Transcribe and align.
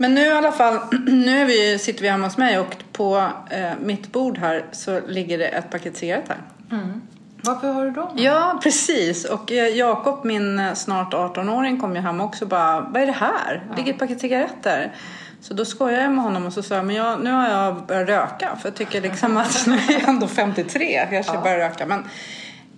Men 0.00 0.14
nu 0.14 0.20
i 0.20 0.32
alla 0.32 0.52
fall, 0.52 0.78
nu 1.06 1.44
vi, 1.44 1.78
sitter 1.78 2.02
vi 2.02 2.08
hemma 2.08 2.26
hos 2.26 2.36
mig 2.36 2.58
och 2.58 2.76
på 2.92 3.30
eh, 3.50 3.70
mitt 3.80 4.12
bord 4.12 4.38
här 4.38 4.64
så 4.72 5.00
ligger 5.06 5.38
det 5.38 5.46
ett 5.46 5.70
paket 5.70 5.96
cigaretter. 5.96 6.36
Varför 7.42 7.72
har 7.72 7.84
du 7.84 7.90
dem? 7.90 8.08
Ja, 8.16 8.60
precis. 8.62 9.24
Och 9.24 9.52
eh, 9.52 9.76
Jakob, 9.76 10.24
min 10.24 10.58
eh, 10.58 10.74
snart 10.74 11.14
18-åring, 11.14 11.80
kom 11.80 11.96
ju 11.96 12.00
hem 12.00 12.20
också 12.20 12.44
och 12.44 12.48
bara, 12.48 12.80
vad 12.80 13.02
är 13.02 13.06
det 13.06 13.12
här? 13.12 13.66
Det 13.70 13.76
ligger 13.76 13.92
ett 13.92 13.98
paket 13.98 14.20
cigaretter. 14.20 14.92
Så 15.40 15.54
då 15.54 15.64
skojade 15.64 16.02
jag 16.02 16.12
med 16.12 16.24
honom 16.24 16.46
och 16.46 16.52
så 16.52 16.62
sa 16.62 16.74
jag, 16.74 16.86
men 16.86 16.96
jag, 16.96 17.20
nu 17.20 17.30
har 17.30 17.48
jag 17.48 17.86
börjat 17.86 18.08
röka. 18.08 18.56
För 18.56 18.68
jag 18.68 18.74
tycker 18.74 19.00
liksom 19.00 19.36
att 19.36 19.62
nu 19.66 19.76
är 19.76 19.92
jag 19.92 20.08
ändå 20.08 20.26
53, 20.26 21.08
jag 21.10 21.24
ska 21.24 21.40
börja 21.40 21.58
röka. 21.58 21.86
Men, 21.86 22.04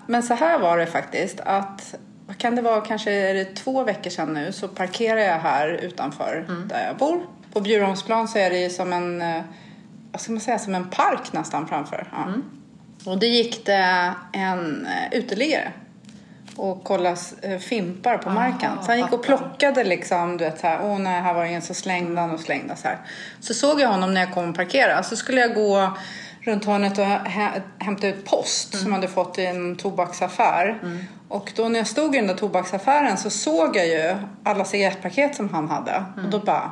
men 0.07 0.23
så 0.23 0.35
här 0.35 0.59
var 0.59 0.79
det 0.79 0.87
faktiskt 0.87 1.41
att 1.41 1.95
vad 2.31 2.39
kan 2.39 2.55
det 2.55 2.63
vara, 2.63 2.81
kanske 2.81 3.13
är 3.13 3.35
det 3.35 3.45
två 3.45 3.85
veckor 3.85 4.11
sedan 4.11 4.35
nu 4.35 4.53
så 4.53 4.69
parkerar 4.69 5.21
jag 5.21 5.39
här 5.39 5.69
utanför 5.69 6.47
där 6.67 6.87
jag 6.87 6.97
bor. 6.97 7.27
På 7.53 7.61
Bjurholmsplan 7.61 8.29
så 8.29 8.39
är 8.39 8.51
det 8.51 8.59
ju 8.59 8.71
som 8.71 8.93
en, 8.93 9.23
eh, 9.23 9.43
vad 10.13 10.21
ska 10.21 10.33
man 10.33 10.41
säga, 10.41 10.59
som 10.59 10.75
en 10.75 10.91
park 10.91 11.33
nästan 11.33 11.69
framför. 11.69 12.09
Ja. 12.13 12.27
Och 13.11 13.19
det 13.19 13.27
gick 13.27 13.67
det 13.67 14.15
en 14.33 14.87
eh, 14.87 15.19
uteliggare 15.19 15.73
och 16.57 16.85
kollade 16.85 17.17
eh, 17.43 17.59
fimpar 17.59 18.19
på 18.19 18.31
marken. 18.31 18.71
Så 18.83 18.87
han 18.87 18.99
gick 18.99 19.13
och 19.13 19.23
plockade 19.23 19.85
liksom, 19.85 20.37
du 20.37 20.45
vet 20.45 20.61
så 20.61 20.67
här, 20.67 20.81
åh 20.83 20.99
nej, 20.99 21.23
här 21.23 21.35
var 21.35 21.45
ingen 21.45 21.63
så 21.63 21.75
slängde 21.75 22.21
han 22.21 22.31
och 22.31 22.41
slängde 22.41 22.77
så 22.77 22.89
här. 22.89 22.99
Så 23.41 23.55
såg 23.55 23.81
jag 23.81 23.89
honom 23.89 24.15
när 24.15 24.21
jag 24.21 24.35
kom 24.35 24.51
och 24.51 24.57
parkerade. 24.57 25.05
Så 25.05 25.17
skulle 25.17 25.41
jag 25.41 25.55
gå 25.55 25.97
runt 26.41 26.65
hörnet 26.65 26.99
och 26.99 27.05
hä- 27.05 27.63
hämta 27.79 28.09
ut 28.09 28.25
post 28.25 28.75
som 28.79 28.87
jag 28.89 28.95
hade 28.95 29.09
fått 29.09 29.39
i 29.39 29.47
en 29.47 29.77
tobaksaffär. 29.77 30.79
Och 31.29 31.53
då 31.57 31.69
när 31.69 31.79
jag 31.81 31.87
stod 31.87 32.15
i 32.15 32.19
den 32.19 32.27
där 32.27 32.35
tobaksaffären 32.35 33.17
så 33.17 33.31
såg 33.31 33.77
jag 33.77 33.87
ju 33.87 34.17
alla 34.45 34.65
cigarettpaket 34.65 35.35
som 35.37 35.49
han 35.49 35.69
hade. 35.69 36.05
Och 36.25 36.31
då 36.31 36.39
bara, 36.39 36.71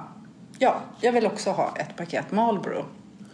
ja, 0.58 0.74
jag 1.00 1.12
vill 1.12 1.26
också 1.26 1.50
ha 1.50 1.74
ett 1.78 1.96
paket 1.96 2.30
Marlboro. 2.32 2.84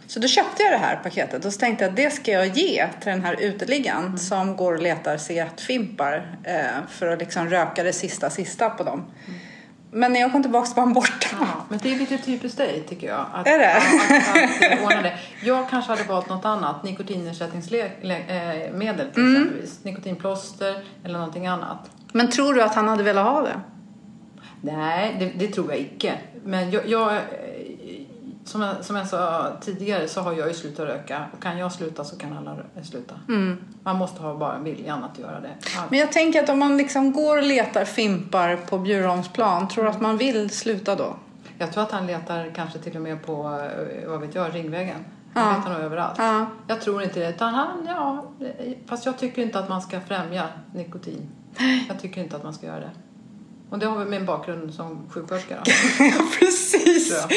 Så 0.07 0.19
då 0.19 0.27
köpte 0.27 0.63
jag 0.63 0.71
det 0.71 0.77
här 0.77 0.95
paketet 1.03 1.45
och 1.45 1.53
så 1.53 1.59
tänkte 1.59 1.83
jag 1.83 1.89
att 1.89 1.95
det 1.95 2.09
ska 2.09 2.31
jag 2.31 2.47
ge 2.47 2.87
till 3.01 3.11
den 3.11 3.23
här 3.23 3.41
uteliggaren 3.41 4.17
som 4.19 4.55
går 4.55 4.73
och 4.73 4.81
letar 4.81 5.17
cigarettfimpar 5.17 6.37
eh, 6.43 6.55
för 6.89 7.07
att 7.07 7.19
liksom 7.19 7.49
röka 7.49 7.83
det 7.83 7.93
sista 7.93 8.29
sista 8.29 8.69
på 8.69 8.83
dem. 8.83 9.05
Men 9.97 10.13
när 10.13 10.19
jag 10.19 10.31
kom 10.31 10.41
tillbaka 10.41 10.69
var 10.75 10.83
han 10.83 10.93
borta. 10.93 11.27
Ja, 11.39 11.47
men 11.69 11.79
det 11.83 11.93
är 11.93 11.97
lite 11.97 12.17
typiskt 12.17 12.57
dig 12.57 12.83
tycker 12.89 13.07
jag. 13.07 13.25
Att, 13.33 13.47
Är 13.47 13.59
det? 13.59 13.63
Ja, 13.73 14.43
att, 14.73 14.73
att 14.79 14.83
ordna 14.85 15.01
det. 15.01 15.13
Jag 15.43 15.69
kanske 15.69 15.91
hade 15.91 16.03
valt 16.03 16.29
något 16.29 16.45
annat, 16.45 16.83
nikotinersättningsmedel 16.83 17.91
till 19.13 19.23
Mm. 19.23 19.35
exempelvis. 19.35 19.79
Nikotinplåster 19.83 20.83
eller 21.03 21.17
någonting 21.19 21.47
annat. 21.47 21.89
Men 22.13 22.29
tror 22.29 22.53
du 22.53 22.61
att 22.61 22.75
han 22.75 22.87
hade 22.87 23.03
velat 23.03 23.25
ha 23.25 23.41
det? 23.41 23.59
Nej, 24.61 25.15
det, 25.19 25.45
det 25.45 25.53
tror 25.53 25.71
jag 25.71 25.79
icke. 25.79 26.13
Men 26.43 26.71
jag, 26.71 26.87
jag, 26.87 27.19
som, 28.45 28.61
jag, 28.61 28.85
som 28.85 28.95
jag 28.95 29.07
sa 29.07 29.51
tidigare 29.61 30.07
så 30.07 30.21
har 30.21 30.33
jag 30.33 30.47
ju 30.47 30.53
slutat 30.53 30.87
röka. 30.87 31.25
Och 31.33 31.41
kan 31.43 31.57
jag 31.57 31.71
sluta 31.71 32.03
så 32.03 32.17
kan 32.17 32.37
alla 32.37 32.57
sluta. 32.83 33.15
Man 33.83 33.95
måste 33.97 34.21
ha 34.21 34.35
bara 34.35 34.59
viljan 34.59 35.03
att 35.03 35.19
göra 35.19 35.39
det. 35.39 35.51
Ja. 35.75 35.83
Men 35.89 35.99
jag 35.99 36.11
tänker 36.11 36.43
att 36.43 36.49
om 36.49 36.59
man 36.59 36.77
liksom 36.77 37.13
går 37.13 37.37
och 37.37 37.43
letar 37.43 37.85
fimpar 37.85 38.55
på 38.69 38.77
Bjurholmsplan, 38.77 39.67
tror 39.67 39.83
du 39.83 39.89
att 39.89 40.01
man 40.01 40.17
vill 40.17 40.49
sluta 40.49 40.95
då? 40.95 41.15
Jag 41.57 41.71
tror 41.73 41.83
att 41.83 41.91
han 41.91 42.07
letar 42.07 42.51
kanske 42.55 42.79
till 42.79 42.95
och 42.95 43.01
med 43.01 43.25
på, 43.25 43.33
eh, 44.03 44.09
vad 44.09 44.21
vet 44.21 44.35
jag, 44.35 44.55
Ringvägen. 44.55 45.05
Han 45.33 45.51
Ja. 45.51 45.57
letar 45.57 45.73
nog 45.73 45.81
överallt. 45.81 46.15
Ja. 46.17 46.45
Jag 46.67 46.81
tror 46.81 47.03
inte 47.03 47.19
det. 47.19 47.29
Utan 47.29 47.53
han, 47.53 47.85
ja, 47.87 48.25
fast 48.85 49.05
jag 49.05 49.17
tycker 49.17 49.41
inte 49.41 49.59
att 49.59 49.69
man 49.69 49.81
ska 49.81 50.01
främja 50.01 50.43
nikotin. 50.73 51.29
Jag 51.87 51.99
tycker 51.99 52.21
inte 52.23 52.35
att 52.35 52.43
man 52.43 52.53
ska 52.53 52.65
göra 52.65 52.79
det. 52.79 52.89
Och 53.69 53.79
det 53.79 53.85
har 53.85 53.97
väl 53.97 54.07
min 54.07 54.25
bakgrund 54.25 54.73
som 54.73 55.09
sjuksköterska 55.09 55.55
då. 55.55 55.71
Ja, 56.05 56.25
precis. 56.39 57.27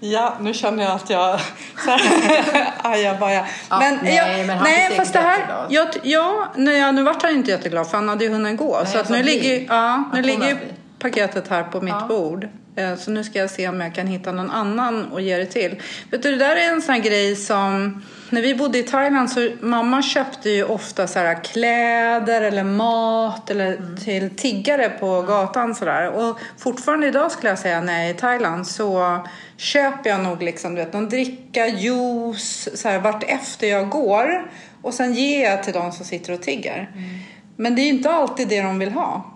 Ja, 0.00 0.36
nu 0.40 0.54
känner 0.54 0.84
jag 0.84 0.92
att 0.92 1.10
jag... 1.10 1.40
Så 1.84 1.90
här, 1.90 2.72
ajabaja. 2.92 3.46
Ja, 3.70 3.78
men, 3.78 3.98
nej, 4.02 4.16
jag, 4.16 4.46
men 4.46 4.58
han 4.58 4.68
nej, 4.70 4.96
fast 4.96 5.12
det 5.12 5.18
här... 5.18 5.66
Jag, 5.68 5.88
ja, 6.02 6.48
nej, 6.56 6.92
nu 6.92 7.02
vart 7.02 7.22
han 7.22 7.32
inte 7.32 7.50
jätteglad 7.50 7.90
för 7.90 7.96
han 7.98 8.08
hade 8.08 8.24
ju 8.24 8.30
hunnit 8.30 8.58
gå. 8.58 8.84
så 8.86 8.96
jag 8.96 9.02
att 9.02 9.08
nu 9.08 9.22
bli. 9.22 9.32
ligger, 9.32 9.66
ja, 9.68 10.10
nu 10.12 10.22
ligger. 10.22 10.75
Paketet 10.98 11.48
här 11.48 11.62
på 11.62 11.80
mitt 11.80 11.94
Ja. 12.00 12.06
bord. 12.08 12.48
Eh, 12.76 12.96
Så 12.96 13.10
nu 13.10 13.24
ska 13.24 13.38
jag 13.38 13.50
se 13.50 13.68
om 13.68 13.80
jag 13.80 13.94
kan 13.94 14.06
hitta 14.06 14.32
någon 14.32 14.50
annan 14.50 15.12
och 15.12 15.20
ge 15.20 15.36
det 15.36 15.46
till. 15.46 15.82
Vet 16.10 16.22
du, 16.22 16.30
det 16.30 16.36
där 16.36 16.56
är 16.56 16.72
en 16.72 16.82
sån 16.82 16.94
här 16.94 17.02
grej 17.02 17.36
som... 17.36 18.02
När 18.30 18.42
vi 18.42 18.54
bodde 18.54 18.78
i 18.78 18.82
Thailand 18.82 19.30
så 19.30 19.48
mamma 19.60 20.02
köpte 20.02 20.50
ju 20.50 20.64
ofta 20.64 21.06
så 21.06 21.18
här 21.18 21.44
kläder 21.44 22.42
eller 22.42 22.64
mat 22.64 23.50
eller 23.50 23.76
Mm. 23.76 23.96
till 23.96 24.30
tiggare 24.36 24.88
på 24.88 25.22
gatan 25.22 25.74
sådär. 25.74 26.08
Och 26.10 26.38
fortfarande 26.58 27.06
idag 27.06 27.32
skulle 27.32 27.48
jag 27.48 27.58
säga 27.58 27.80
när 27.80 27.92
jag 27.98 28.06
är 28.06 28.10
i 28.10 28.14
Thailand 28.14 28.66
så 28.66 29.18
köper 29.56 30.10
jag 30.10 30.20
nog 30.20 30.42
liksom 30.42 30.74
du 30.74 30.84
vet 30.84 30.92
någon 30.92 31.08
dricka, 31.08 31.66
juice 31.66 32.68
så 32.74 32.88
här 32.88 32.98
vart 32.98 33.22
efter 33.22 33.66
jag 33.66 33.88
går. 33.88 34.50
Och 34.82 34.94
sen 34.94 35.14
ger 35.14 35.50
jag 35.50 35.62
till 35.62 35.72
de 35.72 35.92
som 35.92 36.04
sitter 36.06 36.32
och 36.32 36.42
tigger. 36.42 36.90
Mm. 36.94 37.08
Men 37.56 37.74
det 37.74 37.80
är 37.82 37.84
ju 37.84 37.90
inte 37.90 38.10
alltid 38.10 38.48
det 38.48 38.62
de 38.62 38.78
vill 38.78 38.92
ha. 38.92 39.32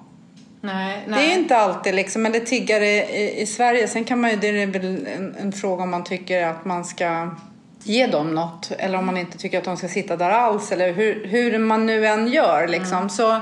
Nej, 0.63 1.03
Det 1.07 1.13
är 1.13 1.17
nej. 1.17 1.39
inte 1.39 1.57
alltid 1.57 1.95
liksom, 1.95 2.27
eller 2.27 2.41
tiggare 2.41 2.87
i, 2.87 3.41
i 3.43 3.47
Sverige. 3.47 3.89
Sen 3.89 4.05
kan 4.05 4.21
man 4.21 4.31
ju, 4.31 4.37
det 4.37 4.49
är 4.49 4.67
väl 4.67 5.07
en, 5.17 5.37
en 5.41 5.53
fråga 5.53 5.83
om 5.83 5.91
man 5.91 6.05
tycker 6.05 6.47
att 6.47 6.65
man 6.65 6.85
ska 6.85 7.31
ge 7.83 8.07
dem 8.07 8.35
något. 8.35 8.73
Eller 8.79 8.99
om 8.99 9.07
man 9.07 9.17
inte 9.17 9.39
tycker 9.39 9.59
att 9.59 9.65
de 9.65 9.77
ska 9.77 9.89
sitta 9.89 10.17
där 10.17 10.31
alls. 10.31 10.73
Eller 10.73 10.93
hur, 10.93 11.27
hur 11.27 11.59
man 11.59 11.87
nu 11.87 12.07
än 12.07 12.29
gör 12.29 12.69
liksom. 12.69 13.09
Så, 13.09 13.41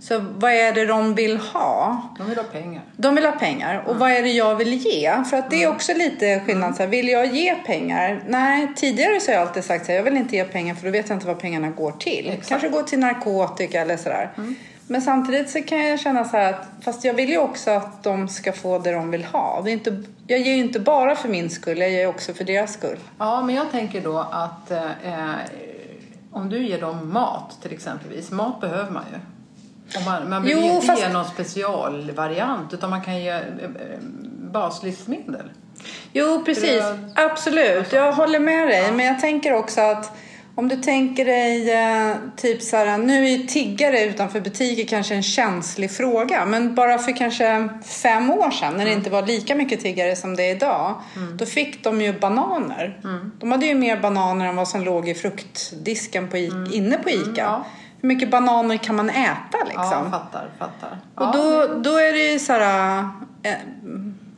så 0.00 0.24
vad 0.34 0.52
är 0.52 0.72
det 0.72 0.86
de 0.86 1.14
vill 1.14 1.36
ha? 1.36 2.02
De 2.18 2.28
vill 2.28 2.36
ha 2.38 2.44
pengar. 2.44 2.82
De 2.96 3.14
vill 3.14 3.24
ha 3.24 3.32
pengar. 3.32 3.84
Och 3.86 3.96
vad 3.96 4.10
är 4.10 4.22
det 4.22 4.32
jag 4.32 4.56
vill 4.56 4.72
ge? 4.72 5.24
För 5.30 5.36
att 5.36 5.50
det 5.50 5.62
är 5.62 5.68
också 5.68 5.94
lite 5.94 6.40
skillnad. 6.46 6.76
Så 6.76 6.82
här, 6.82 6.90
vill 6.90 7.08
jag 7.08 7.34
ge 7.34 7.54
pengar? 7.54 8.22
Nej, 8.26 8.68
tidigare 8.76 9.20
så 9.20 9.30
har 9.30 9.38
jag 9.38 9.48
alltid 9.48 9.64
sagt 9.64 9.88
här, 9.88 9.94
jag 9.94 10.02
vill 10.02 10.16
inte 10.16 10.36
ge 10.36 10.44
pengar 10.44 10.74
för 10.74 10.84
då 10.86 10.90
vet 10.90 11.08
jag 11.08 11.16
inte 11.16 11.26
vad 11.26 11.38
pengarna 11.40 11.68
går 11.70 11.92
till. 11.92 12.28
Exakt. 12.28 12.48
Kanske 12.48 12.68
går 12.68 12.82
till 12.82 12.98
narkotika 12.98 13.80
eller 13.80 13.96
sådär. 13.96 14.30
Men 14.86 15.02
samtidigt 15.02 15.50
så 15.50 15.62
kan 15.62 15.86
jag 15.88 16.00
känna 16.00 16.24
så 16.24 16.36
här 16.36 16.52
att 16.52 16.66
fast 16.84 17.04
jag 17.04 17.14
vill 17.14 17.28
ju 17.28 17.38
också 17.38 17.70
att 17.70 18.02
de 18.02 18.28
ska 18.28 18.52
få 18.52 18.78
det 18.78 18.92
de 18.92 19.10
vill 19.10 19.24
ha. 19.24 19.60
Det 19.64 19.70
är 19.70 19.72
inte, 19.72 20.02
jag 20.26 20.40
ger 20.40 20.52
ju 20.54 20.60
inte 20.60 20.80
bara 20.80 21.16
för 21.16 21.28
min 21.28 21.50
skull, 21.50 21.78
jag 21.78 21.90
ger 21.90 22.06
också 22.08 22.34
för 22.34 22.44
deras 22.44 22.72
skull. 22.72 22.98
Ja, 23.18 23.42
men 23.42 23.54
jag 23.54 23.70
tänker 23.70 24.00
då 24.00 24.18
att 24.18 24.70
eh, 24.70 25.30
om 26.32 26.48
du 26.48 26.66
ger 26.66 26.80
dem 26.80 27.12
mat 27.12 27.58
till 27.62 27.72
exempelvis. 27.72 28.30
Mat 28.30 28.60
behöver 28.60 28.90
man 28.90 29.02
ju. 29.12 29.18
Och 29.98 30.04
man, 30.06 30.30
man 30.30 30.42
behöver 30.42 30.62
Jo, 30.68 30.74
inte 30.74 30.86
fast- 30.86 31.02
ge 31.02 31.08
någon 31.08 31.24
specialvariant 31.24 32.72
utan 32.74 32.90
man 32.90 33.02
kan 33.04 33.20
ge 33.20 33.28
eh, 33.30 33.36
eh, 33.38 33.98
baslivsmedel. 34.52 35.50
Jo, 36.12 36.42
precis. 36.44 36.82
Absolut. 37.14 37.92
Jag 37.92 38.12
håller 38.12 38.40
med 38.40 38.68
dig. 38.68 38.92
Men 38.92 39.06
jag 39.06 39.20
tänker 39.20 39.52
också 39.52 39.80
att 39.80 40.12
om 40.56 40.68
du 40.68 40.76
tänker 40.76 41.24
dig 41.24 41.70
eh, 41.72 42.16
typ 42.36 42.62
så 42.62 42.76
här, 42.76 42.98
nu 42.98 43.28
är 43.28 43.38
tiggare 43.38 44.04
utanför 44.04 44.40
butiker 44.40 44.84
kanske 44.84 45.14
en 45.14 45.22
känslig 45.22 45.90
fråga. 45.90 46.44
Men 46.44 46.74
bara 46.74 46.98
för 46.98 47.12
kanske 47.16 47.68
fem 48.02 48.30
år 48.30 48.50
sedan 48.50 48.74
när 48.76 48.84
det 48.84 48.92
inte 48.92 49.10
var 49.10 49.22
lika 49.22 49.54
mycket 49.54 49.80
tiggare 49.80 50.16
som 50.16 50.36
det 50.36 50.42
är 50.42 50.56
idag. 50.56 50.94
Då 51.38 51.46
fick 51.46 51.84
de 51.84 52.00
ju 52.00 52.18
bananer. 52.20 52.98
De 53.38 53.52
hade 53.52 53.66
ju 53.66 53.74
mer 53.74 53.96
bananer 54.00 54.46
än 54.46 54.56
vad 54.56 54.68
som 54.68 54.82
låg 54.84 55.08
i 55.08 55.14
fruktdisken 55.14 56.28
på, 56.28 56.36
I- 56.36 56.52
inne 56.72 56.98
på 56.98 57.10
Ica. 57.10 57.30
ja. 57.36 57.64
Hur 58.00 58.08
mycket 58.08 58.30
bananer 58.30 58.76
kan 58.76 58.96
man 58.96 59.10
äta 59.10 59.58
liksom? 59.64 59.82
Ja, 59.84 60.06
fattar, 60.10 60.50
fattar. 60.58 60.98
Och 61.14 61.32
då, 61.36 61.74
då 61.90 61.96
är 61.98 62.12
det 62.12 62.32
ju 62.32 62.38
så 62.38 62.52
här... 62.52 62.98
eh, 63.42 63.52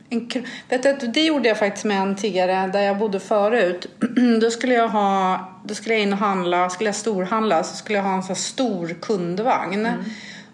En, 0.09 0.29
vet 0.69 0.99
du, 0.99 1.07
det 1.07 1.25
gjorde 1.25 1.47
jag 1.47 1.59
faktiskt 1.59 1.85
med 1.85 2.01
en 2.01 2.15
tiggare 2.15 2.67
där 2.67 2.81
jag 2.81 2.97
bodde 2.97 3.19
förut. 3.19 3.87
då 4.41 4.51
skulle 4.51 4.73
jag 4.73 4.87
ha, 4.87 5.39
då 5.65 5.75
skulle 5.75 5.95
jag 5.95 6.03
in 6.03 6.13
och 6.13 6.19
handla, 6.19 6.69
skulle 6.69 6.87
jag 6.87 6.95
storhandla 6.95 7.63
så 7.63 7.75
skulle 7.75 7.97
jag 7.97 8.03
ha 8.03 8.13
en 8.13 8.23
så 8.23 8.27
här 8.27 8.35
stor 8.35 8.95
kundvagn. 9.01 9.85
Mm. 9.85 10.03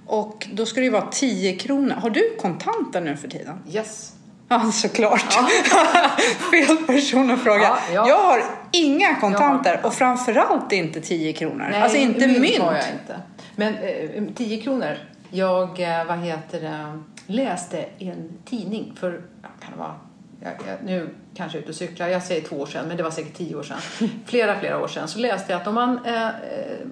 Och 0.06 0.48
då 0.54 0.66
skulle 0.66 0.86
det 0.86 0.90
vara 0.90 1.08
10 1.12 1.56
kronor. 1.56 1.96
Har 1.96 2.10
du 2.10 2.36
kontanter 2.42 3.02
nu 3.02 3.18
för 3.18 3.28
tiden? 3.28 3.60
Yes. 3.72 4.14
Ja, 4.48 4.72
såklart. 4.72 5.34
Fel 6.52 6.78
person 6.78 7.32
att 7.32 7.44
fråga. 7.44 7.62
Ja, 7.62 7.78
ja. 7.94 8.10
Jag 8.10 8.24
har 8.24 8.44
inga 8.72 9.16
kontanter 9.16 9.80
och 9.84 9.94
framförallt 9.94 10.72
inte 10.72 11.02
10 11.02 11.34
kronor. 11.34 11.68
Nej, 11.72 11.82
alltså 11.82 11.98
inte 11.98 12.28
mynt. 12.28 12.58
har 12.58 12.74
jag 12.74 12.84
inte. 12.84 13.22
Men 13.56 13.74
eh, 13.74 14.34
10 14.36 14.62
kronor. 14.62 14.98
Jag, 15.30 15.80
eh, 15.80 16.06
vad 16.06 16.20
heter 16.20 16.62
det, 16.62 17.00
läste 17.28 17.86
en 18.00 18.30
tidning 18.46 18.94
för, 19.00 19.12
ja, 19.12 19.22
kan 19.64 19.72
det 19.74 19.80
vara, 19.80 19.96
jag, 20.42 20.54
jag, 20.68 20.78
nu 20.86 21.10
kanske 21.36 21.58
jag 21.58 21.60
är 21.60 21.64
ute 21.64 21.70
och 21.72 21.76
cyklar, 21.76 22.08
jag 22.08 22.24
säger 22.24 22.42
två 22.48 22.56
år 22.56 22.66
sedan, 22.66 22.86
men 22.88 22.98
det 22.98 23.04
var 23.04 23.12
säkert 23.12 23.34
tio 23.38 23.56
år 23.56 23.64
sedan. 23.64 23.78
Flera, 24.26 24.60
flera 24.60 24.80
år 24.84 24.88
sedan 24.88 25.08
så 25.08 25.20
läste 25.20 25.52
jag 25.54 25.62
att 25.62 25.68
om 25.68 25.76
man, 25.76 26.06
eh, 26.06 26.28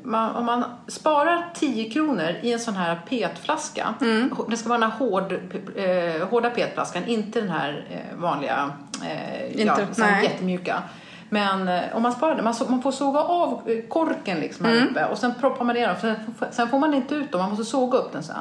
man, 0.03 0.35
om 0.35 0.45
man 0.45 0.63
sparar 0.87 1.49
10 1.55 1.89
kronor 1.91 2.35
i 2.41 2.53
en 2.53 2.59
sån 2.59 2.75
här 2.75 2.99
petflaska, 3.09 3.93
Mm. 4.01 4.29
det 4.49 4.57
ska 4.57 4.69
vara 4.69 4.79
den 4.79 4.91
här 4.91 4.97
hård, 4.97 5.33
eh, 5.75 6.27
hårda 6.27 6.49
petflaskan, 6.49 7.05
inte 7.07 7.41
den 7.41 7.49
här 7.49 7.85
eh, 7.91 8.17
vanliga, 8.19 8.71
eh, 9.09 9.45
Inte- 9.51 9.63
ja, 9.63 9.77
så 9.91 10.03
här 10.03 10.11
nej. 10.11 10.23
jättemjuka. 10.23 10.83
Men 11.29 11.67
eh, 11.67 11.81
om 11.93 12.01
man 12.03 12.11
sparar 12.11 12.35
det, 12.35 12.41
man, 12.43 12.53
man 12.69 12.81
får 12.81 12.91
såga 12.91 13.19
av 13.19 13.61
eh, 13.69 13.81
korken 13.89 14.39
liksom 14.39 14.65
här 14.65 14.87
uppe 14.89 15.05
och 15.05 15.17
sen 15.17 15.33
proppar 15.39 15.65
man 15.65 15.75
ner. 15.75 15.93
För 15.93 16.15
sen, 16.39 16.47
sen 16.51 16.69
får 16.69 16.79
man 16.79 16.93
inte 16.93 17.15
ut 17.15 17.31
dem, 17.31 17.41
man 17.41 17.49
måste 17.49 17.65
såga 17.65 17.97
upp 17.97 18.11
den 18.13 18.23
sen. 18.23 18.35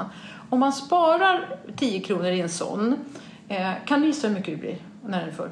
Om 0.50 0.60
man 0.60 0.72
sparar 0.72 1.56
10 1.76 2.00
kronor 2.00 2.26
i 2.26 2.40
en 2.40 2.48
sån, 2.48 2.96
eh, 3.50 3.70
kan 3.86 4.00
du 4.00 4.06
gissa 4.06 4.28
hur 4.28 4.34
mycket 4.34 4.54
det 4.54 4.60
blir? 4.60 4.76
när 5.06 5.20
den 5.20 5.28
är 5.28 5.32
full? 5.32 5.50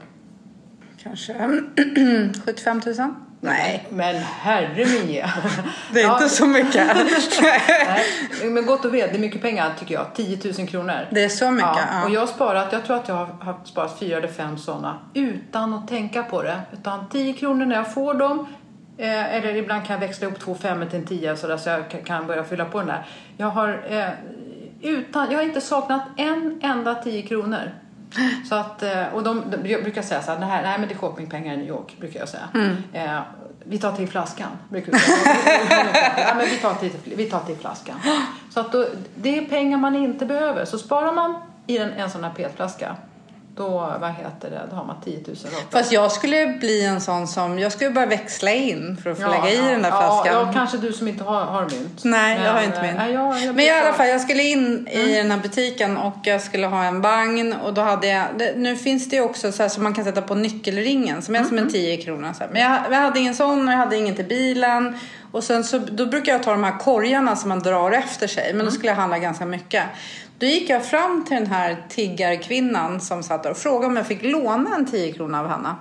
Kanske 1.03 1.33
75 2.45 2.81
000? 2.87 2.95
Nej, 3.41 3.87
Men 3.91 4.17
herre 4.17 4.85
Mia. 5.07 5.31
det 5.93 6.01
är 6.01 6.05
Ja, 6.05 6.13
inte 6.15 6.29
så 6.29 6.47
mycket. 6.47 6.97
Nej, 7.43 8.51
men 8.51 8.67
gott 8.67 8.85
och 8.85 8.95
väl, 8.95 9.09
det 9.13 9.17
är 9.17 9.19
mycket 9.19 9.43
pengar 9.43 9.73
tycker 9.79 9.95
jag. 9.95 10.15
10 10.15 10.53
000 10.59 10.69
kronor. 10.69 11.07
Det 11.11 11.25
är 11.25 11.29
så 11.29 11.51
mycket. 11.51 11.71
Ja, 11.77 11.81
Ja, 11.93 12.05
och 12.05 12.11
jag 12.11 12.21
har 12.21 12.27
sparat, 12.27 12.73
jag 12.73 12.85
tror 12.85 12.97
att 12.97 13.09
jag 13.09 13.15
har 13.41 13.57
sparat 13.65 13.99
fyra 13.99 14.17
eller 14.17 14.29
fem 14.29 14.59
sådana 14.59 14.99
utan 15.15 15.75
att 15.75 15.89
tänka 15.89 16.23
på 16.23 16.43
det. 16.43 16.61
Utan 16.73 17.09
10 17.09 17.33
kronor 17.33 17.67
när 17.67 17.77
jag 17.77 17.95
får 17.95 18.15
dem, 18.15 18.47
eh, 18.99 19.35
eller 19.35 19.57
ibland 19.57 19.85
kan 19.87 19.95
jag 19.95 20.01
växla 20.01 20.27
upp 20.27 20.39
två 20.41 20.55
femmor 20.55 20.87
till 20.87 20.99
en 20.99 21.07
tia 21.07 21.37
så, 21.37 21.47
där, 21.47 21.57
så 21.57 21.69
jag 21.71 21.91
kan- 21.91 22.03
kan 22.03 22.27
börja 22.27 22.45
fylla 22.45 22.65
på 22.65 22.79
den 22.79 22.87
där. 22.87 23.07
Jag 23.37 23.47
har, 23.51 23.87
eh, 23.91 24.09
utan, 24.83 25.31
jag 25.31 25.39
har 25.39 25.45
inte 25.45 25.61
saknat 25.61 26.03
en 26.17 26.59
enda 26.63 26.95
10 26.95 27.23
kronor. 27.23 27.71
Så 28.49 28.55
att, 28.55 28.83
eh, 28.83 29.07
och 29.15 29.23
de, 29.23 29.43
de, 29.51 29.71
jag 29.71 29.83
brukar 29.83 30.03
säga 30.03 30.23
så 30.23 30.31
här, 30.31 30.39
det 30.39 30.47
här, 30.47 30.63
nej 30.63 30.79
men 30.79 30.89
det 30.89 30.95
är 30.95 30.99
shoppingpengar 30.99 31.55
i 31.55 31.57
New 31.57 31.69
York, 31.69 31.97
brukar 32.01 32.21
jag 32.21 32.29
säga. 32.29 32.49
Eh, 32.93 33.21
vi 33.65 33.79
tar 33.79 33.93
till 33.93 34.09
flaskan, 34.09 34.49
brukar 34.69 34.93
vi 34.93 34.99
säga. 34.99 35.37
ja, 36.29 36.35
men 36.35 36.47
vi, 36.47 36.57
tar 36.57 36.75
till, 36.75 36.93
vi 37.05 37.25
tar 37.25 37.41
till 37.41 37.57
flaskan. 37.57 37.97
Så 38.51 38.61
att 38.61 38.73
då, 38.73 38.87
det 39.15 39.39
är 39.39 39.45
pengar 39.45 39.79
man 39.79 39.95
inte 39.95 40.27
behöver. 40.27 40.65
Så 40.65 40.79
sparar 40.79 41.13
man 41.13 41.35
i 41.67 41.79
en, 41.79 41.91
en 41.91 42.11
sån 42.11 42.25
här 42.25 42.31
petflaska, 42.31 42.97
då, 43.59 43.97
vad 44.01 44.11
heter 44.11 44.51
det, 44.51 44.63
då 44.71 44.77
har 44.77 44.85
man 44.85 44.97
10 45.05 45.15
000 45.17 45.25
rakt 45.27 45.67
Fast 45.71 45.93
jag 45.93 46.13
skulle 46.13 46.47
bli 46.47 46.85
en 46.85 47.01
sån 47.01 47.27
som, 47.27 47.59
jag 47.59 47.73
skulle 47.73 47.91
bara 47.91 48.07
växla 48.07 48.53
in 48.53 48.97
för 49.03 49.11
att 49.11 49.19
få 49.19 49.31
lägga 49.31 49.51
i 49.51 49.57
ja, 49.57 49.71
den 49.71 49.83
där 49.83 49.91
ja, 49.91 50.01
flaskan. 50.01 50.35
Ja, 50.35 50.53
kanske 50.53 50.79
du 50.79 50.93
som 50.93 51.09
inte 51.09 51.25
har, 51.25 51.45
har 51.45 51.63
mynt. 51.63 52.05
Nej, 52.05 52.41
jag 52.45 52.53
har 52.53 52.63
inte 52.63 52.77
eh, 52.77 52.83
min. 52.83 52.95
nej, 52.95 53.13
jag, 53.13 53.41
jag 53.41 53.55
Men 53.55 53.65
i 53.65 53.71
alla 53.71 53.93
fall, 53.93 54.09
jag 54.09 54.21
skulle 54.21 54.43
in 54.43 54.89
i 54.89 55.15
den 55.15 55.31
här 55.31 55.39
butiken 55.39 55.97
och 55.97 56.17
jag 56.23 56.41
skulle 56.41 56.67
ha 56.67 56.85
en 56.85 57.01
vagn 57.01 57.53
och 57.53 57.75
då 57.75 57.81
hade 57.81 58.07
jag, 58.07 58.27
det, 58.39 58.53
nu 58.57 58.77
finns 58.77 59.11
det 59.11 59.17
ju 59.17 59.23
också 59.23 59.53
så 59.53 59.63
här 59.63 59.71
som 59.71 59.83
man 59.83 59.95
kan 59.95 60.05
sätta 60.05 60.23
på 60.23 60.35
nyckelringen 60.35 61.23
som 61.23 61.35
är 61.35 61.45
som 61.45 61.59
en 61.59 61.71
10 61.71 61.97
kronor. 61.97 62.33
Så 62.33 62.45
här. 62.45 62.51
Men 62.53 62.63
jag, 62.63 62.81
jag 62.91 62.99
hade 62.99 63.21
ingen 63.21 63.35
sån 63.35 63.69
och 63.69 63.75
jag 63.75 63.79
hade 63.79 63.97
ingen 63.97 64.15
till 64.15 64.25
bilen. 64.25 64.99
Och 65.33 65.45
sen 65.45 65.65
så, 65.65 65.79
då 65.79 66.07
brukar 66.07 66.33
jag 66.33 66.43
ta 66.43 66.51
de 66.51 66.65
här 66.65 66.79
korgarna 66.79 67.37
som 67.37 67.49
man 67.49 67.61
drar 67.61 67.91
efter 67.91 68.27
sig. 68.27 68.55
Men 68.55 68.67
då 68.67 68.73
skulle 68.73 68.89
jag 68.89 68.97
handla 68.97 69.19
ganska 69.19 69.47
mycket. 69.47 69.85
Då 70.39 70.47
gick 70.47 70.71
jag 70.71 70.85
fram 70.85 71.25
till 71.25 71.37
den 71.37 71.47
här 71.47 71.77
tiggarkvinnan 71.89 73.01
som 73.01 73.23
satt 73.23 73.43
där 73.43 73.51
och 73.51 73.57
frågade 73.57 73.87
om 73.87 73.97
jag 73.97 74.07
fick 74.07 74.23
låna 74.23 74.75
en 74.75 74.87
10 74.87 75.13
krona 75.13 75.41
av 75.41 75.49
henne. 75.49 75.75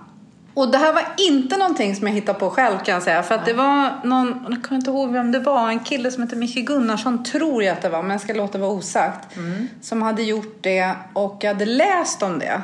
Och 0.54 0.72
det 0.72 0.78
här 0.78 0.94
var 0.94 1.04
inte 1.18 1.58
någonting 1.58 1.96
som 1.96 2.08
jag 2.08 2.14
hittade 2.14 2.40
på 2.40 2.50
själv 2.50 2.78
kan 2.78 2.94
jag 2.94 3.04
säga. 3.04 3.24
För 3.24 3.36
att 3.36 3.46
det 3.46 3.54
var 3.54 3.92
någon, 4.04 4.46
jag 4.50 4.64
kommer 4.64 4.80
inte 4.80 4.92
ihåg 4.92 5.12
vem 5.12 5.32
det 5.32 5.40
var, 5.40 5.70
en 5.70 5.80
kille 5.80 6.12
som 6.12 6.24
heter 6.24 6.36
Micke 6.38 6.68
Gunnarsson 6.68 7.24
tror 7.24 7.64
jag 7.64 7.74
att 7.74 7.82
det 7.82 7.90
var, 7.90 8.02
men 8.02 8.12
jag 8.12 8.22
ska 8.22 8.34
låta 8.34 8.58
det 8.58 8.62
vara 8.62 8.72
osagt. 8.72 9.38
Som 9.82 10.02
hade 10.02 10.24
gjort 10.24 10.58
det 10.62 10.92
och 11.14 11.38
jag 11.42 11.54
hade 11.54 11.66
läst 11.66 12.24
om 12.24 12.40
det. 12.40 12.62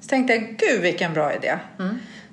Så 0.00 0.08
tänkte 0.08 0.34
jag, 0.34 0.42
gud 0.42 0.80
vilken 0.82 1.12
bra 1.14 1.34
idé. 1.34 1.58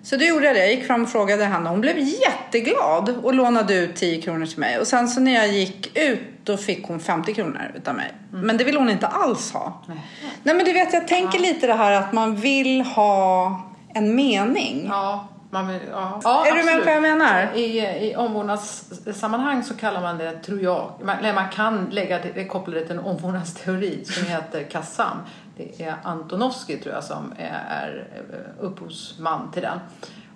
Så 0.04 0.16
då 0.16 0.26
gjorde 0.26 0.46
jag 0.46 0.56
det, 0.56 0.60
jag 0.60 0.72
gick 0.72 0.88
fram 0.88 1.04
och 1.04 1.10
frågade 1.10 1.46
henne. 1.46 1.70
Hon 1.70 1.82
blev 1.82 1.98
jätteglad 2.00 3.10
och 3.24 3.34
lånade 3.34 3.76
ut 3.76 3.96
10 3.96 4.22
kronor 4.22 4.46
till 4.46 4.60
mig. 4.60 4.80
Och 4.80 4.88
sen 4.88 5.08
så 5.08 5.20
när 5.20 5.34
jag 5.34 5.48
gick 5.48 5.98
ut 5.98 6.20
då 6.44 6.58
fick 6.58 6.88
hon 6.88 7.00
50 7.00 7.34
kronor 7.34 7.72
utav 7.76 7.96
mig. 7.96 8.14
Men 8.32 8.58
det 8.58 8.64
ville 8.64 8.80
hon 8.80 8.90
inte 8.90 9.08
alls 9.08 9.52
ha. 9.52 9.84
Nej 10.44 10.56
men 10.56 10.66
du 10.66 10.74
vet, 10.74 10.94
jag 10.94 11.08
tänker 11.08 11.40
lite 11.40 11.68
det 11.68 11.74
här 11.74 11.92
att 11.92 12.14
man 12.14 12.36
vill 12.36 12.82
ha 12.82 13.62
en 13.94 14.16
mening. 14.16 14.86
Ja, 14.90 15.28
man 15.52 15.68
vill, 15.68 15.80
ja. 15.92 16.20
ja 16.24 16.46
Är 16.46 16.52
du 16.52 16.56
med 16.56 16.62
absolut. 16.64 16.80
på 16.80 16.86
vad 16.86 16.96
jag 16.96 17.02
menar? 17.02 17.54
I, 17.56 17.80
i 18.10 18.16
omvårdnadssammanhang 18.16 19.64
så 19.64 19.74
kallar 19.74 20.02
man 20.02 20.18
det, 20.18 20.32
tror 20.32 20.62
jag, 20.62 20.92
man, 21.04 21.18
eller 21.18 21.34
man 21.34 21.50
kan 21.50 21.86
lägga 21.92 22.20
det, 22.20 22.46
koppla 22.46 22.74
det 22.74 22.82
till 22.82 22.98
en 22.98 23.06
omvårdnadsteori 23.06 24.06
som 24.06 24.28
heter 24.28 24.64
KASAM. 24.64 25.18
Det 25.58 25.84
är 25.84 25.96
Antonovsky 26.04 26.78
tror 26.78 26.96
jag 26.96 27.04
som 27.04 27.34
är, 27.38 27.64
är 27.70 28.08
eh, 28.34 28.66
upphovsman 28.66 29.52
till 29.52 29.62
den. 29.62 29.80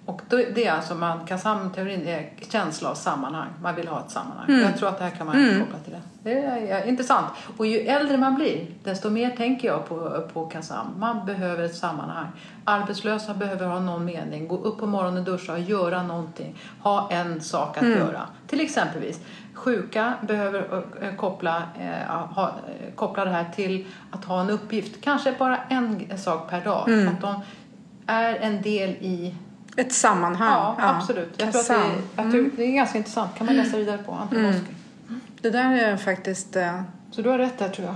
Och 0.05 0.21
det 0.29 0.65
är 0.65 0.71
alltså, 0.71 0.95
man, 0.95 1.25
KASAM-teorin 1.25 2.07
är 2.07 2.29
känsla 2.51 2.89
av 2.89 2.95
sammanhang. 2.95 3.47
Man 3.61 3.75
vill 3.75 3.87
ha 3.87 3.99
ett 3.99 4.11
sammanhang. 4.11 4.45
Mm. 4.49 4.61
Jag 4.61 4.77
tror 4.77 4.89
att 4.89 4.97
det 4.97 5.03
här 5.03 5.11
kan 5.11 5.27
man 5.27 5.59
koppla 5.59 5.79
till 5.79 5.93
det. 5.93 6.01
Det 6.23 6.45
är, 6.71 6.87
intressant. 6.87 7.27
Och 7.57 7.65
ju 7.65 7.79
äldre 7.79 8.17
man 8.17 8.35
blir, 8.35 8.67
desto 8.83 9.09
mer 9.09 9.29
tänker 9.29 9.67
jag 9.67 9.89
på, 9.89 10.27
på 10.33 10.45
KASAM. 10.45 10.87
Man 10.97 11.25
behöver 11.25 11.63
ett 11.63 11.75
sammanhang. 11.75 12.27
Arbetslösa 12.63 13.33
behöver 13.33 13.67
ha 13.67 13.79
någon 13.79 14.05
mening. 14.05 14.47
Gå 14.47 14.57
upp 14.57 14.79
på 14.79 14.85
morgonen, 14.85 15.23
duscha 15.23 15.53
och 15.53 15.59
göra 15.59 16.03
någonting. 16.03 16.55
Ha 16.81 17.11
en 17.11 17.41
sak 17.41 17.77
att 17.77 17.83
Mm. 17.83 17.99
göra. 17.99 18.21
Till 18.47 18.61
exempelvis, 18.61 19.19
sjuka 19.53 20.13
behöver 20.21 20.83
eh, 21.01 21.15
koppla, 21.15 21.63
eh, 21.79 22.11
ha, 22.35 22.51
koppla 22.95 23.25
det 23.25 23.31
här 23.31 23.45
till 23.55 23.87
att 24.11 24.25
ha 24.25 24.41
en 24.41 24.49
uppgift. 24.49 25.01
Kanske 25.03 25.35
bara 25.39 25.57
en 25.69 26.17
sak 26.17 26.49
per 26.49 26.61
dag. 26.61 26.89
Mm. 26.89 27.07
Att 27.07 27.21
de 27.21 27.41
är 28.07 28.35
en 28.35 28.61
del 28.61 28.89
i 28.89 29.35
Ett 29.75 29.93
sammanhang. 29.93 30.51
Ja, 30.51 30.75
absolut. 30.77 31.33
Jag 31.37 31.51
tror 31.51 31.61
att 31.61 31.67
det, 31.67 31.73
är, 31.73 32.23
jag 32.23 32.31
tror 32.31 32.49
det 32.57 32.63
är 32.63 32.71
ganska 32.71 32.97
intressant. 32.97 33.31
kan 33.37 33.45
man 33.45 33.55
läsa 33.55 33.77
vidare 33.77 33.97
på. 33.97 34.11
Antonovsky. 34.11 34.59
Det 35.41 35.49
där 35.49 35.75
är 35.77 35.97
faktiskt... 35.97 36.55
eh, 36.55 36.81
Så 37.11 37.21
du 37.21 37.29
har 37.29 37.37
rätt 37.37 37.57
där 37.57 37.69
tror 37.69 37.87
jag. 37.87 37.95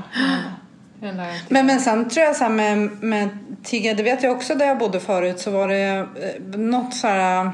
Men, 1.50 1.66
men 1.66 1.80
sen 1.80 2.10
tror 2.10 2.26
jag 2.26 2.36
så 2.36 2.44
här 2.44 2.52
med, 2.52 3.04
med 3.04 3.30
tigga, 3.64 3.94
det 3.94 4.04
vet 4.04 4.24
jag 4.24 4.32
också 4.36 4.56
där 4.56 4.66
jag 4.66 4.78
bodde 4.78 5.00
förut 5.00 5.40
så 5.40 5.52
var 5.52 5.68
det 5.68 6.08
eh, 6.54 6.60
något 6.60 6.94
så 6.96 7.08
här 7.08 7.52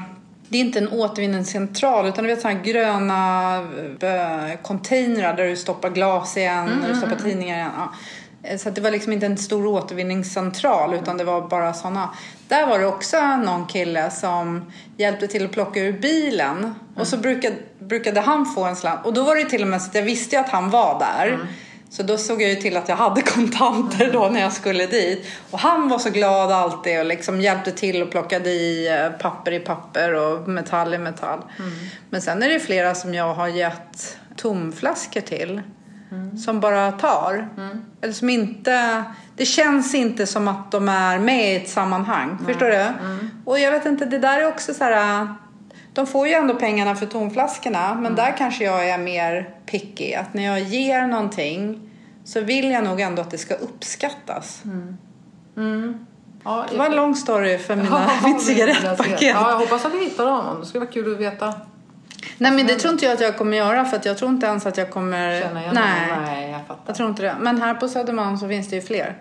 det 0.48 0.58
är 0.58 0.60
inte 0.60 0.78
en 0.78 0.88
återvinningscentral 0.88 2.06
utan 2.06 2.24
du 2.24 2.30
vet 2.30 2.40
sådana 2.40 2.60
gröna 2.60 3.56
eh, 4.00 4.56
containrar 4.62 5.36
där 5.36 5.46
du 5.46 5.56
stoppar 5.56 5.90
glas 5.90 6.36
igen 6.36 6.70
och 6.82 6.88
du 6.88 6.94
stoppar 6.94 7.16
tidningar 7.16 7.56
igen. 7.56 7.70
Ja. 7.76 7.92
Eh, 8.48 8.58
Så 8.58 8.70
det 8.70 8.80
var 8.80 8.90
liksom 8.90 9.12
inte 9.12 9.26
en 9.26 9.38
stor 9.38 9.66
återvinningscentral 9.66 10.94
utan 10.94 11.16
det 11.16 11.24
var 11.24 11.48
bara 11.48 11.74
sådana. 11.74 12.10
Där 12.48 12.66
var 12.66 12.78
det 12.78 12.86
också 12.86 13.36
någon 13.36 13.66
kille 13.66 14.10
som 14.10 14.72
hjälpte 14.96 15.26
till 15.28 15.44
att 15.44 15.52
plocka 15.52 15.80
ur 15.80 15.92
bilen 15.92 16.74
och 16.96 17.06
så 17.06 17.16
brukade, 17.16 17.56
brukade 17.78 18.20
han 18.20 18.46
få 18.46 18.64
en 18.64 18.76
slant 18.76 19.06
och 19.06 19.12
då 19.14 19.22
var 19.24 19.36
det 19.36 19.44
till 19.44 19.62
och 19.62 19.68
med 19.68 19.82
så 19.82 19.88
att 19.88 19.94
jag 19.94 20.02
visste 20.02 20.36
ju 20.36 20.40
att 20.42 20.48
han 20.48 20.70
var 20.70 20.98
där. 20.98 21.38
Så 21.90 22.02
då 22.02 22.18
såg 22.18 22.42
jag 22.42 22.50
ju 22.50 22.56
till 22.56 22.76
att 22.76 22.88
jag 22.88 22.96
hade 22.96 23.22
kontanter 23.22 24.10
då 24.12 24.28
när 24.28 24.40
jag 24.40 24.52
skulle 24.52 24.86
dit. 24.86 25.26
Och 25.50 25.58
han 25.58 25.88
var 25.88 25.98
så 25.98 26.10
glad 26.10 26.52
alltid 26.52 26.98
och 26.98 27.06
liksom 27.06 27.40
hjälpte 27.40 27.72
till 27.72 28.02
och 28.02 28.10
plockade 28.10 28.50
i 28.50 28.88
eh, 28.88 29.08
papper 29.18 29.52
i 29.52 29.58
papper 29.60 30.12
och 30.14 30.48
metall 30.48 30.94
i 30.94 30.98
metall. 30.98 31.38
Men 32.10 32.22
sen 32.22 32.42
är 32.42 32.48
det 32.48 32.60
flera 32.60 32.94
som 32.94 33.14
jag 33.14 33.34
har 33.34 33.48
gett 33.48 34.16
tomflaskor 34.36 35.20
till. 35.20 35.62
Som 36.44 36.60
bara 36.60 36.92
tar. 36.92 37.48
Eller 38.00 38.12
som 38.12 38.28
inte... 38.30 39.04
Det 39.36 39.44
känns 39.46 39.94
inte 39.94 40.26
som 40.26 40.48
att 40.48 40.70
de 40.70 40.88
är 40.88 41.18
med 41.18 41.52
i 41.52 41.56
ett 41.56 41.68
sammanhang. 41.68 42.38
Förstår 42.46 42.66
du? 42.66 42.86
Och 43.44 43.58
jag 43.58 43.70
vet 43.70 43.86
inte, 43.86 44.04
det 44.04 44.18
där 44.18 44.40
är 44.40 44.48
också 44.48 44.74
så 44.74 44.84
här... 44.84 45.28
De 45.92 46.06
får 46.06 46.28
ju 46.28 46.32
ändå 46.34 46.54
pengarna 46.54 46.94
för 46.94 47.06
tomflaskorna 47.06 47.94
men 47.94 48.14
där 48.14 48.34
kanske 48.38 48.64
jag 48.64 48.88
är 48.88 48.98
mer 48.98 49.50
picky. 49.66 50.14
Att 50.14 50.34
när 50.34 50.44
jag 50.44 50.60
ger 50.60 51.06
någonting 51.06 51.90
så 52.24 52.40
vill 52.40 52.70
jag 52.70 52.84
nog 52.84 53.00
ändå 53.00 53.22
att 53.22 53.30
det 53.30 53.38
ska 53.38 53.54
uppskattas. 53.54 54.62
Ja, 56.44 56.66
Det 56.70 56.76
var 56.76 56.86
en 56.86 56.96
lång 56.96 57.14
story 57.14 57.58
för 57.58 57.76
mina, 57.76 58.10
mitt 58.24 58.42
cigarettpaket. 58.42 59.22
Ja, 59.22 59.50
jag 59.50 59.58
hoppas 59.58 59.84
att 59.84 59.94
vi 59.94 60.04
hittar 60.04 60.26
honom. 60.30 60.60
Det 60.60 60.66
skulle 60.66 60.84
vara 60.84 60.92
kul 60.92 61.12
att 61.12 61.20
veta. 61.20 61.54
Nej 62.38 62.52
men 62.52 62.66
det 62.66 62.74
tror 62.74 62.92
inte 62.92 63.04
jag 63.04 63.14
att 63.14 63.20
jag 63.20 63.36
kommer 63.38 63.56
göra 63.56 63.84
för 63.84 63.96
att 63.96 64.04
jag 64.04 64.18
tror 64.18 64.30
inte 64.30 64.46
ens 64.46 64.66
att 64.66 64.76
jag 64.76 64.90
kommer... 64.90 65.40
Känna 65.40 65.60
igen 65.62 65.74
Nej. 65.74 66.18
Nej, 66.26 66.50
jag 66.50 66.60
fattar. 66.60 66.82
jag 66.86 66.96
tror 66.96 67.08
inte 67.08 67.22
det. 67.22 67.36
Men 67.40 67.62
här 67.62 67.74
på 67.74 67.88
Södermalm 67.88 68.38
så 68.38 68.48
finns 68.48 68.68
det 68.68 68.76
ju 68.76 68.82
fler. 68.82 69.16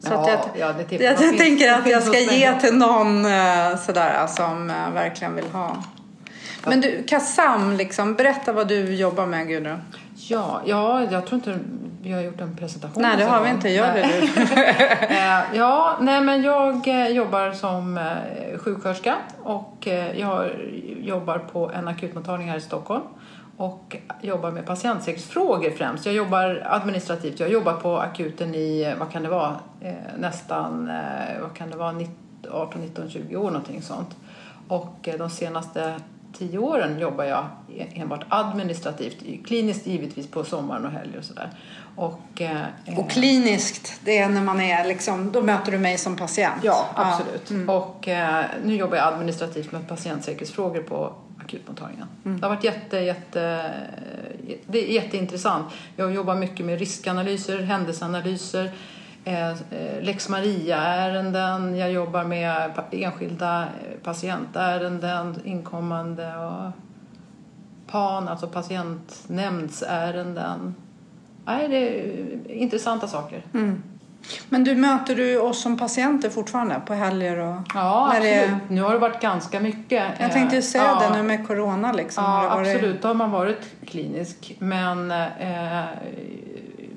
Så 0.00 0.12
Ja, 0.12 0.30
jag, 0.30 0.40
ja, 0.68 0.72
det 0.72 0.84
tippar- 0.84 1.04
jag, 1.04 1.18
finns- 1.18 1.36
tänker 1.38 1.72
att 1.72 1.86
jag 1.86 2.02
ska 2.02 2.18
ge 2.18 2.60
till 2.60 2.74
någon 2.76 3.24
eh, 3.24 3.76
sådär 3.86 4.26
som 4.26 4.70
eh, 4.70 4.90
verkligen 4.94 5.34
vill 5.36 5.50
ha. 5.52 5.82
Men 6.66 6.80
du, 6.80 7.02
Kassam, 7.08 7.76
liksom, 7.76 8.14
berätta 8.14 8.52
vad 8.52 8.68
du 8.68 8.94
jobbar 8.94 9.26
med 9.26 9.48
Gudrun. 9.48 9.78
Ja, 10.28 10.60
ja, 10.64 11.04
jag 11.10 11.26
tror 11.26 11.38
inte 11.38 11.58
vi 12.02 12.12
har 12.12 12.20
gjort 12.20 12.40
en 12.40 12.56
presentation. 12.56 13.02
Nej, 13.02 13.16
det 13.16 13.24
har 13.24 13.42
vi 13.44 13.50
inte. 13.50 13.68
Gör 13.68 13.94
det 13.94 14.02
du. 14.02 14.42
Eh, 15.14 15.56
ja, 15.56 15.96
nej 16.00 16.20
men 16.20 16.42
jag 16.42 16.88
eh, 16.88 17.08
jobbar 17.08 17.52
som 17.52 17.98
eh, 17.98 18.58
sjuksköterska 18.58 19.16
och 19.42 19.88
jag 20.16 20.50
jobbar 21.00 21.38
på 21.38 21.70
en 21.70 21.88
akutmottagning 21.88 22.48
här 22.48 22.56
i 22.56 22.60
Stockholm 22.60 23.02
och 23.56 23.96
jobbar 24.20 24.50
med 24.50 24.66
patientsäkerhetsfrågor 24.66 25.70
främst. 25.70 26.06
Jag 26.06 26.14
jobbar 26.14 26.62
administrativt. 26.64 27.40
Jag 27.40 27.50
jobbar 27.50 27.72
på 27.72 27.98
akuten 27.98 28.54
i, 28.54 28.94
vad 28.98 29.10
kan 29.10 29.22
det 29.22 29.28
vara, 29.28 29.56
nästan, 30.18 30.90
vad 31.40 31.54
kan 31.54 31.70
det 31.70 31.76
vara, 31.76 31.92
19, 31.92 32.14
18, 32.50 32.80
19, 32.80 33.10
20 33.10 33.36
år 33.36 33.46
någonting 33.46 33.82
sånt. 33.82 34.16
Och 34.68 35.08
de 35.18 35.30
senaste 35.30 35.94
tio 36.38 36.58
åren 36.58 36.98
jobbar 36.98 37.24
jag 37.24 37.46
enbart 37.94 38.24
administrativt, 38.28 39.46
kliniskt 39.46 39.86
givetvis 39.86 40.26
på 40.30 40.44
sommaren 40.44 40.84
och 40.84 40.90
helger 40.90 41.18
och 41.18 41.24
sådär. 41.24 41.50
Och, 41.96 42.40
eh, 42.40 42.98
Och 42.98 43.10
kliniskt, 43.10 44.00
det 44.04 44.18
är 44.18 44.28
när 44.28 44.42
man 44.42 44.60
är 44.60 44.84
liksom, 44.88 45.32
då 45.32 45.42
möter 45.42 45.72
du 45.72 45.78
mig 45.78 45.98
som 45.98 46.16
patient. 46.16 46.60
Ja, 46.62 46.88
absolut. 46.94 47.68
Och 47.68 48.08
eh, 48.08 48.44
nu 48.64 48.76
jobbar 48.76 48.96
jag 48.96 49.06
administrativt 49.14 49.72
med 49.72 49.88
patientsäkerhetsfrågor 49.88 50.82
på 50.82 51.14
akutmottagningen. 51.44 52.06
Det 52.22 52.42
har 52.42 52.48
varit 52.54 52.64
jätte, 52.64 52.96
jätte, 52.96 53.70
det 54.66 54.78
är 54.90 54.92
jätteintressant. 54.92 55.66
Jag 55.96 56.14
jobbar 56.14 56.34
mycket 56.34 56.66
med 56.66 56.78
riskanalyser, 56.78 57.62
händelseanalyser, 57.62 58.72
Lex 60.00 60.28
Maria-ärenden, 60.28 61.76
jag 61.76 61.92
jobbar 61.92 62.24
med 62.24 62.72
enskilda 62.90 63.62
eh, 63.62 63.68
patientärenden, 64.02 65.40
inkommande 65.44 66.36
och 66.36 66.70
PAN, 67.86 68.28
alltså 68.28 68.46
patientnämndsärenden. 68.46 70.74
Nej, 71.44 71.68
det 71.68 71.76
är 71.76 72.50
intressanta 72.50 73.08
saker. 73.08 73.42
Mm. 73.54 73.82
Men 74.48 74.64
du 74.64 74.74
möter 74.74 75.16
du 75.16 75.38
oss 75.38 75.62
som 75.62 75.78
patienter 75.78 76.30
fortfarande 76.30 76.80
på 76.86 76.94
helger? 76.94 77.38
Och 77.38 77.56
ja, 77.74 78.08
absolut. 78.08 78.24
Det... 78.24 78.58
Nu 78.68 78.82
har 78.82 78.92
det 78.92 78.98
varit 78.98 79.20
ganska 79.20 79.60
mycket. 79.60 80.04
Jag 80.18 80.32
tänkte 80.32 80.62
säga 80.62 80.84
ja. 80.84 81.08
det 81.08 81.16
nu 81.16 81.22
med 81.22 81.46
corona. 81.46 81.92
Liksom, 81.92 82.24
ja, 82.24 82.48
varit... 82.48 82.74
absolut. 82.74 83.02
Då 83.02 83.08
har 83.08 83.14
man 83.14 83.30
varit 83.30 83.60
klinisk. 83.86 84.56
Men 84.58 85.10
eh, 85.10 85.84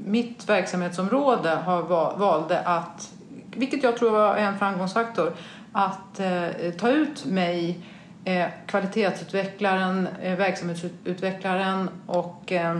mitt 0.07 0.49
verksamhetsområde 0.49 1.49
har 1.49 1.81
valde 2.17 2.59
att, 2.59 3.13
vilket 3.55 3.83
jag 3.83 3.97
tror 3.97 4.11
var 4.11 4.35
en 4.35 4.57
framgångsfaktor, 4.57 5.33
att 5.71 6.19
eh, 6.19 6.71
ta 6.77 6.89
ut 6.89 7.25
mig, 7.25 7.79
eh, 8.25 8.45
kvalitetsutvecklaren, 8.67 10.07
eh, 10.21 10.37
verksamhetsutvecklaren 10.37 11.89
och 12.05 12.51
eh, 12.51 12.77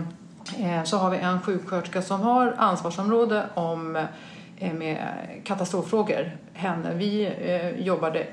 eh 0.58 0.82
så 0.84 0.96
har 0.96 1.10
vi 1.10 1.18
en 1.18 1.40
sjuksköterska 1.40 2.02
som 2.02 2.20
har 2.20 2.54
ansvarsområde 2.58 3.44
om 3.54 3.96
eh, 4.58 4.72
med 4.72 4.98
katastroffrågor. 5.44 6.36
Henne. 6.52 6.94
Vi 6.94 7.26
eh, 7.26 7.86
jobbade 7.86 8.26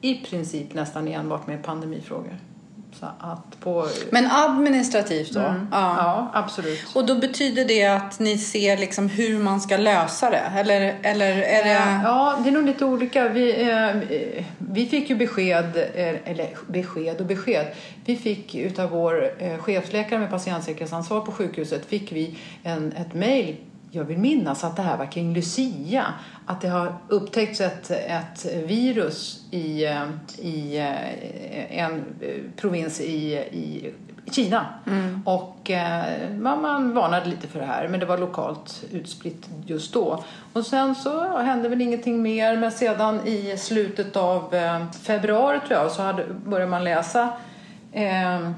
i 0.00 0.14
princip 0.14 0.74
nästan 0.74 1.08
enbart 1.08 1.46
med 1.46 1.62
pandemifrågor. 1.62 2.36
På... 3.60 3.86
Men 4.10 4.30
administrativt 4.30 5.32
då? 5.32 5.40
Mm. 5.40 5.68
Ja. 5.70 5.96
ja. 5.96 6.30
absolut. 6.34 6.80
Och 6.94 7.06
då 7.06 7.14
betyder 7.14 7.64
det 7.64 7.84
att 7.84 8.18
ni 8.18 8.38
ser 8.38 8.76
liksom 8.76 9.08
hur 9.08 9.38
man 9.38 9.60
ska 9.60 9.76
lösa 9.76 10.30
det? 10.30 10.52
Eller, 10.56 10.94
eller 11.02 11.30
är 11.30 11.64
det... 11.64 12.00
Ja, 12.04 12.38
det 12.42 12.48
är 12.48 12.52
nog 12.52 12.64
lite 12.64 12.84
olika. 12.84 13.28
Vi, 13.28 13.70
eh, 13.70 14.18
vi 14.58 14.86
fick 14.86 15.10
ju 15.10 15.16
besked, 15.16 15.76
eh, 15.76 16.30
eller 16.30 16.48
besked 16.66 17.20
och 17.20 17.26
besked. 17.26 17.66
Vi 18.04 18.16
fick 18.16 18.54
utav 18.54 18.90
vår 18.90 19.30
eh, 19.38 19.58
chefsläkare 19.58 20.18
med 20.18 20.30
patientsäkerhetsansvar 20.30 21.20
på 21.20 21.32
sjukhuset 21.32 21.86
fick 21.86 22.12
vi 22.12 22.38
en, 22.62 22.92
ett 22.92 23.14
mejl 23.14 23.56
jag 23.94 24.04
vill 24.04 24.18
minnas 24.18 24.64
att 24.64 24.76
det 24.76 24.82
här 24.82 24.96
var 24.96 25.06
kring 25.06 25.34
Lucia. 25.34 26.04
Att 26.46 26.60
det 26.60 26.68
har 26.68 26.94
upptäckts 27.08 27.60
ett, 27.60 27.90
ett 27.90 28.46
virus 28.66 29.44
i, 29.50 29.84
eh, 29.84 30.04
i 30.38 30.78
eh, 30.78 31.78
en 31.78 32.04
eh, 32.20 32.28
provins 32.56 33.00
i, 33.00 33.34
i 33.34 33.94
Kina. 34.30 34.66
Mm. 34.86 35.22
Och 35.26 35.70
man, 36.40 36.62
man 36.62 36.94
varnade 36.94 37.30
lite 37.30 37.46
för 37.46 37.60
det 37.60 37.66
här, 37.66 37.88
men 37.88 38.00
det 38.00 38.06
var 38.06 38.18
lokalt 38.18 38.84
utspritt 38.90 39.48
just 39.66 39.94
då. 39.94 40.24
Och 40.52 40.66
sen 40.66 40.94
så 40.94 41.38
hände 41.38 41.68
väl 41.68 41.80
ingenting 41.80 42.22
mer, 42.22 42.56
men 42.56 42.72
sedan 42.72 43.26
i 43.26 43.56
slutet 43.58 44.16
av 44.16 44.54
februari 45.02 45.60
tror 45.68 45.80
jag 45.80 45.92
så 45.92 46.02
hade, 46.02 46.24
började 46.44 46.70
man 46.70 46.84
läsa 46.84 47.28
eh, 47.92 48.50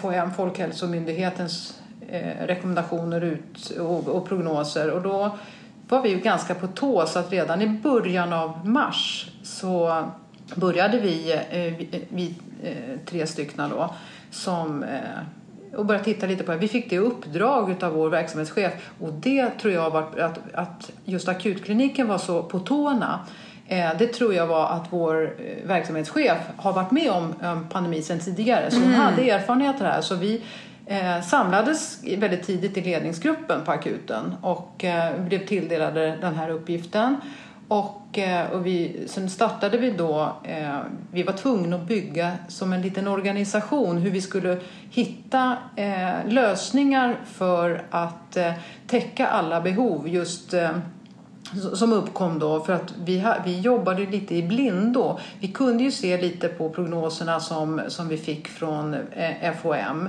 FHM, 0.00 0.34
Folkhälsomyndighetens 0.36 1.79
eh, 2.10 2.46
rekommendationer 2.46 3.20
ut 3.20 3.70
och, 3.70 4.08
och, 4.08 4.28
prognoser 4.28 4.90
och 4.90 5.02
då 5.02 5.38
var 5.88 6.02
vi 6.02 6.08
ju 6.08 6.18
ganska 6.18 6.54
på 6.54 6.66
tå 6.66 7.06
så 7.06 7.18
att 7.18 7.32
redan 7.32 7.62
i 7.62 7.68
början 7.68 8.32
av 8.32 8.68
mars 8.68 9.30
så 9.42 10.04
började 10.54 10.98
vi, 10.98 11.32
eh, 11.32 11.86
vi 12.08 12.34
eh, 12.62 12.98
tre 13.06 13.26
stycken 13.26 13.70
då, 13.70 13.94
som 14.30 14.82
eh, 14.82 14.98
och 15.76 15.86
började 15.86 16.04
titta 16.04 16.26
lite 16.26 16.44
på 16.44 16.52
det. 16.52 16.58
Vi 16.58 16.68
fick 16.68 16.90
det 16.90 16.98
uppdrag 16.98 17.84
av 17.84 17.92
vår 17.92 18.10
verksamhetschef 18.10 18.72
och 19.00 19.12
det 19.12 19.50
tror 19.50 19.74
jag 19.74 19.90
var 19.90 20.02
att, 20.18 20.38
att 20.54 20.90
just 21.04 21.28
akutkliniken 21.28 22.08
var 22.08 22.18
så 22.18 22.42
på 22.42 22.58
tårna. 22.58 23.20
Eh, 23.66 23.90
det 23.98 24.06
tror 24.06 24.34
jag 24.34 24.46
var 24.46 24.66
att 24.66 24.86
vår 24.90 25.22
eh, 25.24 25.68
verksamhetschef 25.68 26.38
har 26.56 26.72
varit 26.72 26.90
med 26.90 27.10
om 27.10 27.34
pandemi 27.70 28.02
sedan 28.02 28.18
tidigare 28.18 28.70
så 28.70 28.76
hon 28.76 28.84
mm. 28.84 29.00
hade 29.00 29.30
erfarenhet 29.30 29.74
av 29.74 29.82
det 29.82 29.88
här. 29.88 30.00
Så 30.00 30.14
vi 30.14 30.42
eh, 30.90 31.20
samlades 31.20 31.98
väldigt 32.18 32.42
tidigt 32.42 32.76
i 32.76 32.80
ledningsgruppen 32.80 33.64
på 33.64 33.72
akuten 33.72 34.34
och 34.42 34.84
eh, 34.84 35.20
blev 35.20 35.46
tilldelade 35.46 36.18
den 36.20 36.34
här 36.34 36.50
uppgiften. 36.50 37.16
Och, 37.68 38.18
eh, 38.18 38.50
och 38.50 38.66
vi, 38.66 39.04
sen 39.06 39.30
startade 39.30 39.78
vi 39.78 39.90
då, 39.90 40.36
eh, 40.44 40.78
vi 41.12 41.22
var 41.22 41.32
tvungna 41.32 41.76
att 41.76 41.88
bygga 41.88 42.32
som 42.48 42.72
en 42.72 42.82
liten 42.82 43.08
organisation 43.08 43.96
hur 43.96 44.10
vi 44.10 44.20
skulle 44.20 44.58
hitta 44.90 45.56
eh, 45.76 46.26
lösningar 46.26 47.16
för 47.26 47.82
att 47.90 48.36
eh, 48.36 48.52
täcka 48.86 49.26
alla 49.26 49.60
behov 49.60 50.08
just 50.08 50.54
eh, 50.54 50.70
som 51.74 51.92
uppkom 51.92 52.38
då 52.38 52.60
för 52.60 52.72
att 52.72 52.94
vi, 53.04 53.26
vi 53.44 53.60
jobbade 53.60 54.06
lite 54.06 54.34
i 54.34 54.42
blindo. 54.42 55.18
Vi 55.40 55.48
kunde 55.48 55.84
ju 55.84 55.90
se 55.90 56.22
lite 56.22 56.48
på 56.48 56.68
prognoserna 56.68 57.40
som, 57.40 57.80
som 57.88 58.08
vi 58.08 58.16
fick 58.16 58.48
från 58.48 58.94
eh, 58.94 59.52
FOM 59.62 60.08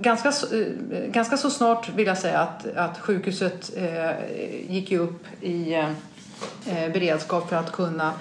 ganska, 0.00 0.28
eh, 0.28 1.10
ganska 1.10 1.36
så 1.36 1.50
snart 1.50 1.88
vill 1.88 2.06
jag 2.06 2.18
säga 2.18 2.38
att, 2.38 2.76
att 2.76 2.98
sjukhuset 2.98 3.70
eh, 3.76 4.10
gick 4.72 4.92
upp 4.92 5.26
i 5.40 5.74
eh, 5.74 5.88
eh, 6.66 6.92
beredskap 6.92 7.48
för 7.48 7.56
att 7.56 7.72
kunna 7.72 8.12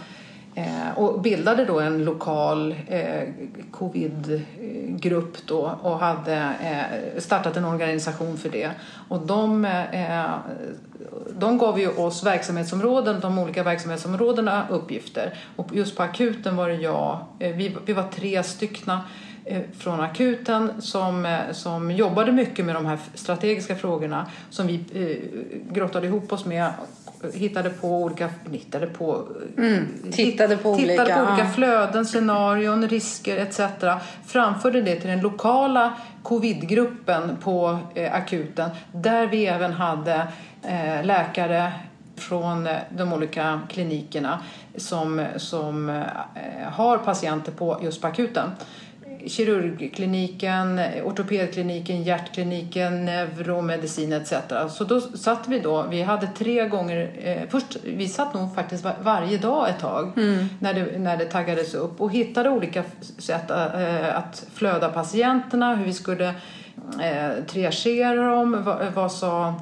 eh, 0.56 0.98
och 0.98 1.22
bildade 1.22 1.66
då 1.66 1.80
en 1.80 2.06
lokal 2.06 2.76
eh, 2.88 3.30
covidgrupp 3.72 5.38
då 5.46 5.80
och 5.82 6.00
hade 6.00 6.36
eh, 6.36 7.20
startat 7.22 7.58
en 7.58 7.66
organisation 7.66 8.38
för 8.38 8.50
det. 8.50 8.72
Och 9.10 9.20
de, 9.20 9.66
eh, 9.66 10.26
de 11.40 11.58
gav 11.58 11.80
ju 11.80 11.90
oss 11.90 12.24
verksamhetsområden, 12.24 13.20
de 13.20 13.40
olika 13.40 13.64
verksamhetsområdena 13.64 14.68
uppgifter. 14.70 15.34
Och 15.56 15.76
just 15.76 15.98
på 15.98 16.04
akuten 16.04 16.56
var 16.56 16.70
det 16.70 16.76
jag, 16.76 17.20
eh, 17.40 17.56
vi, 17.56 17.76
vi 17.86 17.94
var 17.94 18.04
tre 18.04 18.44
styckna 18.44 19.02
Eh, 19.02 19.27
från 19.78 20.00
akuten 20.00 20.82
som, 20.82 21.26
eh, 21.26 21.40
som 21.52 21.92
jobbade 21.92 22.32
mycket 22.32 22.66
med 22.66 22.76
de 22.76 22.86
här 22.86 22.98
strategiska 23.14 23.76
frågorna 23.76 24.26
som 24.50 24.68
vi 24.68 24.76
eh, 24.94 25.74
grottade 25.74 26.08
ihop 26.08 26.34
oss 26.34 26.46
med 26.46 26.72
hittade 27.34 27.70
på 27.70 27.88
olika, 27.88 28.30
hittade 28.52 28.88
på, 28.88 29.28
mm, 29.58 29.88
tittade 30.12 30.58
på 30.58 30.76
tittade 30.76 31.04
olika, 31.04 31.16
på 31.16 31.22
olika 31.22 31.44
ja. 31.44 31.50
flöden, 31.56 32.06
scenarion, 32.06 32.88
risker 32.88 33.38
etc. 33.38 33.60
Framförde 34.26 34.82
det 34.82 34.96
till 34.96 35.10
den 35.10 35.22
lokala 35.22 35.94
covidgruppen 36.24 37.38
på 37.44 37.80
eh, 37.96 38.14
akuten 38.14 38.70
där 38.92 39.28
vi 39.28 39.46
även 39.46 39.74
hade 39.74 40.28
eh, 40.64 41.06
läkare 41.06 41.72
från 42.16 42.68
de 42.90 43.14
olika 43.14 43.62
klinikerna 43.70 44.40
som, 44.76 45.26
som 45.38 45.90
eh, 45.90 46.04
har 46.72 46.98
patienter 46.98 47.52
på 47.52 47.80
just 47.84 48.02
på 48.02 48.08
akuten 48.08 48.50
kirurgkliniken, 49.30 50.82
ortopedkliniken, 51.04 52.04
hjärtkliniken, 52.04 53.06
neuromedicin 53.06 54.14
etc. 54.14 54.34
Så 54.70 54.84
då 54.84 55.02
satt 55.02 55.48
vi 55.48 55.60
då, 55.60 55.86
vi 55.90 56.02
hade 56.02 56.28
tre 56.28 56.68
gånger, 56.68 57.12
eh, 57.24 57.50
först, 57.50 57.78
vi 57.84 58.08
satt 58.08 58.34
nog 58.34 58.56
faktiskt 58.56 58.84
var, 58.84 58.96
varje 59.02 59.38
dag 59.38 59.70
ett 59.70 59.80
tag 59.80 60.18
mm. 60.18 60.46
när, 60.60 60.74
det, 60.74 61.00
när 61.00 61.18
det 61.18 61.26
taggades 61.26 61.74
upp 61.74 62.02
och 62.02 62.12
hittade 62.12 62.50
olika 62.50 62.84
sätt 63.18 63.52
eh, 63.52 64.18
att 64.18 64.46
flöda 64.54 64.90
patienterna, 64.90 65.76
hur 65.76 65.86
vi 65.86 65.94
skulle 65.94 66.28
eh, 67.02 67.44
triagera 67.48 68.32
dem, 68.32 68.64
vad, 68.64 68.94
vad 68.94 69.12
sa 69.12 69.54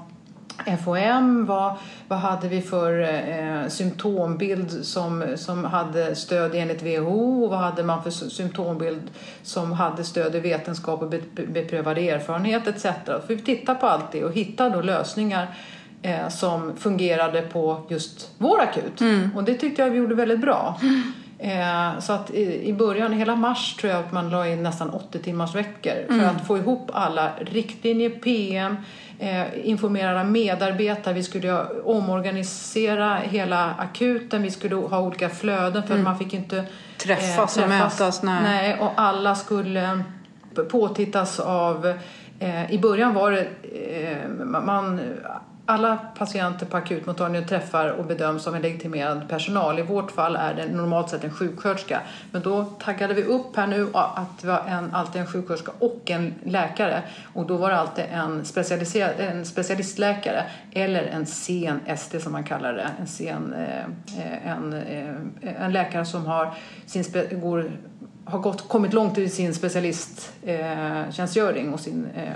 FOM, 0.83 1.45
vad, 1.45 1.75
vad 2.07 2.19
hade 2.19 2.47
vi 2.47 2.61
för 2.61 2.99
eh, 3.01 3.67
symptombild 3.67 4.85
som, 4.85 5.23
som 5.35 5.65
hade 5.65 6.15
stöd 6.15 6.55
enligt 6.55 6.83
WHO 6.83 7.43
och 7.43 7.49
vad 7.49 7.59
hade 7.59 7.83
man 7.83 8.03
för 8.03 8.11
symptombild 8.11 9.01
som 9.43 9.71
hade 9.71 10.03
stöd 10.03 10.35
i 10.35 10.39
vetenskap 10.39 11.01
och 11.01 11.13
beprövad 11.47 11.97
erfarenhet 11.97 12.67
etc. 12.67 12.85
Så 13.05 13.21
vi 13.27 13.37
tittade 13.37 13.79
på 13.79 13.87
allt 13.87 14.11
det 14.11 14.23
och 14.23 14.33
hittade 14.33 14.75
då 14.75 14.81
lösningar 14.81 15.47
eh, 16.01 16.29
som 16.29 16.77
fungerade 16.77 17.41
på 17.41 17.81
just 17.89 18.29
vår 18.37 18.61
akut. 18.61 19.01
Mm. 19.01 19.29
Och 19.35 19.43
det 19.43 19.53
tyckte 19.53 19.81
jag 19.81 19.89
vi 19.89 19.97
gjorde 19.97 20.15
väldigt 20.15 20.41
bra. 20.41 20.79
Mm. 20.81 21.01
Eh, 21.39 21.99
så 21.99 22.13
att 22.13 22.31
i, 22.31 22.69
i 22.69 22.73
början, 22.73 23.13
hela 23.13 23.35
mars 23.35 23.75
tror 23.75 23.93
jag 23.93 23.99
att 23.99 24.11
man 24.11 24.29
la 24.29 24.47
in 24.47 24.63
nästan 24.63 24.89
80 24.89 25.19
timmars 25.19 25.55
veckor 25.55 25.93
för 26.07 26.13
mm. 26.13 26.35
att 26.35 26.47
få 26.47 26.57
ihop 26.57 26.91
alla 26.93 27.31
riktlinjer, 27.39 28.09
PM, 28.09 28.77
eh, 29.19 29.67
informera 29.69 30.23
medarbetare, 30.23 31.13
vi 31.13 31.23
skulle 31.23 31.65
omorganisera 31.83 33.15
hela 33.15 33.73
akuten, 33.77 34.41
vi 34.41 34.51
skulle 34.51 34.75
ha 34.75 34.99
olika 34.99 35.29
flöden 35.29 35.83
för 35.83 35.93
mm. 35.93 36.03
man 36.03 36.17
fick 36.17 36.33
inte 36.33 36.65
träffas, 36.97 37.57
eh, 37.57 37.63
och 37.63 37.69
mötas. 37.69 38.23
Nej. 38.23 38.43
nej. 38.43 38.79
och 38.79 38.91
alla 38.95 39.35
skulle 39.35 40.03
påtittas 40.69 41.39
av 41.39 41.93
Eh, 42.39 42.71
I 42.71 42.79
början 42.79 43.13
var 43.13 43.31
det, 43.31 43.47
eh, 43.91 44.29
man, 44.45 44.99
alla 45.65 45.97
patienter 46.17 46.65
på 46.65 46.77
akutmottagningen 46.77 47.47
träffar 47.47 47.89
och 47.89 48.05
bedöms 48.05 48.47
av 48.47 48.55
en 48.55 48.61
legitimerad 48.61 49.29
personal. 49.29 49.79
I 49.79 49.81
vårt 49.81 50.11
fall 50.11 50.35
är 50.35 50.53
det 50.53 50.67
normalt 50.67 51.09
sett 51.09 51.23
en 51.23 51.31
sjuksköterska. 51.31 52.01
Men 52.31 52.41
då 52.41 52.63
taggade 52.63 53.13
vi 53.13 53.23
upp 53.23 53.55
här 53.55 53.67
nu 53.67 53.87
att 53.93 54.39
det 54.41 54.47
var 54.47 54.63
en, 54.67 54.93
alltid 54.93 55.21
en 55.21 55.27
sjuksköterska 55.27 55.71
och 55.79 56.01
en 56.05 56.33
läkare. 56.43 57.03
Och 57.33 57.45
då 57.45 57.57
var 57.57 57.69
det 57.69 57.77
alltid 57.77 58.05
en, 58.11 58.45
specialiserad, 58.45 59.19
en 59.19 59.45
specialistläkare 59.45 60.43
eller 60.71 61.03
en 61.03 61.25
sen 61.25 61.79
ST 61.87 62.19
som 62.19 62.31
man 62.31 62.43
kallar 62.43 62.73
det. 62.73 62.87
En, 62.99 63.07
sen, 63.07 63.53
eh, 63.53 63.85
en, 64.51 64.73
eh, 64.73 65.15
en 65.61 65.73
läkare 65.73 66.05
som 66.05 66.25
har, 66.25 66.53
sin 66.85 67.03
spe, 67.03 67.35
går, 67.35 67.71
har 68.25 68.39
gått, 68.39 68.69
kommit 68.69 68.93
långt 68.93 69.17
i 69.17 69.29
sin 69.29 69.53
specialisttjänstgöring 69.53 71.73
och 71.73 71.79
sin 71.79 72.07
eh, 72.15 72.31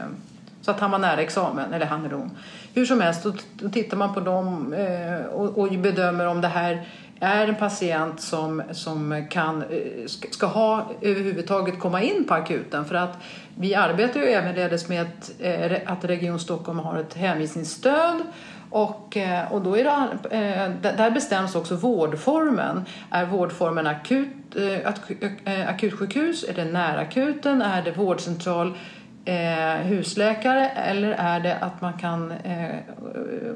så 0.70 0.74
att 0.74 0.80
han 0.80 0.92
var 0.92 1.00
nära 1.00 1.22
examen, 1.22 1.74
eller 1.74 1.86
han 1.86 2.06
eller 2.06 2.16
hon. 2.16 2.38
Hur 2.74 2.86
som 2.86 3.02
helst, 3.02 3.26
då, 3.54 3.70
tittar 3.70 3.98
man 3.98 4.14
på 4.14 4.20
dem 4.20 4.74
eh, 4.74 5.26
och, 5.26 5.72
bedömer 5.72 6.28
om 6.28 6.42
det 6.42 6.48
här 6.48 6.88
är 7.20 7.48
en 7.48 7.56
patient 7.56 8.22
som, 8.22 8.64
som 8.72 9.28
kan, 9.30 9.62
eh, 9.62 10.06
ska 10.32 10.46
ha 10.46 10.92
överhuvudtaget 11.02 11.80
komma 11.80 12.02
in 12.02 12.26
på 12.28 12.34
akuten. 12.34 12.86
För 12.86 12.96
att 12.96 13.18
vi 13.58 13.76
arbetar 13.76 14.20
ju 14.20 14.26
ävenledes 14.26 14.90
med 14.90 15.02
att, 15.02 15.32
eh, 15.40 15.78
att 15.86 16.06
Region 16.06 16.40
Stockholm 16.40 16.80
har 16.80 17.00
ett 17.00 17.14
hänvisningsstöd 17.14 18.22
och, 18.70 19.18
och 19.50 19.62
då 19.62 19.78
är 19.78 19.84
det, 20.82 20.94
där 20.98 21.12
bestäms 21.12 21.56
också 21.56 21.76
vårdformen. 21.76 22.86
Är 23.10 23.26
vårdformen 23.26 23.88
akut, 23.88 24.56
akutsjukhus? 25.68 26.44
Är 26.44 26.54
det 26.54 26.66
närakuten? 26.66 27.62
Är 27.62 27.82
det 27.82 27.92
vårdcentral? 27.92 28.74
Eh, 29.26 29.86
husläkare 29.86 30.70
eller 30.70 31.12
är 31.12 31.40
det 31.40 31.56
att 31.56 31.82
man 31.82 31.94
kan 31.94 32.32
eh, 32.32 32.76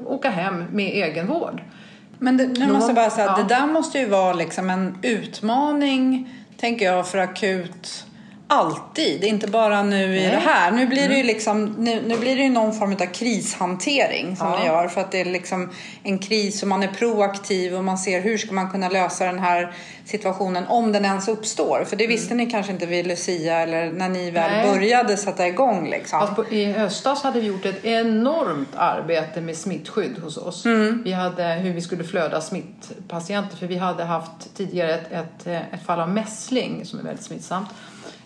åka 0.06 0.30
hem 0.30 0.64
med 0.70 0.86
egenvård? 0.86 1.62
Men 2.18 2.36
det, 2.36 2.46
nu 2.46 2.72
måste 2.72 2.88
jag 2.88 2.94
bara 2.94 3.10
säga, 3.10 3.26
ja. 3.26 3.36
det 3.36 3.54
där 3.54 3.66
måste 3.66 3.98
ju 3.98 4.08
vara 4.08 4.32
liksom 4.32 4.70
en 4.70 4.98
utmaning, 5.02 6.34
tänker 6.56 6.84
jag, 6.84 7.08
för 7.08 7.18
akut 7.18 8.06
alltid, 8.46 9.24
inte 9.24 9.46
bara 9.46 9.82
nu 9.82 10.16
i 10.16 10.20
Nej. 10.20 10.30
det 10.30 10.36
här. 10.36 10.70
Nu 10.70 10.86
blir 10.86 11.08
det 11.08 11.14
ju 11.14 11.20
mm. 11.20 11.26
liksom, 11.26 11.64
nu, 11.78 12.02
nu 12.06 12.18
blir 12.18 12.36
det 12.36 12.42
ju 12.42 12.50
någon 12.50 12.72
form 12.72 12.92
av 12.92 13.06
krishantering 13.06 14.36
som 14.36 14.46
ja. 14.46 14.58
ni 14.58 14.66
gör 14.66 14.88
för 14.88 15.00
att 15.00 15.12
det 15.12 15.20
är 15.20 15.24
liksom 15.24 15.70
en 16.02 16.18
kris 16.18 16.62
och 16.62 16.68
man 16.68 16.82
är 16.82 16.88
proaktiv 16.88 17.74
och 17.74 17.84
man 17.84 17.98
ser 17.98 18.20
hur 18.20 18.38
ska 18.38 18.52
man 18.52 18.70
kunna 18.70 18.88
lösa 18.88 19.24
den 19.24 19.38
här 19.38 19.74
situationen 20.04 20.66
om 20.66 20.92
den 20.92 21.04
ens 21.04 21.28
uppstår. 21.28 21.84
För 21.84 21.96
det 21.96 22.06
visste 22.06 22.34
mm. 22.34 22.44
ni 22.44 22.50
kanske 22.50 22.72
inte 22.72 22.86
vid 22.86 23.06
Lucia 23.06 23.58
eller 23.58 23.92
när 23.92 24.08
ni 24.08 24.30
väl 24.30 24.50
Nej. 24.50 24.72
började 24.72 25.16
sätta 25.16 25.46
igång. 25.48 25.90
Liksom. 25.90 26.18
Alltså, 26.18 26.48
I 26.50 26.72
höstas 26.72 27.22
hade 27.22 27.40
vi 27.40 27.46
gjort 27.46 27.64
ett 27.64 27.84
enormt 27.84 28.76
arbete 28.76 29.40
med 29.40 29.56
smittskydd 29.56 30.18
hos 30.18 30.36
oss. 30.36 30.64
Mm. 30.64 31.02
Vi 31.04 31.12
hade 31.12 31.44
hur 31.44 31.72
vi 31.72 31.80
skulle 31.80 32.04
flöda 32.04 32.40
smittpatienter 32.40 33.56
för 33.56 33.66
vi 33.66 33.76
hade 33.76 34.04
haft 34.04 34.56
tidigare 34.56 34.94
ett, 34.94 35.12
ett, 35.12 35.46
ett 35.46 35.86
fall 35.86 36.00
av 36.00 36.08
mässling 36.08 36.84
som 36.84 36.98
är 36.98 37.02
väldigt 37.02 37.24
smittsamt. 37.24 37.68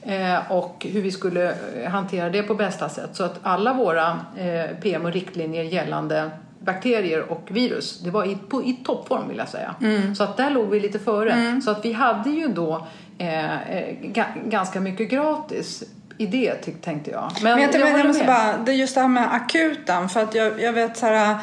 Eh, 0.08 0.52
och 0.52 0.86
hur 0.90 1.02
vi 1.02 1.10
skulle 1.10 1.54
eh, 1.76 1.90
hantera 1.90 2.30
det 2.30 2.42
på 2.42 2.54
bästa 2.54 2.88
sätt. 2.88 3.10
Så 3.12 3.24
att 3.24 3.40
alla 3.42 3.72
våra 3.72 4.20
eh, 4.36 4.76
PM 4.82 5.04
och 5.04 5.12
riktlinjer 5.12 5.62
gällande 5.62 6.30
bakterier 6.60 7.30
och 7.30 7.48
virus, 7.50 8.00
det 8.00 8.10
var 8.10 8.24
i, 8.24 8.36
på, 8.48 8.62
i 8.62 8.72
toppform 8.84 9.28
vill 9.28 9.38
jag 9.38 9.48
säga. 9.48 9.74
Mm. 9.80 10.14
Så 10.14 10.24
att 10.24 10.36
där 10.36 10.50
låg 10.50 10.70
vi 10.70 10.80
lite 10.80 10.98
före. 10.98 11.32
Mm. 11.32 11.62
Så 11.62 11.70
att 11.70 11.84
vi 11.84 11.92
hade 11.92 12.30
ju 12.30 12.48
då 12.48 12.86
eh, 13.18 13.56
ganska 14.44 14.80
mycket 14.80 15.10
gratis 15.10 15.84
i 16.18 16.26
det 16.26 16.54
tänkte 16.82 17.10
jag. 17.10 17.32
Men, 17.42 17.58
men 17.58 17.62
jag, 17.62 17.80
jag, 17.80 17.98
jag 17.98 18.06
måste 18.06 18.24
bara, 18.24 18.58
det 18.66 18.72
är 18.72 18.76
just 18.76 18.94
det 18.94 19.00
här 19.00 19.08
med 19.08 19.34
akuten, 19.34 20.08
för 20.08 20.20
att 20.20 20.34
jag, 20.34 20.62
jag 20.62 20.72
vet 20.72 20.96
så 20.96 21.06
här 21.06 21.38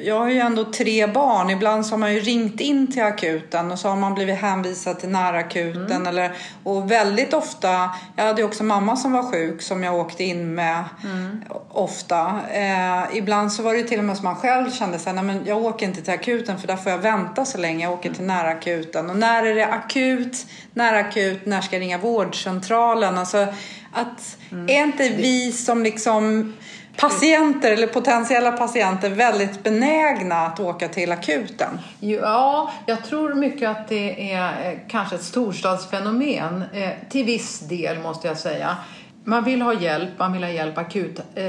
jag 0.00 0.18
har 0.18 0.30
ju 0.30 0.38
ändå 0.38 0.64
tre 0.64 1.06
barn. 1.06 1.50
Ibland 1.50 1.86
så 1.86 1.92
har 1.92 1.98
man 1.98 2.14
ju 2.14 2.20
ringt 2.20 2.60
in 2.60 2.92
till 2.92 3.02
akuten 3.02 3.70
och 3.70 3.78
så 3.78 3.88
har 3.88 3.96
man 3.96 4.14
blivit 4.14 4.38
hänvisad 4.38 5.00
till 5.00 5.08
närakuten. 5.08 5.90
Mm. 5.90 6.06
Eller, 6.06 6.32
och 6.64 6.90
väldigt 6.90 7.34
ofta, 7.34 7.90
jag 8.16 8.24
hade 8.24 8.40
ju 8.40 8.46
också 8.46 8.64
mamma 8.64 8.96
som 8.96 9.12
var 9.12 9.22
sjuk 9.22 9.62
som 9.62 9.82
jag 9.82 9.94
åkte 9.94 10.24
in 10.24 10.54
med 10.54 10.84
mm. 11.04 11.42
ofta. 11.68 12.40
Eh, 12.52 13.16
ibland 13.16 13.52
så 13.52 13.62
var 13.62 13.74
det 13.74 13.82
till 13.82 13.98
och 13.98 14.04
med 14.04 14.16
som 14.16 14.24
man 14.24 14.36
själv 14.36 14.70
kände 14.70 14.98
sig, 14.98 15.12
nej 15.12 15.24
men 15.24 15.42
jag 15.46 15.62
åker 15.62 15.86
inte 15.86 16.02
till 16.02 16.14
akuten 16.14 16.58
för 16.58 16.66
där 16.66 16.76
får 16.76 16.92
jag 16.92 16.98
vänta 16.98 17.44
så 17.44 17.58
länge. 17.58 17.84
Jag 17.84 17.92
åker 17.92 18.14
till 18.14 18.24
närakuten. 18.24 19.10
Och 19.10 19.16
när 19.16 19.46
är 19.46 19.54
det 19.54 19.66
akut? 19.66 20.46
Närakut? 20.74 21.46
När 21.46 21.60
ska 21.60 21.76
jag 21.76 21.80
ringa 21.80 21.98
vårdcentralen? 21.98 23.18
Alltså, 23.18 23.46
att, 23.92 24.36
mm. 24.50 24.68
är 24.68 24.82
inte 24.82 25.08
vi 25.08 25.52
som 25.52 25.82
liksom 25.82 26.52
patienter 27.00 27.72
eller 27.72 27.86
potentiella 27.86 28.52
patienter 28.52 29.10
väldigt 29.10 29.62
benägna 29.62 30.34
att 30.34 30.60
åka 30.60 30.88
till 30.88 31.12
akuten? 31.12 31.78
Ja, 32.00 32.72
jag 32.86 33.04
tror 33.04 33.34
mycket 33.34 33.70
att 33.70 33.88
det 33.88 34.32
är 34.32 34.70
eh, 34.70 34.78
kanske 34.88 35.14
ett 35.14 35.22
storstadsfenomen. 35.22 36.64
Eh, 36.72 36.90
till 37.08 37.24
viss 37.24 37.60
del 37.60 37.98
måste 37.98 38.28
jag 38.28 38.38
säga. 38.38 38.76
Man 39.24 39.44
vill 39.44 39.62
ha 39.62 39.74
hjälp, 39.74 40.10
man 40.18 40.32
vill 40.32 40.42
ha 40.42 40.50
hjälp 40.50 40.78
akut. 40.78 41.20
Eh, 41.34 41.44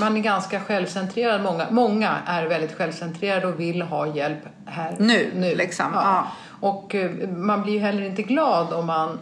man 0.00 0.16
är 0.16 0.20
ganska 0.20 0.60
självcentrerad. 0.60 1.42
Många, 1.42 1.66
många 1.70 2.16
är 2.26 2.46
väldigt 2.46 2.76
självcentrerade 2.76 3.46
och 3.46 3.60
vill 3.60 3.82
ha 3.82 4.06
hjälp 4.06 4.42
här 4.66 4.96
nu. 4.98 5.30
nu. 5.34 5.54
Liksom. 5.54 5.86
Ja. 5.94 6.02
Ja. 6.02 6.26
Och 6.68 6.94
man 7.36 7.62
blir 7.62 7.72
ju 7.72 7.80
heller 7.80 8.02
inte 8.02 8.22
glad 8.22 8.72
om 8.72 8.86
man 8.86 9.18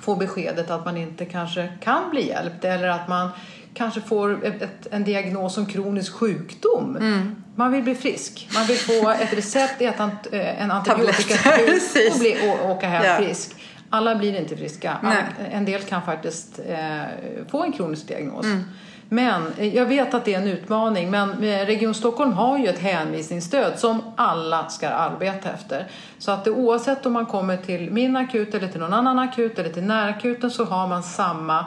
får 0.00 0.16
beskedet 0.16 0.70
att 0.70 0.84
man 0.84 0.96
inte 0.96 1.24
kanske 1.24 1.68
kan 1.80 2.10
bli 2.10 2.28
hjälpt 2.28 2.64
eller 2.64 2.88
att 2.88 3.08
man 3.08 3.30
kanske 3.74 4.00
får 4.00 4.44
ett, 4.44 4.62
ett, 4.62 4.86
en 4.90 5.04
diagnos 5.04 5.54
som 5.54 5.66
kronisk 5.66 6.12
sjukdom. 6.12 6.96
Mm. 6.96 7.36
Man 7.54 7.72
vill 7.72 7.82
bli 7.82 7.94
frisk. 7.94 8.48
Man 8.54 8.66
vill 8.66 8.76
få 8.76 9.10
ett 9.10 9.32
recept, 9.32 9.80
äta 9.80 10.10
en 10.32 10.70
antibiotika 10.70 11.34
och, 12.12 12.18
bli, 12.18 12.36
och 12.50 12.70
åka 12.70 12.88
hem 12.88 13.04
ja. 13.04 13.16
frisk. 13.16 13.54
Alla 13.90 14.14
blir 14.14 14.40
inte 14.40 14.56
friska. 14.56 14.96
Alla, 15.02 15.24
en 15.50 15.64
del 15.64 15.82
kan 15.82 16.02
faktiskt 16.02 16.60
eh, 16.68 17.02
få 17.50 17.62
en 17.62 17.72
kronisk 17.72 18.08
diagnos. 18.08 18.44
Mm. 18.44 18.64
Men 19.08 19.42
eh, 19.58 19.76
jag 19.76 19.86
vet 19.86 20.14
att 20.14 20.24
det 20.24 20.34
är 20.34 20.38
en 20.38 20.48
utmaning, 20.48 21.10
men 21.10 21.30
eh, 21.30 21.66
Region 21.66 21.94
Stockholm 21.94 22.32
har 22.32 22.58
ju 22.58 22.66
ett 22.66 22.78
hänvisningsstöd 22.78 23.78
som 23.78 24.02
alla 24.16 24.68
ska 24.68 24.88
arbeta 24.88 25.50
efter. 25.50 25.86
Så 26.18 26.30
att 26.30 26.44
det, 26.44 26.50
oavsett 26.50 27.06
om 27.06 27.12
man 27.12 27.26
kommer 27.26 27.56
till 27.56 27.90
min 27.90 28.16
akut 28.16 28.54
eller 28.54 28.68
till 28.68 28.80
någon 28.80 28.92
annan 28.92 29.18
akut 29.18 29.58
eller 29.58 29.70
till 29.70 29.82
närakuten 29.82 30.50
så 30.50 30.64
har 30.64 30.88
man 30.88 31.02
samma 31.02 31.58
Eh, 31.58 31.66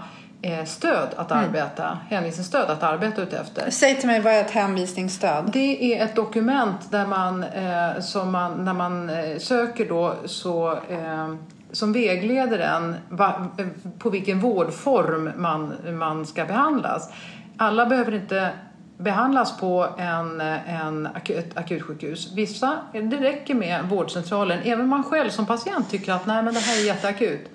stöd 0.66 1.08
att 1.16 1.32
mm. 1.32 1.44
arbeta, 1.44 1.86
mm. 1.86 1.98
hänvisningsstöd 2.10 2.70
att 2.70 2.84
arbeta 2.84 3.22
utefter. 3.22 3.70
Säg 3.70 3.96
till 3.96 4.08
mig, 4.08 4.20
vad 4.20 4.34
är 4.34 4.42
ett 4.42 4.52
hänvisningsstöd? 4.52 5.50
Det 5.54 5.96
är 5.96 6.06
ett 6.06 6.16
dokument 6.16 6.92
där 6.92 7.08
man, 7.08 7.44
eh, 7.44 8.00
som 8.02 8.32
man 8.32 8.66
när 8.66 8.74
man 8.74 9.10
eh, 9.10 9.38
söker 9.38 9.90
då 9.90 10.16
så 10.26 10.72
eh, 10.72 11.36
som 11.72 11.94
vägleder 11.94 12.60
en 12.60 12.96
va, 13.10 13.48
eh, 13.58 13.68
på 14.00 14.10
vilken 14.10 14.40
vårdform 14.40 15.32
man, 15.36 15.74
man 15.98 16.26
ska 16.26 16.46
behandlas. 16.46 17.10
Alla 17.58 17.86
behöver 17.86 18.14
inte 18.14 18.50
behandlas 18.98 19.60
på 19.60 19.88
en, 19.98 20.42
en 20.42 21.08
akut, 21.08 21.58
akutsjukhus. 21.58 22.32
Vissa, 22.34 22.78
det 22.94 23.18
räcker 23.18 23.54
med 23.54 23.86
vårdcentralen. 23.90 24.60
Även 24.64 24.88
man 24.88 25.04
själv 25.04 25.30
som 25.30 25.46
patient 25.46 25.90
tycker 25.90 26.14
att 26.14 26.26
nej 26.26 26.44
men 26.44 26.54
det 26.54 26.60
här 26.60 26.82
är 26.82 26.86
jätteakut 26.86 27.50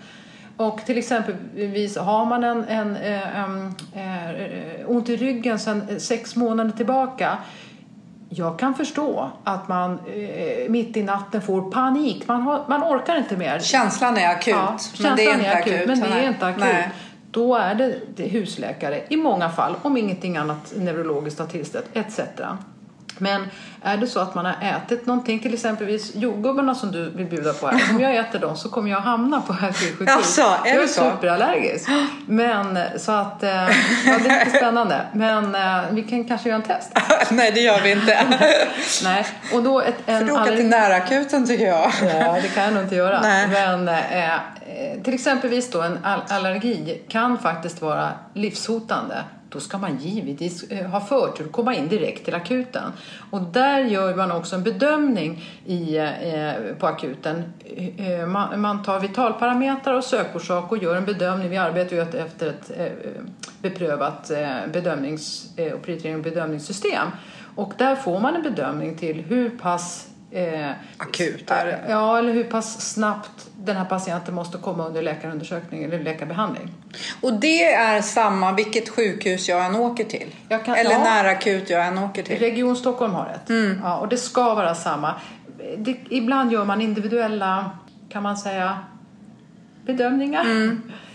och 0.61 0.81
till 0.87 0.99
exempelvis 0.99 1.97
har 1.97 2.25
man 2.25 2.45
en, 2.45 2.65
en, 2.65 2.97
en, 2.97 3.25
en, 3.35 3.75
en 3.95 4.87
ont 4.87 5.09
i 5.09 5.17
ryggen 5.17 5.59
sedan 5.59 6.01
sex 6.01 6.37
månader 6.37 6.71
tillbaka 6.71 7.39
jag 8.33 8.59
kan 8.59 8.75
förstå 8.75 9.31
att 9.45 9.69
man 9.69 9.93
eh, 9.93 10.71
mitt 10.71 10.97
i 10.97 11.03
natten 11.03 11.43
får 11.43 11.71
panik. 11.71 12.29
Man, 12.29 12.43
har, 12.43 12.65
man 12.69 12.83
orkar 12.83 13.17
inte 13.17 13.37
mer. 13.37 13.59
Känslan 13.59 14.17
är 14.17 14.29
akut, 14.29 14.55
ja, 14.55 14.79
men 15.03 15.17
det 15.17 15.25
är 15.25 15.35
inte 15.35 15.53
akut. 15.53 15.75
akut. 15.75 15.87
Men 15.87 16.01
det 16.01 16.07
är 16.07 16.29
inte 16.29 16.47
akut. 16.47 16.61
Nej. 16.61 16.91
Då 17.31 17.57
är 17.57 17.75
det, 17.75 17.95
det 18.17 18.29
husläkare 18.29 19.03
i 19.09 19.17
många 19.17 19.49
fall, 19.49 19.75
om 19.83 19.97
ingenting 19.97 20.37
annat 20.37 20.73
neurologiskt 20.77 21.39
har 21.39 21.47
tillstött, 21.47 21.85
etc. 21.93 22.21
Men 23.19 23.47
är 23.83 23.97
det 23.97 24.07
så 24.07 24.21
att 24.21 24.35
man 24.35 24.45
har 24.45 24.55
ätit 24.63 25.07
någonting, 25.07 25.41
till 25.41 25.55
exempelvis 25.55 26.15
jordgubbarna 26.15 26.75
som 26.75 26.93
du 26.93 27.11
vill 27.11 27.27
bjuda 27.27 27.53
på 27.53 27.67
här. 27.67 27.83
Om 27.91 28.01
jag 28.01 28.17
äter 28.17 28.39
dem 28.39 28.57
så 28.57 28.69
kommer 28.69 28.91
jag 28.91 29.01
hamna 29.01 29.41
på 29.41 29.53
akutsjukhus. 29.53 30.09
Alltså, 30.09 30.43
är 30.43 30.75
jag 30.75 30.83
är 30.83 30.87
så? 30.87 31.11
superallergisk. 31.11 31.89
Men 32.27 32.79
så 32.99 33.13
att, 33.13 33.43
eh, 33.43 33.51
ja 33.51 33.69
det 34.05 34.31
är 34.31 34.45
lite 34.45 34.59
spännande. 34.59 35.01
Men 35.13 35.55
eh, 35.55 35.83
vi 35.91 36.03
kan 36.03 36.25
kanske 36.25 36.49
göra 36.49 36.57
en 36.57 36.63
test. 36.63 36.93
Nej 37.31 37.53
det 37.53 37.61
gör 37.61 37.81
vi 37.81 37.93
inte. 37.93 38.27
Nej. 39.05 39.27
Och 39.55 39.63
då 39.63 39.81
ett, 39.81 39.95
en 40.07 40.19
För 40.19 40.27
du 40.27 40.33
åka 40.33 40.57
till 40.57 40.69
närakuten 40.69 41.47
tycker 41.47 41.67
jag. 41.67 41.93
ja 42.03 42.39
det 42.43 42.49
kan 42.49 42.65
jag 42.65 42.73
nog 42.73 42.83
inte 42.83 42.95
göra. 42.97 43.21
Nej. 43.21 43.49
Men 43.49 43.89
eh, 43.89 45.03
till 45.05 45.15
exempelvis 45.15 45.71
då 45.71 45.83
en 45.83 45.99
allergi 46.29 47.03
kan 47.09 47.39
faktiskt 47.39 47.83
vara 47.83 48.09
livshotande 48.35 49.25
då 49.53 49.61
ska 49.61 49.79
man 49.79 49.99
givetvis 49.99 50.63
eh, 50.63 50.87
ha 50.87 51.01
förtur 51.01 51.45
att 51.45 51.53
komma 51.53 51.75
in 51.75 51.89
direkt 51.89 52.25
till 52.25 52.35
akuten. 52.35 52.93
Och 53.31 53.41
där 53.41 53.79
gör 53.79 54.15
man 54.15 54.33
också 54.33 54.57
en 54.57 54.63
bedömning 54.63 55.45
i, 55.67 55.97
eh, 55.97 56.75
på 56.79 56.87
akuten. 56.87 57.43
Eh, 57.65 58.11
eh, 58.11 58.27
man, 58.27 58.83
tar 58.83 59.01
vitalparametrar 59.01 59.95
och 59.95 60.05
sökorsak 60.05 60.73
och 60.73 60.83
gör 60.83 60.97
en 60.97 61.05
bedömning. 61.05 61.51
Vi 61.51 61.57
arbetar 61.57 61.97
ju 61.97 62.03
efter 62.03 62.49
ett 62.49 62.71
beprövat 63.63 64.31
bedömnings 64.73 65.51
och 65.75 65.83
prioritering 65.83 66.17
och 66.17 66.23
bedömningssystem. 66.23 67.09
Och 67.55 67.73
där 67.79 67.97
får 67.97 68.21
man 68.21 68.37
en 68.37 68.43
bedömning 68.43 68.97
till 68.97 69.21
hur 69.21 69.51
pass 69.51 70.10
eh, 70.33 70.71
Akut 70.97 71.51
är 71.51 71.67
det. 71.67 71.81
Ja, 71.89 72.19
eller 72.19 72.33
hur 72.33 72.45
pass 72.45 72.93
snabbt 72.93 73.49
den 73.57 73.77
här 73.77 73.85
patienten 73.85 74.35
måste 74.35 74.59
komma 74.59 74.87
under 74.87 75.03
läkarundersökning 75.03 75.85
eller 75.85 75.99
läkarbehandling. 76.03 76.71
Och 77.21 77.33
det 77.33 77.65
är 77.73 78.03
samma 78.03 78.53
vilket 78.53 78.89
sjukhus 78.89 79.49
jag 79.49 79.67
än 79.67 79.77
åker 79.77 80.05
till? 80.05 80.35
Kan- 80.49 80.75
Eller 80.75 80.91
ja. 80.91 80.99
nära 80.99 81.31
akut 81.31 81.71
jag 81.71 81.87
än 81.87 81.99
åker 81.99 82.23
till? 82.23 82.39
Region 82.39 82.77
Stockholm 82.77 83.13
har 83.15 83.27
ett. 83.35 83.51
Mm. 83.51 83.81
Ja, 83.83 83.97
och 83.99 84.09
det 84.09 84.17
ska 84.17 84.55
vara 84.55 84.75
samma. 84.75 85.15
Det, 85.79 85.97
ibland 86.11 86.53
gör 86.53 86.65
man 86.65 86.81
individuella, 86.81 87.71
kan 88.09 88.23
man 88.23 88.37
säga, 88.37 88.79
bedömningar. 89.87 90.45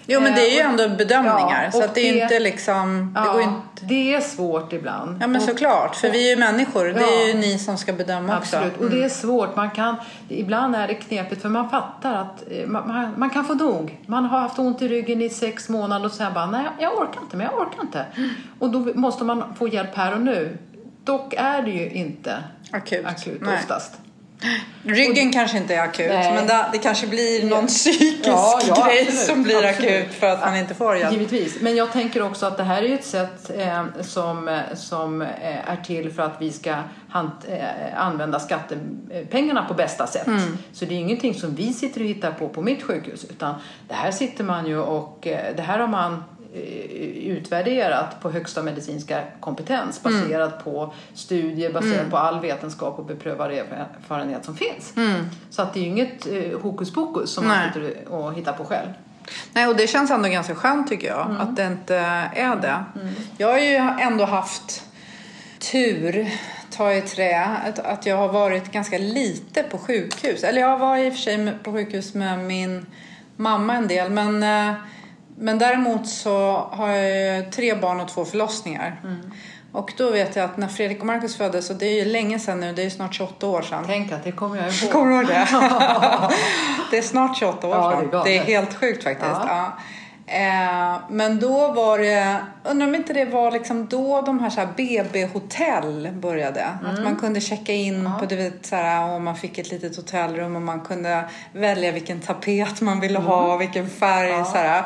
Jo 0.08 0.20
men 0.22 0.36
det 0.36 0.42
är 0.42 0.54
ju 0.54 0.60
Eh, 0.60 0.66
och- 0.74 0.82
ändå 0.84 0.96
bedömningar 0.96 1.64
Ja, 1.66 1.72
så 1.72 1.78
och 1.78 1.84
att 1.84 1.96
det 1.96 2.10
är 2.10 2.14
det- 2.14 2.20
inte 2.22 2.40
liksom... 2.40 3.14
Det 3.16 3.20
Ja, 3.26 3.34
går 3.34 3.42
inte... 3.42 3.62
det 3.82 4.14
är 4.14 4.22
svårt 4.22 4.74
ibland. 4.74 5.18
Ja 5.22 5.28
men 5.28 5.36
Och- 5.42 5.48
såklart, 5.48 5.96
för 5.96 6.10
vi 6.10 6.26
är 6.32 6.36
ju 6.36 6.40
människor. 6.40 6.86
Det 6.86 7.00
är 7.04 7.28
ju 7.28 7.34
ni 7.34 7.60
som 7.60 7.78
ska 7.78 7.94
bedöma 7.94 8.38
också. 8.38 8.58
Absolut, 8.58 8.78
och 8.82 8.90
det 8.90 9.04
är 9.04 9.10
svårt. 9.10 9.56
Man 9.56 9.72
kan, 9.72 9.96
ibland 10.30 10.76
är 10.76 10.88
det 10.88 10.94
knepigt 10.94 11.42
för 11.42 11.50
man 11.50 11.70
fattar 11.70 12.14
att 12.14 12.44
eh, 12.52 12.68
man, 12.68 12.88
man, 12.88 13.14
man 13.18 13.30
kan 13.30 13.46
få 13.46 13.54
nog. 13.54 14.00
Man 14.06 14.26
har 14.26 14.40
haft 14.40 14.60
ont 14.60 14.82
i 14.82 14.88
ryggen 14.88 15.22
i 15.22 15.30
sex 15.30 15.70
månader 15.70 16.06
och 16.06 16.12
sen 16.12 16.34
bara, 16.34 16.46
nej 16.46 16.66
jag 16.80 16.94
orkar 16.98 17.22
inte, 17.22 17.38
men 17.38 17.46
jag 17.52 17.56
orkar 17.62 17.82
inte. 17.82 18.06
Och 18.60 18.70
då 18.70 18.80
måste 18.80 19.24
man 19.24 19.44
få 19.56 19.68
hjälp 19.68 19.96
här 19.96 20.14
och 20.14 20.22
nu. 20.22 20.58
Dock 21.04 21.34
är 21.38 21.62
det 21.62 21.72
ju 21.72 21.90
inte 21.90 22.44
Akut. 22.72 23.06
akut 23.06 23.42
Nej. 23.42 23.56
oftast. 23.56 23.94
Ryggen 24.84 25.32
kanske 25.34 25.58
inte 25.58 25.76
är 25.76 25.82
akut, 25.82 26.10
Nej. 26.10 26.34
men 26.34 26.48
det, 26.48 26.66
det 26.72 26.78
kanske 26.78 27.08
blir 27.08 27.46
någon 27.46 27.68
psykisk 27.68 28.28
Ja, 28.28 28.60
ja, 28.68 28.86
grej 28.86 29.02
absolut, 29.02 29.26
som 29.26 29.44
blir 29.44 29.66
absolut. 29.66 29.92
akut 29.92 30.14
för 30.14 30.28
att 30.28 30.42
man 30.42 30.58
inte 30.58 30.74
får 30.74 30.98
hjälp. 30.98 31.14
Givetvis, 31.14 31.62
men 31.62 31.76
jag 31.76 31.92
tänker 31.92 32.22
också 32.22 32.46
att 32.46 32.58
det 32.58 32.64
här 32.64 32.84
är 32.84 32.94
ett 32.94 33.06
sätt 33.06 33.52
eh, 33.58 33.86
som, 34.02 34.48
eh, 34.48 34.60
som 34.76 35.22
eh, 35.22 35.70
är 35.72 35.84
till 35.86 36.12
för 36.12 36.24
att 36.24 36.36
vi 36.40 36.52
ska 36.52 36.76
hant, 37.10 37.46
eh, 37.48 38.02
använda 38.02 38.40
skattepengarna 38.40 39.66
på 39.66 39.74
bästa 39.74 40.08
sätt. 40.08 40.28
Mm. 40.28 40.58
Så 40.74 40.86
det 40.86 40.96
är 40.96 41.00
ingenting 41.00 41.34
som 41.34 41.56
vi 41.56 41.74
sitter 41.74 42.02
och 42.02 42.08
hittar 42.08 42.32
på 42.32 42.50
på 42.50 42.62
mitt 42.62 42.84
sjukhus 42.84 43.26
utan 43.30 43.56
det 43.88 43.94
här 43.94 44.12
sitter 44.12 44.44
man 44.44 44.68
ju 44.68 44.80
och 44.80 45.28
eh, 45.28 45.56
det 45.56 45.62
här 45.62 45.80
har 45.80 45.88
man 45.88 46.24
utvärderat 47.26 48.22
på 48.22 48.32
högsta 48.32 48.64
medicinska 48.64 49.24
kompetens 49.40 50.02
Mm. 50.06 50.22
baserat 50.22 50.64
på 50.64 50.94
studier, 51.14 51.74
baserat 51.74 52.10
på 52.10 52.18
all 52.18 52.40
vetenskap 52.40 53.00
och 53.00 53.06
beprövad 53.06 53.52
erfarenhet 53.52 54.46
som 54.46 54.56
finns. 54.58 54.94
Så 55.50 55.62
att 55.62 55.74
det 55.74 55.80
är 55.80 55.84
ju 55.84 55.90
inget 55.90 56.28
eh, 56.28 56.60
hokus 56.62 56.94
pokus 56.94 57.30
som 57.32 57.48
man 57.48 57.58
Mm. 57.58 57.70
Nej. 57.82 57.90
sitter 57.94 58.12
och 58.14 58.34
hittar 58.34 58.54
på 58.54 58.66
själv. 58.66 58.90
Nej, 59.54 59.68
och 59.68 59.76
det 59.76 59.88
känns 59.88 60.12
ändå 60.12 60.30
ganska 60.30 60.56
skönt 60.56 60.88
tycker 60.88 61.08
jag, 61.08 61.26
Mm. 61.26 61.42
att 61.42 61.56
det 61.56 61.66
inte 61.68 61.96
är 62.36 62.56
det. 62.56 62.84
Jag 63.38 63.48
har 63.48 63.60
ju 63.60 63.76
ändå 64.02 64.26
haft 64.26 64.84
tur, 65.72 66.28
ta 66.72 66.94
i 66.94 67.02
trä, 67.02 67.46
att, 67.66 67.80
att 67.80 68.06
jag 68.06 68.18
har 68.18 68.28
varit 68.30 68.72
ganska 68.72 68.98
lite 68.98 69.64
på 69.64 69.78
sjukhus. 69.78 70.44
Eller 70.44 70.62
jag 70.62 70.78
var 70.78 70.98
i 70.98 71.10
och 71.10 71.14
för 71.14 71.20
sig 71.22 71.54
på 71.64 71.72
sjukhus 71.74 72.14
med 72.14 72.40
min 72.40 72.86
mamma 73.38 73.74
en 73.76 73.88
del, 73.88 74.10
men, 74.12 74.44
eh, 74.44 74.76
men 75.38 75.58
däremot 75.58 76.08
så 76.08 76.68
har 76.72 76.90
jag 76.90 77.52
tre 77.52 77.76
barn 77.76 78.00
och 78.00 78.08
två 78.08 78.26
förlossningar. 78.26 79.02
Och 79.72 79.94
då 79.98 80.12
vet 80.12 80.36
jag 80.36 80.46
att 80.46 80.58
när 80.58 80.68
Fredrik 80.68 81.00
och 81.00 81.06
Marcus 81.06 81.38
föddes, 81.38 81.70
och 81.70 81.76
det 81.76 81.86
är 81.86 82.06
ju 82.06 82.12
länge 82.12 82.40
sedan 82.40 82.60
nu, 82.60 82.74
det 82.74 82.82
är 82.82 82.84
ju 82.84 82.90
snart 82.90 83.14
28 83.14 83.48
år 83.48 83.62
sedan. 83.62 83.84
Tänk 83.88 84.12
att 84.12 84.24
det 84.24 84.32
kommer 84.32 84.58
jag 84.58 84.66
ihåg. 84.74 84.92
Kommer 84.92 85.10
du 85.12 85.16
ihåg 85.16 85.28
det? 85.28 85.48
det 86.92 86.98
är 86.98 87.02
snart 87.02 87.38
28 87.38 87.68
år 87.68 87.76
Ja, 87.76 87.90
det 87.90 87.96
är 87.96 88.12
sedan. 88.12 88.22
Det 88.26 88.38
är 88.38 88.44
helt 88.44 88.74
sjukt 88.74 89.04
faktiskt. 89.04 89.32
Ja. 89.32 89.48
Ja. 89.48 89.72
Eh, 90.28 91.00
men 91.10 91.40
då 91.40 91.68
var 91.72 92.00
det, 92.00 92.36
undrar 92.64 92.88
om 92.88 92.96
inte 92.96 93.14
det 93.14 93.26
var 93.26 93.52
liksom 93.52 93.88
då 93.88 94.22
de 94.22 94.40
här, 94.40 94.50
så 94.50 94.60
här 94.60 94.68
BB-hotell 94.78 96.10
började. 96.14 96.66
Att 96.66 96.92
Mm. 96.92 97.04
man 97.04 97.16
kunde 97.16 97.42
checka 97.42 97.74
in 97.74 98.10
på, 98.20 98.26
du 98.26 98.36
vet, 98.36 98.66
så 98.66 98.76
här, 98.76 99.14
och 99.14 99.22
man 99.22 99.36
fick 99.36 99.58
ett 99.58 99.72
litet 99.72 99.96
hotellrum 99.96 100.56
och 100.56 100.62
man 100.62 100.80
kunde 100.82 101.24
välja 101.54 101.92
vilken 101.92 102.20
tapet 102.20 102.82
man 102.82 103.00
ville 103.00 103.20
ha, 103.20 103.58
vilken 103.58 103.90
färg. 103.90 104.32
Mm. 104.32 104.46
Så 104.46 104.58
här. 104.58 104.84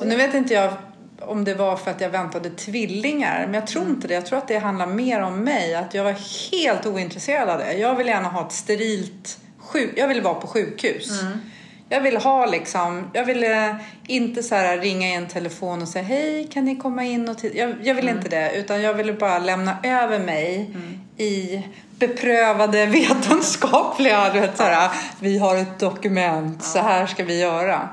Och 0.00 0.06
nu 0.06 0.16
vet 0.16 0.34
inte 0.34 0.54
jag 0.54 0.72
om 1.20 1.44
det 1.44 1.54
var 1.54 1.76
för 1.76 1.90
att 1.90 2.00
jag 2.00 2.10
väntade 2.10 2.50
tvillingar, 2.50 3.44
men 3.44 3.54
jag 3.54 3.66
tror 3.66 3.82
Mm. 3.82 3.94
inte 3.94 4.08
det. 4.08 4.14
Jag 4.14 4.26
tror 4.26 4.38
att 4.38 4.48
det 4.48 4.58
handlar 4.58 4.86
mer 4.86 5.20
om 5.22 5.40
mig, 5.44 5.74
att 5.74 5.94
jag 5.94 6.04
var 6.04 6.16
helt 6.52 6.86
ointresserad 6.86 7.48
av 7.48 7.58
det. 7.58 7.72
Jag 7.72 7.94
vill 7.94 8.06
gärna 8.06 8.28
ha 8.28 8.46
ett 8.46 8.52
sterilt 8.52 9.38
sjuk... 9.58 9.92
Jag 9.96 10.08
vill 10.08 10.22
vara 10.22 10.34
på 10.34 10.46
sjukhus. 10.46 11.22
Mm. 11.22 11.38
Jag 11.88 12.00
vill 12.00 12.16
ha 12.16 12.46
liksom, 12.46 13.10
jag 13.12 13.24
ville 13.24 13.76
inte 14.06 14.42
så 14.42 14.54
här 14.54 14.78
ringa 14.78 15.08
i 15.08 15.14
en 15.14 15.26
telefon 15.28 15.82
och 15.82 15.88
säga 15.88 16.04
hej 16.04 16.48
kan 16.52 16.64
ni 16.64 16.76
komma 16.76 17.04
in 17.04 17.28
och 17.28 17.38
titta. 17.38 17.56
Jag, 17.58 17.74
jag 17.82 17.94
vill 17.94 18.04
Mm. 18.08 18.16
inte 18.16 18.28
det 18.28 18.52
utan 18.56 18.82
jag 18.82 18.94
ville 18.94 19.12
bara 19.12 19.38
lämna 19.38 19.76
över 19.82 20.18
mig 20.18 20.70
i 21.16 21.62
beprövade 21.98 22.86
vetenskapliga, 22.86 24.32
du 24.32 24.40
vet 24.40 24.56
så 24.56 24.62
här, 24.62 24.90
vi 25.20 25.38
har 25.38 25.56
ett 25.56 25.78
dokument, 25.78 26.64
så 26.64 26.78
här 26.78 27.06
ska 27.06 27.24
vi 27.24 27.40
göra. 27.40 27.88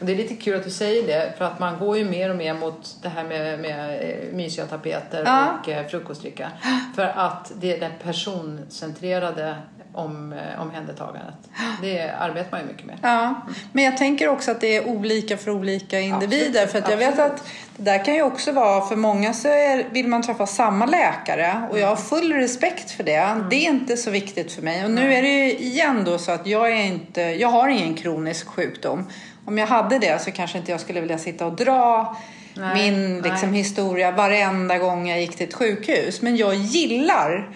Och 0.00 0.06
Det 0.06 0.12
är 0.12 0.16
lite 0.16 0.34
kul 0.34 0.56
att 0.56 0.64
du 0.64 0.70
säger 0.70 1.06
det 1.06 1.34
för 1.38 1.44
att 1.44 1.58
man 1.58 1.78
går 1.78 1.98
ju 1.98 2.04
mer 2.04 2.30
och 2.30 2.36
mer 2.36 2.54
mot 2.54 2.96
det 3.02 3.08
här 3.08 3.24
med, 3.24 3.58
med 3.58 4.00
eh, 4.00 4.32
mysiga 4.34 4.66
tapeter 4.66 5.22
Ja. 5.26 5.58
och 5.62 5.68
eh, 5.68 5.86
frukostdricka. 5.86 6.50
För 6.96 7.12
att 7.16 7.52
det 7.60 7.72
är 7.76 7.80
det 7.80 7.90
personcentrerade 8.02 9.56
om, 9.92 10.32
eh, 10.32 10.62
omhändertagandet. 10.62 11.34
Det 11.82 12.10
arbetar 12.10 12.50
man 12.50 12.60
ju 12.60 12.66
mycket 12.66 12.86
med. 12.86 12.98
Ja, 13.02 13.34
men 13.72 13.84
jag 13.84 13.96
tänker 13.96 14.28
också 14.28 14.50
att 14.50 14.60
det 14.60 14.76
är 14.76 14.88
olika 14.88 15.36
för 15.36 15.50
olika 15.50 16.00
individer. 16.00 16.62
Absolut, 16.62 16.70
För 16.70 16.78
att 16.78 16.90
jag 16.90 16.96
vet 16.96 17.08
absolut. 17.08 17.32
att 17.32 17.46
det 17.76 17.82
där 17.82 18.04
kan 18.04 18.14
ju 18.14 18.22
också 18.22 18.52
vara, 18.52 18.86
för 18.86 18.96
många 18.96 19.32
så 19.32 19.48
är, 19.48 19.84
vill 19.90 20.08
man 20.08 20.22
träffa 20.22 20.46
samma 20.46 20.86
läkare 20.86 21.62
och 21.70 21.78
jag 21.78 21.88
har 21.88 21.96
full 21.96 22.32
respekt 22.32 22.90
för 22.90 23.04
det. 23.04 23.14
Mm. 23.16 23.48
Det 23.50 23.56
är 23.56 23.68
inte 23.70 23.96
så 23.96 24.10
viktigt 24.10 24.52
för 24.52 24.62
mig. 24.62 24.84
Och 24.84 24.90
nu 24.90 25.14
är 25.14 25.22
det 25.22 25.28
ju 25.28 25.52
igen 25.52 26.02
då 26.04 26.18
så 26.18 26.32
att 26.32 26.46
jag 26.46 26.70
är 26.72 26.84
inte, 26.84 27.20
jag 27.20 27.48
har 27.48 27.68
ingen 27.68 27.94
kronisk 27.94 28.46
sjukdom. 28.48 29.06
Om 29.48 29.58
jag 29.58 29.66
hade 29.66 29.98
det 29.98 30.22
så 30.22 30.30
kanske 30.30 30.58
inte 30.58 30.70
jag 30.70 30.80
skulle 30.80 31.00
vilja 31.00 31.18
sitta 31.18 31.46
och 31.46 31.52
dra 31.56 32.16
Nej, 32.54 32.74
min 32.92 33.22
liksom, 33.22 33.50
nej. 33.50 33.58
historia 33.58 34.10
varenda 34.10 34.78
gång 34.78 35.08
jag 35.08 35.20
gick 35.20 35.36
till 35.36 35.48
ett 35.48 35.54
sjukhus. 35.54 36.22
Men 36.22 36.36
jag 36.36 36.54
gillar 36.54 37.48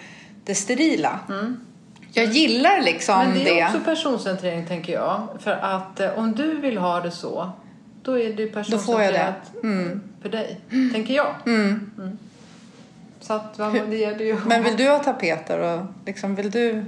det 0.43 0.55
sterila. 0.55 1.19
Jag 2.13 2.25
gillar 2.25 2.81
liksom 2.81 3.15
Mm. 3.21 3.27
Men 3.33 3.43
det 3.43 3.49
är 3.49 3.55
det. 3.55 3.65
också 3.65 3.79
personcentrering 3.85 4.65
tänker 4.67 4.93
jag. 4.93 5.27
För 5.39 5.51
att 5.51 5.99
eh, 5.99 6.19
om 6.19 6.33
du 6.35 6.55
vill 6.61 6.77
ha 6.77 6.99
det 6.99 7.11
så, 7.11 7.51
då 8.03 8.19
är 8.19 8.33
det 8.33 8.45
Då 8.71 8.77
får 8.77 9.01
jag 9.01 9.13
det. 9.13 9.33
personcentrerat 9.53 10.01
för 10.21 10.29
dig. 10.29 10.59
Tänker 10.93 11.13
jag. 11.13 11.35
Mm. 11.45 11.91
Så 13.21 13.33
att 13.33 13.53
vad- 13.59 13.73
det 13.89 13.97
gäller 13.97 14.25
ju 14.25 14.37
Men 14.45 14.63
vill 14.63 14.75
du 14.77 14.89
ha 14.89 14.99
tapeter 14.99 15.59
och 15.59 15.85
liksom 16.05 16.35
vill 16.35 16.51
du? 16.51 16.85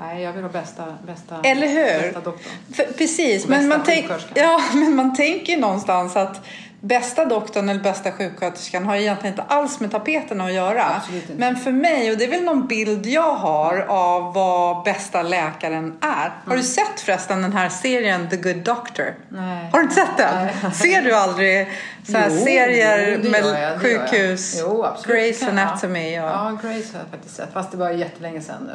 Nej, 0.00 0.22
jag 0.22 0.32
vill 0.32 0.42
ha 0.42 0.50
bästa, 0.50 0.84
bästa, 1.06 1.40
Eller 1.42 1.68
hur? 1.68 2.02
bästa 2.02 2.20
doktorn. 2.20 2.52
För, 2.72 2.84
precis, 2.84 3.44
Och 3.44 3.50
men 3.50 3.68
man, 3.68 3.82
tänk, 3.84 4.10
ja, 4.34 4.60
men 4.74 4.94
man 4.96 5.16
tänker 5.16 5.56
någonstans 5.56 6.16
att 6.16 6.46
bästa 6.80 7.24
doktorn 7.24 7.68
eller 7.68 7.82
bästa 7.82 8.12
sjuksköterskan 8.12 8.86
har 8.86 8.96
egentligen 8.96 9.32
inte 9.32 9.54
alls 9.54 9.80
med 9.80 9.90
tapeterna 9.90 10.44
att 10.44 10.52
göra. 10.52 11.02
Men 11.36 11.56
för 11.56 11.72
mig, 11.72 12.10
och 12.10 12.18
det 12.18 12.24
är 12.24 12.28
väl 12.28 12.42
någon 12.44 12.66
bild 12.66 13.06
jag 13.06 13.34
har 13.34 13.86
av 13.88 14.34
vad 14.34 14.84
bästa 14.84 15.22
läkaren 15.22 15.98
är. 16.00 16.32
Har 16.46 16.56
du 16.56 16.62
sett 16.62 17.00
förresten 17.00 17.42
den 17.42 17.52
här 17.52 17.68
serien 17.68 18.28
The 18.28 18.36
Good 18.36 18.56
Doctor? 18.56 19.14
Nej. 19.28 19.68
Har 19.72 19.78
du 19.78 19.82
inte 19.82 19.94
sett 19.94 20.16
den? 20.16 20.46
Nej. 20.62 20.72
Ser 20.72 21.02
du 21.02 21.14
aldrig 21.14 21.68
så 22.06 22.18
här 22.18 22.30
Jo, 22.30 22.44
serier 22.44 23.20
jo, 23.24 23.30
med 23.30 23.44
jag, 23.44 23.80
sjukhus? 23.80 24.56
Jo, 24.60 24.86
jag. 25.08 25.48
Anatomy 25.48 26.18
och... 26.18 26.24
Ja, 26.24 26.58
Grace 26.62 26.92
har 26.92 27.00
jag 27.00 27.10
faktiskt 27.10 27.36
sett. 27.36 27.52
Fast 27.52 27.70
det 27.70 27.76
var 27.76 27.90
jättelänge 27.90 28.40
sedan 28.40 28.70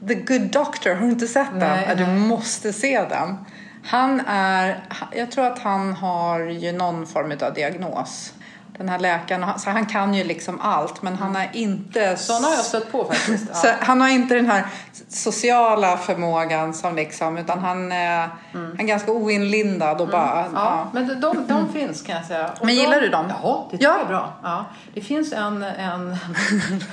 nu. 0.00 0.08
The 0.08 0.14
Good 0.14 0.50
Doctor, 0.50 0.94
har 0.94 1.00
du 1.00 1.10
inte 1.10 1.26
sett 1.26 1.50
den? 1.50 1.60
Nej, 1.60 1.96
Du 1.96 2.06
måste 2.06 2.72
se 2.72 3.04
den. 3.10 3.36
Han 3.84 4.20
är, 4.26 4.84
jag 5.12 5.30
tror 5.30 5.46
att 5.46 5.58
han 5.58 5.92
har 5.92 6.40
ju 6.40 6.72
någon 6.72 7.06
form 7.06 7.32
av 7.42 7.54
diagnos. 7.54 8.32
Den 8.78 8.88
här 8.88 8.98
läkaren, 8.98 9.58
så 9.58 9.70
han 9.70 9.86
kan 9.86 10.14
ju 10.14 10.24
liksom 10.24 10.60
allt 10.60 11.02
men 11.02 11.16
han 11.16 11.36
är 11.36 11.50
inte... 11.52 12.16
Sådana 12.16 12.46
har 12.46 12.54
jag 12.54 12.64
stött 12.64 12.92
på 12.92 13.04
faktiskt. 13.04 13.46
Så 13.56 13.66
Ja. 13.66 13.72
han 13.80 14.00
har 14.00 14.08
inte 14.08 14.34
den 14.34 14.46
här 14.50 14.66
sociala 15.08 15.96
förmågan 15.96 16.74
som 16.74 16.96
liksom, 16.96 17.38
utan 17.38 17.58
han, 17.58 17.92
är- 17.92 18.28
han 18.52 18.80
är 18.80 18.84
ganska 18.84 19.12
oinlindad 19.12 20.00
och 20.00 20.08
bara... 20.08 20.40
Mm. 20.40 20.52
Ja, 20.54 20.86
men 20.92 21.06
de, 21.08 21.14
de, 21.20 21.46
de 21.46 21.72
finns 21.72 22.02
kan 22.02 22.16
jag 22.16 22.24
säga. 22.24 22.48
Och 22.48 22.66
Men 22.66 22.74
de, 22.76 22.80
gillar 22.82 23.00
du 23.00 23.08
dem? 23.08 23.32
Ja, 23.42 23.66
det 23.70 23.76
tycker 23.76 23.90
Ja. 23.90 23.94
jag 23.96 24.02
är 24.04 24.08
bra. 24.08 24.32
Ja. 24.42 24.64
Det 24.94 25.00
finns 25.00 25.32
en, 25.32 25.62
en, 25.62 26.16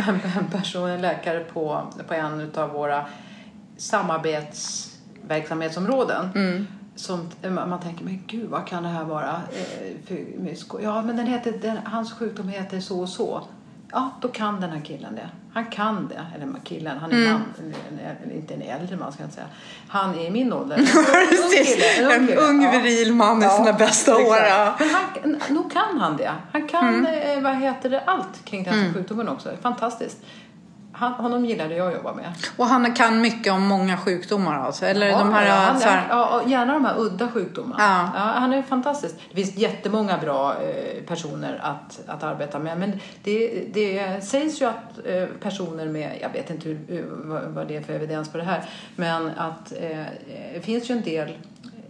en, 0.08 0.19
en 0.38 0.45
person, 0.52 0.89
en 0.89 1.02
läkare 1.02 1.39
på, 1.39 1.82
på 2.08 2.13
en 2.13 2.52
av 2.56 2.69
våra 2.69 3.06
samarbetsverksamhetsområden. 5.29 6.29
Mm. 6.35 6.67
Som 6.95 7.29
man 7.51 7.79
tänker, 7.79 8.05
men 8.05 8.23
gud 8.27 8.49
vad 8.49 8.67
kan 8.67 8.83
det 8.83 8.89
här 8.89 9.03
vara? 9.03 9.29
Eh, 9.51 10.07
för, 10.07 10.81
ja, 10.83 11.01
men 11.01 11.17
den 11.17 11.27
heter, 11.27 11.51
den, 11.61 11.77
hans 11.85 12.13
sjukdom 12.13 12.47
heter 12.49 12.79
så 12.79 12.99
och 13.01 13.09
så. 13.09 13.41
Ja, 13.91 14.11
då 14.21 14.27
kan 14.27 14.61
den 14.61 14.69
här 14.69 14.81
killen 14.81 15.15
det. 15.15 15.29
Han 15.53 15.65
kan 15.65 16.07
det. 16.07 16.25
Eller 16.35 16.53
killen, 16.63 16.97
han 16.97 17.11
är 17.11 17.15
Mm. 17.15 17.31
man. 17.33 18.31
Inte 18.35 18.53
en 18.53 18.61
äldre 18.61 18.97
man 18.97 19.11
ska 19.11 19.21
jag 19.21 19.27
inte 19.27 19.35
säga. 19.35 19.47
Han 19.88 20.15
är 20.15 20.25
i 20.25 20.31
min 20.31 20.53
ålder. 20.53 20.75
En 20.77 20.83
ung 20.83 21.29
Precis, 21.29 21.75
kille, 21.75 22.15
en 22.15 22.29
ung 22.49 22.63
Ja. 22.63 22.71
viril 22.71 23.13
man 23.15 23.43
i 23.43 23.49
sina 23.49 23.73
bästa 23.73 24.15
år. 24.15 24.38
ja. 24.49 24.75
Men 24.79 24.89
han, 24.89 25.55
nog 25.55 25.71
kan 25.71 25.99
han 25.99 26.17
det. 26.17 26.31
Han 26.51 26.67
kan, 26.67 27.05
eh, 27.05 27.41
vad 27.41 27.55
heter 27.55 27.89
det, 27.89 27.99
allt 28.05 28.45
kring 28.45 28.63
den 28.63 28.73
här 28.73 28.93
sjukdomen 28.93 29.29
också. 29.29 29.49
Fantastiskt. 29.61 30.17
Han, 30.95 31.13
honom 31.13 31.45
gillade 31.45 31.75
jag 31.75 31.88
att 31.88 31.93
jobba 31.93 32.13
med. 32.13 32.34
Och 32.58 32.65
han 32.65 32.93
kan 32.93 33.21
mycket 33.21 33.53
om 33.53 33.67
många 33.67 33.97
sjukdomar 33.97 34.60
alltså? 34.60 34.86
Eller 34.86 35.08
Ja, 35.08 35.17
de 35.19 35.34
här, 35.34 35.47
ja, 35.47 35.53
han, 35.53 35.79
så 35.79 35.89
här 35.89 36.05
ja, 36.10 36.41
gärna 36.47 36.73
de 36.73 36.86
här 36.86 36.99
udda 36.99 37.27
sjukdomarna. 37.31 38.12
Ja. 38.15 38.21
han 38.21 38.53
är 38.53 38.62
fantastisk. 38.62 39.15
Det 39.29 39.36
finns 39.36 39.58
jättemånga 39.58 40.17
bra 40.17 40.55
eh, 40.62 41.03
personer 41.08 41.60
att, 41.63 41.99
att 42.08 42.23
arbeta 42.23 42.60
med. 42.60 42.77
Men 42.77 42.99
det, 43.23 43.65
det 43.73 44.25
sägs 44.25 44.62
ju 44.62 44.65
att 44.65 45.05
eh, 45.05 45.25
personer 45.41 45.86
med, 45.86 46.17
jag 46.21 46.29
vet 46.29 46.49
inte 46.49 46.69
hur, 46.69 46.79
hur, 46.88 47.05
vad, 47.10 47.43
vad 47.43 47.67
det 47.67 47.77
är 47.77 47.81
för 47.81 47.93
evidens 47.93 48.31
på 48.31 48.38
det 48.38 48.43
här, 48.43 48.63
men 48.95 49.31
att 49.38 49.71
eh, 49.71 50.03
det 50.53 50.62
finns 50.62 50.89
ju 50.89 50.95
en 50.95 51.01
del 51.01 51.29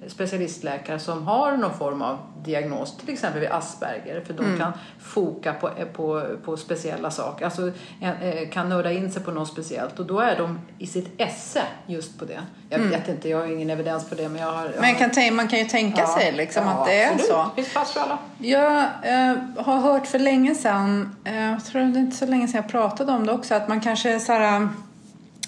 specialistläkare 0.08 1.00
som 1.00 1.28
har 1.28 1.58
någon 1.58 1.78
form 1.78 2.02
av 2.02 2.18
diagnos, 2.44 2.98
till 2.98 3.14
exempel 3.14 3.42
vid 3.42 3.50
Asperger, 3.50 4.22
för 4.22 4.34
de 4.34 4.58
kan 4.58 4.74
foka 5.00 5.54
på, 5.54 5.70
på, 5.94 6.26
på 6.46 6.58
speciella 6.58 7.12
saker, 7.12 7.46
alltså 7.46 7.68
eh, 8.02 8.50
kan 8.52 8.70
nörda 8.70 8.92
in 8.92 9.12
sig 9.12 9.24
på 9.24 9.32
något 9.32 9.48
speciellt 9.48 10.00
och 10.00 10.06
då 10.06 10.20
är 10.20 10.38
de 10.38 10.60
i 10.78 10.88
sitt 10.88 11.22
esse 11.22 11.62
just 11.86 12.20
på 12.20 12.26
det. 12.26 12.40
Jag 12.70 12.80
vet 12.80 13.08
inte, 13.08 13.30
jag 13.30 13.38
har 13.38 13.46
ingen 13.46 13.70
evidens 13.70 14.10
på 14.10 14.16
det 14.16 14.30
men 14.30 14.42
jag 14.42 14.52
har... 14.52 14.66
Jag 14.66 14.74
Men 14.80 14.90
jag 14.90 15.00
har 15.00 15.14
kan 15.14 15.36
man 15.36 15.48
kan 15.48 15.60
ju 15.60 15.66
tänka 15.66 16.08
sig 16.08 16.32
liksom 16.32 16.64
ja, 16.64 16.72
att 16.72 16.86
det 16.86 17.02
är 17.02 17.12
absolut. 17.12 17.32
så. 17.32 17.52
Det 17.56 17.62
finns 17.62 17.74
plats 17.74 17.94
för 17.94 18.00
alla. 18.00 18.18
Jag 18.38 18.78
eh, 19.04 19.36
har 19.58 19.78
hört 19.78 20.08
för 20.08 20.20
länge 20.20 20.56
sedan, 20.56 21.16
eh, 21.24 21.52
jag 21.52 21.66
tror 21.66 21.82
det 21.82 22.00
är 22.00 22.02
inte 22.02 22.18
så 22.18 22.26
länge 22.26 22.48
sedan 22.48 22.62
jag 22.62 22.72
pratade 22.72 23.12
om 23.12 23.26
det 23.26 23.32
också, 23.32 23.56
att 23.56 23.68
man 23.68 23.82
kanske 23.82 24.20
så 24.20 24.34
här, 24.34 24.70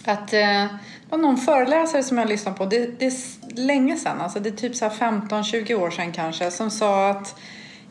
att 0.05 0.33
eh, 0.33 0.67
det 1.09 1.11
var 1.11 1.17
någon 1.17 1.37
föreläsare 1.37 2.03
som 2.03 2.17
jag 2.17 2.29
lyssnade 2.29 2.57
på, 2.57 2.65
det, 2.65 2.99
det 2.99 3.11
länge 3.57 3.97
sedan, 3.97 4.21
alltså 4.21 4.39
det 4.39 4.49
är 4.49 4.53
typ 4.53 4.75
så 4.75 4.85
här 4.85 4.91
15-20 4.91 5.73
år 5.73 5.89
sedan 5.89 6.11
kanske, 6.11 6.51
som 6.51 6.71
sa 6.71 7.09
att 7.09 7.39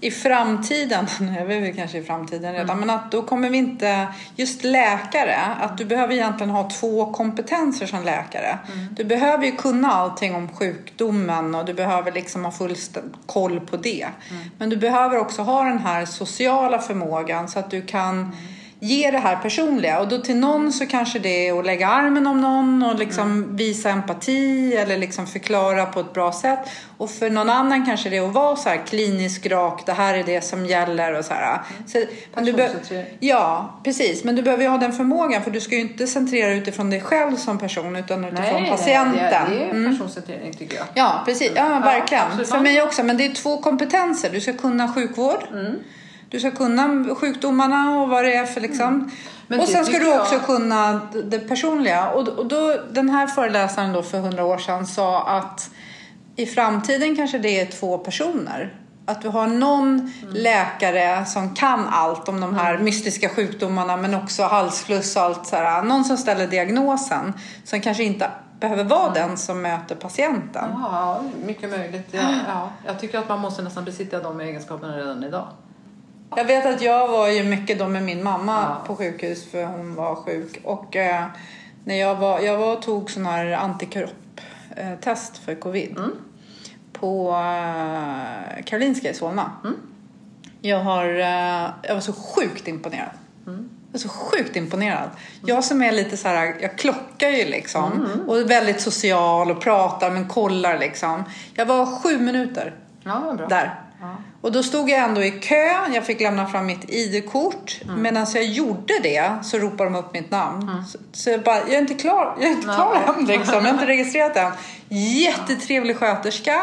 i 0.00 0.10
framtiden, 0.10 1.06
nu 1.20 1.54
är 1.54 1.60
vi 1.60 1.72
kanske 1.72 1.98
i 1.98 2.02
framtiden 2.02 2.52
redan, 2.52 2.80
men 2.80 2.90
att 2.90 3.12
då 3.12 3.22
kommer 3.22 3.50
vi 3.50 3.58
inte, 3.58 4.06
just 4.36 4.64
läkare, 4.64 5.36
att 5.60 5.78
du 5.78 5.84
behöver 5.84 6.14
egentligen 6.14 6.50
ha 6.50 6.70
två 6.70 7.12
kompetenser 7.12 7.86
som 7.86 8.04
läkare. 8.04 8.58
Du 8.90 9.04
behöver 9.04 9.44
ju 9.44 9.52
kunna 9.52 9.92
allting 9.92 10.34
om 10.34 10.48
sjukdomen 10.48 11.54
och 11.54 11.64
du 11.64 11.74
behöver 11.74 12.12
liksom 12.12 12.44
ha 12.44 12.52
full 12.52 12.76
koll 13.26 13.60
på 13.60 13.76
det. 13.76 14.08
Men 14.58 14.70
du 14.70 14.76
behöver 14.76 15.18
också 15.18 15.42
ha 15.42 15.64
den 15.64 15.78
här 15.78 16.04
sociala 16.04 16.78
förmågan 16.78 17.48
så 17.48 17.58
att 17.58 17.70
du 17.70 17.82
kan 17.82 18.36
ge 18.80 19.10
det 19.10 19.18
här 19.18 19.36
personliga. 19.36 20.00
Och 20.00 20.08
då 20.08 20.18
till 20.18 20.36
någon 20.36 20.72
så 20.72 20.86
kanske 20.86 21.18
det 21.18 21.48
är 21.48 21.58
att 21.58 21.66
lägga 21.66 21.88
armen 21.88 22.26
om 22.26 22.40
någon 22.40 22.82
och 22.82 22.98
liksom 22.98 23.56
visa 23.56 23.90
empati 23.90 24.74
eller 24.76 24.98
liksom 24.98 25.26
förklara 25.26 25.86
på 25.86 26.00
ett 26.00 26.12
bra 26.12 26.32
sätt. 26.32 26.58
Och 26.98 27.10
för 27.10 27.30
någon 27.30 27.50
annan 27.50 27.86
kanske 27.86 28.08
det 28.08 28.16
är 28.16 28.28
att 28.28 28.34
vara 28.34 28.56
så 28.56 28.68
här 28.68 28.86
kliniskt 28.86 29.46
rak, 29.46 29.82
det 29.86 29.92
här 29.92 30.14
är 30.14 30.24
det 30.24 30.40
som 30.40 30.66
gäller 30.66 31.18
och 31.18 31.24
så 31.24 31.34
här. 31.34 31.58
Så, 31.86 31.98
men 32.34 32.44
du 32.44 32.52
be- 32.52 32.70
ja, 33.20 33.80
precis. 33.84 34.24
Men 34.24 34.36
du 34.36 34.42
behöver 34.42 34.62
ju 34.64 34.68
ha 34.70 34.78
den 34.78 34.92
förmågan 34.92 35.42
för 35.42 35.50
du 35.50 35.60
ska 35.60 35.74
ju 35.74 35.80
inte 35.80 36.06
centrera 36.06 36.52
utifrån 36.52 36.90
dig 36.90 37.00
själv 37.00 37.36
som 37.36 37.58
person 37.58 37.96
utan 37.96 38.24
utifrån 38.24 38.66
patienten. 38.66 39.16
Nej, 39.16 39.44
det, 39.50 39.54
det 39.56 39.64
är 39.64 39.70
Mm. 39.70 39.92
personcentrering 39.92 40.54
tycker 40.54 40.76
jag. 40.76 40.86
Ja, 40.94 41.22
precis. 41.26 41.52
Ja, 41.54 41.68
verkligen. 41.84 42.24
absolut. 42.24 42.48
För 42.48 42.60
mig 42.60 42.82
också. 42.82 43.02
Men 43.02 43.16
det 43.16 43.26
är 43.26 43.34
två 43.34 43.58
kompetenser. 43.58 44.30
Du 44.30 44.40
ska 44.40 44.52
kunna 44.52 44.92
sjukvård. 44.94 45.44
Mm. 45.52 45.74
Du 46.28 46.40
ska 46.40 46.50
kunna 46.50 47.04
sjukdomarna 47.14 48.00
och 48.00 48.08
vad 48.08 48.24
det 48.24 48.34
är 48.34 48.46
för 48.46 48.60
liksom. 48.60 48.86
Mm. 48.94 49.10
Men 49.48 49.60
och 49.60 49.68
sen 49.68 49.84
ska 49.84 49.98
du 49.98 50.08
jag- 50.08 50.20
också 50.20 50.38
kunna 50.38 51.00
det 51.24 51.38
personliga. 51.38 52.10
Och, 52.10 52.28
och 52.28 52.46
då, 52.46 52.74
den 52.90 53.08
här 53.10 53.26
föreläsaren 53.26 53.92
då 53.92 54.02
för 54.02 54.18
hundra 54.18 54.44
år 54.44 54.58
sedan 54.58 54.86
sa 54.86 55.28
att 55.28 55.70
i 56.36 56.46
framtiden 56.46 57.16
kanske 57.16 57.38
det 57.38 57.60
är 57.60 57.66
två 57.66 57.98
personer. 57.98 58.74
Att 59.08 59.22
du 59.22 59.28
har 59.28 59.46
någon 59.46 59.88
Mm. 60.22 60.34
läkare 60.34 61.24
som 61.24 61.54
kan 61.54 61.88
allt 61.88 62.28
om 62.28 62.40
de 62.40 62.54
här 62.54 62.78
mystiska 62.78 63.28
sjukdomarna 63.28 63.96
men 63.96 64.14
också 64.14 64.42
halsfluss 64.42 65.16
och 65.16 65.22
allt 65.22 65.46
så 65.46 65.56
här. 65.56 65.82
Någon 65.82 66.04
som 66.04 66.16
ställer 66.16 66.46
diagnosen 66.46 67.32
som 67.64 67.80
kanske 67.80 68.04
inte 68.04 68.30
behöver 68.60 68.84
vara 68.84 69.12
den 69.12 69.36
som 69.36 69.62
möter 69.62 69.94
patienten. 69.94 70.64
Ja, 70.74 71.20
mycket 71.46 71.70
möjligt. 71.70 72.08
Ja, 72.10 72.20
ja. 72.48 72.70
Jag 72.86 73.00
tycker 73.00 73.18
att 73.18 73.28
man 73.28 73.40
måste 73.40 73.62
nästan 73.62 73.84
besitta 73.84 74.20
de 74.20 74.40
egenskaperna 74.40 74.96
redan 74.96 75.24
idag. 75.24 75.48
Jag 76.36 76.44
vet 76.44 76.66
att 76.66 76.82
jag 76.82 77.08
var 77.08 77.28
ju 77.28 77.44
mycket 77.44 77.78
då 77.78 77.88
med 77.88 78.02
min 78.02 78.22
mamma 78.24 78.62
Ja. 78.62 78.86
på 78.86 78.96
sjukhus 78.96 79.50
för 79.50 79.64
hon 79.64 79.94
var 79.94 80.14
sjuk. 80.14 80.60
Och 80.64 80.96
eh, 80.96 81.24
när 81.84 81.94
jag 81.94 82.14
var, 82.14 82.40
jag 82.40 82.58
var 82.58 82.76
och 82.76 82.82
tog 82.82 83.10
sån 83.10 83.26
här 83.26 83.52
antikropptest 83.52 85.38
för 85.38 85.54
covid. 85.54 85.96
På 86.92 87.30
eh, 87.30 88.64
Karolinska 88.64 89.10
i 89.10 89.14
Solna. 89.14 89.50
Jag, 90.60 90.78
har, 90.80 91.04
eh, 91.04 91.70
jag 91.82 91.94
var 91.94 92.00
så 92.00 92.12
sjukt 92.12 92.68
imponerad. 92.68 93.10
Jag 93.44 93.52
var 93.92 93.98
så 93.98 94.08
sjukt 94.08 94.56
imponerad. 94.56 95.10
Jag 95.46 95.64
som 95.64 95.82
är 95.82 95.92
lite 95.92 96.16
så 96.16 96.28
här, 96.28 96.56
jag 96.60 96.78
klockar 96.78 97.28
ju 97.28 97.44
liksom. 97.44 98.08
Och 98.26 98.38
är 98.38 98.44
väldigt 98.44 98.80
social 98.80 99.50
och 99.50 99.60
pratar 99.60 100.10
men 100.10 100.28
kollar 100.28 100.78
liksom. 100.78 101.24
Jag 101.54 101.66
var 101.66 101.86
sju 101.86 102.18
minuter 102.18 102.74
Ja, 103.04 103.36
där. 103.48 103.80
Ja. 104.00 104.16
Och 104.40 104.52
då 104.52 104.62
stod 104.62 104.90
jag 104.90 105.00
ändå 105.00 105.22
i 105.24 105.30
kö, 105.30 105.70
jag 105.94 106.04
fick 106.06 106.20
lämna 106.20 106.46
fram 106.46 106.66
mitt 106.66 106.90
ID-kort. 106.90 107.80
Mm. 107.84 108.02
Medan 108.02 108.26
jag 108.34 108.44
gjorde 108.44 108.94
det 109.02 109.34
så 109.42 109.58
ropade 109.58 109.90
de 109.90 109.96
upp 109.98 110.12
mitt 110.12 110.30
namn. 110.30 110.84
Så, 110.88 110.98
så 111.12 111.30
jag 111.30 111.42
bara, 111.42 111.58
jag 111.58 111.70
är 111.70 111.78
inte 111.78 111.94
klar, 111.94 112.36
jag 112.40 112.46
är 112.48 112.52
inte 112.52 112.62
klar 112.74 113.14
än 113.18 113.24
liksom. 113.24 113.54
Jag 113.54 113.62
har 113.62 113.68
inte 113.70 113.86
registrerat 113.96 114.36
än. 114.36 114.52
Jättetrevlig 114.88 115.96
sköterska. 115.96 116.62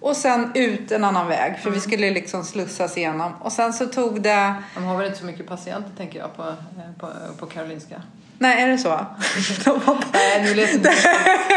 Och 0.00 0.16
sen 0.16 0.50
ut 0.54 0.92
en 0.92 1.04
annan 1.04 1.28
väg, 1.28 1.48
Mm. 1.50 1.60
för 1.62 1.70
vi 1.70 1.80
skulle 1.80 2.10
liksom 2.10 2.44
slussas 2.44 2.96
igenom. 2.96 3.32
Och 3.40 3.52
sen 3.52 3.72
så 3.72 3.86
tog 3.86 4.22
det... 4.22 4.54
De 4.74 4.84
har 4.84 4.96
väl 4.96 5.06
inte 5.06 5.18
så 5.18 5.24
mycket 5.24 5.46
patienter 5.48 5.90
tänker 5.96 6.18
jag 6.18 6.36
på, 6.36 6.42
eh, 6.42 6.54
på, 7.00 7.08
på 7.38 7.46
Karolinska. 7.46 8.02
Nej, 8.38 8.62
är 8.62 8.68
det 8.68 8.78
så? 8.78 8.88
Nej, 10.12 10.42
nu 10.42 10.54
lät 10.54 10.82
det 10.82 10.92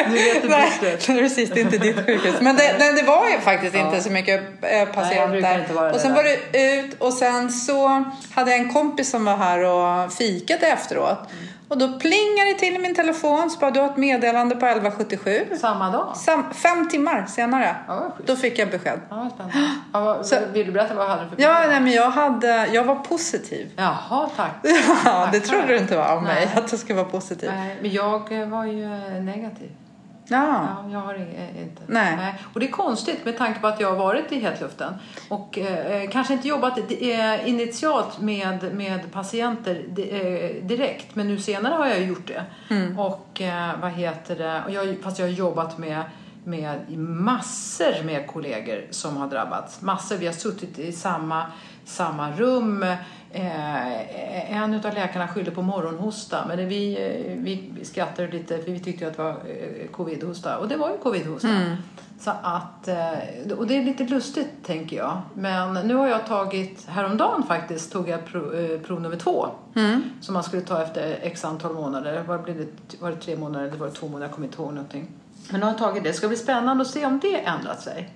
Nej, 0.08 0.98
precis 1.06 1.50
det 1.50 1.60
är 1.60 1.66
inte 1.66 1.78
ditt 1.78 2.06
sjukhus. 2.06 2.36
Men 2.42 2.56
det, 2.56 2.76
nej, 2.80 2.94
det 2.94 3.04
var 3.04 3.30
ju 3.30 3.40
faktiskt 3.40 3.76
inte 3.76 4.02
så 4.02 4.10
mycket 4.10 4.42
eh, 4.62 4.86
patienter. 4.86 5.74
vara 5.74 5.92
och 5.92 6.00
sen 6.00 6.14
var 6.14 6.24
det 6.24 6.60
ut 6.72 6.96
och 7.00 7.14
sen 7.14 7.52
så 7.52 8.04
hade 8.32 8.52
jag 8.52 8.60
en 8.60 8.74
kompis 8.74 9.10
som 9.10 9.26
var 9.26 9.38
här 9.38 9.60
och 9.64 10.14
fikade 10.14 10.68
efteråt. 10.68 11.32
Mm. 11.32 11.48
Och 11.70 11.78
då 11.78 11.88
plingade 12.00 12.54
det 12.54 12.60
till 12.60 12.76
i 12.76 12.80
min 12.80 12.96
telefon 12.96 13.50
så 13.50 13.60
bara 13.60 13.72
du 13.72 13.80
har 13.80 13.88
ett 13.90 13.98
meddelande 13.98 14.56
på 14.56 14.66
1177. 14.66 15.46
Samma 15.60 15.90
dag? 15.92 16.18
Sam, 16.18 16.54
fem 16.54 16.90
timmar 16.90 17.26
senare. 17.26 17.76
Ja. 17.88 18.16
Då 18.26 18.36
fick 18.36 18.60
jag 18.60 18.70
besked. 18.72 19.00
Ja, 19.10 19.30
spännande. 19.34 19.72
Ja, 19.94 20.00
vad, 20.00 20.26
Så- 20.26 20.36
vill 20.54 20.66
du 20.66 20.72
berätta 20.72 20.94
vad 20.94 21.04
jag 21.06 21.10
hade 21.10 21.30
för 21.30 21.42
Ja, 21.42 21.64
nej, 21.68 21.80
men 21.82 21.92
jag, 21.92 22.10
hade, 22.10 22.68
jag 22.72 22.84
var 22.84 22.96
positiv. 22.96 23.72
Jaha, 23.76 24.30
tack. 24.36 24.52
Ja, 25.06 25.30
det 25.32 25.40
Tack. 25.40 25.50
trodde 25.50 25.68
du 25.68 25.78
inte 25.78 25.98
var 25.98 26.06
av 26.06 26.24
mig, 26.24 26.36
Nej. 26.56 26.64
att 26.64 26.72
jag 26.72 26.80
skulle 26.80 26.96
vara 27.02 27.10
positiv. 27.10 27.52
Nej, 27.56 27.78
men 27.82 27.92
jag 27.92 28.46
var 28.46 28.66
ju 28.66 28.88
negativ. 29.22 29.72
Ja. 30.30 30.68
Ja, 30.84 30.92
jag 30.92 31.00
har 31.00 31.16
inte. 31.16 31.82
Nej. 31.88 32.36
Och 32.54 32.60
det 32.60 32.66
är 32.66 32.72
konstigt 32.72 33.26
med 33.26 33.38
tanke 33.38 33.60
på 33.60 33.68
att 33.68 33.80
jag 33.80 33.90
har 33.90 33.96
varit 33.96 34.32
i 34.32 34.40
hetluften 34.40 34.94
och 35.30 35.58
eh, 35.58 36.10
kanske 36.10 36.34
inte 36.34 36.48
jobbat 36.48 36.78
eh, 36.78 37.50
initialt 37.50 38.20
med, 38.20 38.76
med 38.76 39.12
patienter 39.12 39.84
eh, 39.98 40.64
direkt 40.64 41.16
men 41.16 41.28
nu 41.28 41.40
senare 41.40 41.74
har 41.74 41.88
jag 41.88 42.02
gjort 42.02 42.28
det. 42.28 42.44
Mm. 42.70 43.00
Och 43.00 43.42
eh, 43.42 43.80
vad 43.82 43.92
heter 43.92 44.36
det, 44.36 44.64
och 44.66 44.72
jag, 44.72 44.98
fast 45.04 45.20
jag 45.20 45.26
har 45.26 45.34
jobbat 45.34 45.78
med 45.78 46.04
med 46.44 46.98
massor 47.00 48.04
med 48.04 48.28
kollegor 48.28 48.88
som 48.90 49.18
har 49.18 49.28
drabbats. 49.28 49.82
Massor, 49.82 50.18
vi 50.18 50.26
har 50.26 50.34
suttit 50.34 50.80
i 50.80 50.92
samma, 50.92 51.46
samma 51.86 52.32
rum. 52.32 52.86
Eh, 53.32 54.54
en 54.56 54.74
av 54.74 54.94
läkarna 54.94 55.28
skyllde 55.28 55.52
på 55.52 55.62
morgonhosta 55.62 56.46
men 56.48 56.68
vi, 56.68 56.94
eh, 56.94 57.38
vi 57.38 57.86
skrattade 57.86 58.28
lite 58.28 58.58
för 58.58 58.72
vi 58.72 58.80
tyckte 58.80 59.08
att 59.08 59.18
det 59.18 59.24
var 59.24 59.32
eh, 59.32 59.88
covidhosta 59.92 60.58
och 60.58 60.68
det 60.68 60.78
var 60.78 60.90
ju 60.90 60.98
covidhosta. 60.98 61.48
Så 62.20 62.32
att, 62.42 62.88
eh, 62.88 63.58
och 63.58 63.68
det 63.68 63.78
är 63.78 63.84
lite 63.84 64.04
lustigt 64.04 64.50
tänker 64.66 64.98
jag. 64.98 65.22
Men 65.34 65.88
nu 65.88 65.96
har 65.96 66.08
jag 66.08 66.26
tagit, 66.26 66.86
häromdagen 66.88 67.44
faktiskt 67.44 67.92
tog 67.92 68.10
jag 68.10 68.26
prov, 68.26 68.78
prov 68.86 69.02
nummer 69.02 69.18
två. 69.18 69.48
Som 70.22 70.34
man 70.34 70.44
skulle 70.44 70.62
ta 70.62 70.82
efter 70.84 71.20
x 71.22 71.46
antal 71.46 71.74
månader. 71.74 72.24
Var 72.28 72.38
det, 72.38 72.66
var 73.02 73.12
det 73.12 73.18
tre 73.18 73.36
månader 73.36 73.68
eller 73.68 73.78
var 73.78 73.88
det 73.88 73.94
två 73.94 74.08
månader? 74.08 74.26
Jag 74.26 74.36
kommer 74.36 74.48
inte 74.48 74.62
ihåg 74.62 74.74
någonting. 74.74 75.08
Men 75.52 75.60
nu 75.60 75.66
har 75.66 75.72
jag 75.72 75.80
tagit 75.80 76.04
det. 76.04 76.10
Det 76.10 76.14
ska 76.14 76.28
bli 76.28 76.38
spännande 76.38 76.82
att 76.82 76.88
se 76.88 77.06
om 77.06 77.20
det 77.20 77.40
ändrat 77.40 77.82
sig. 77.82 78.10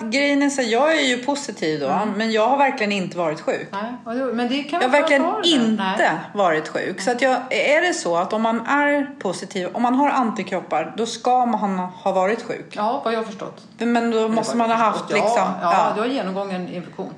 Grejen 0.00 0.42
är 0.42 0.50
så 0.50 0.62
jag 0.62 0.96
är 0.96 1.00
ju 1.00 1.24
positiv 1.24 1.80
då, 1.80 2.00
men 2.16 2.32
jag 2.32 2.48
har 2.48 2.56
verkligen 2.56 2.92
inte 2.92 3.18
varit 3.18 3.40
sjuk. 3.40 3.68
Nej, 3.72 4.16
men 4.32 4.48
det 4.48 4.62
kan 4.62 4.80
Jag 4.80 4.88
har 4.88 5.00
verkligen 5.00 5.24
inte 5.44 5.82
Nej. 5.98 6.18
varit 6.34 6.68
sjuk. 6.68 7.00
Så 7.00 7.10
att 7.10 7.22
jag, 7.22 7.36
är 7.50 7.80
det 7.80 7.94
så 7.94 8.16
att 8.16 8.32
om 8.32 8.42
man 8.42 8.66
är 8.66 9.10
positiv, 9.18 9.68
om 9.72 9.82
man 9.82 9.94
har 9.94 10.10
antikroppar, 10.10 10.94
då 10.96 11.06
ska 11.06 11.46
man 11.46 11.78
ha 11.78 12.12
varit 12.12 12.42
sjuk. 12.42 12.72
Ja, 12.76 13.00
vad 13.04 13.14
jag 13.14 13.18
har 13.18 13.24
förstått. 13.24 13.62
Men 13.78 14.10
då 14.10 14.28
måste 14.28 14.56
man 14.56 14.70
ha 14.70 14.76
haft 14.76 15.04
ja, 15.08 15.16
liksom... 15.16 15.52
Ja, 15.62 15.72
ja. 15.72 15.92
du 15.94 16.00
har 16.00 16.08
genomgången 16.08 16.68
infektion. 16.68 17.14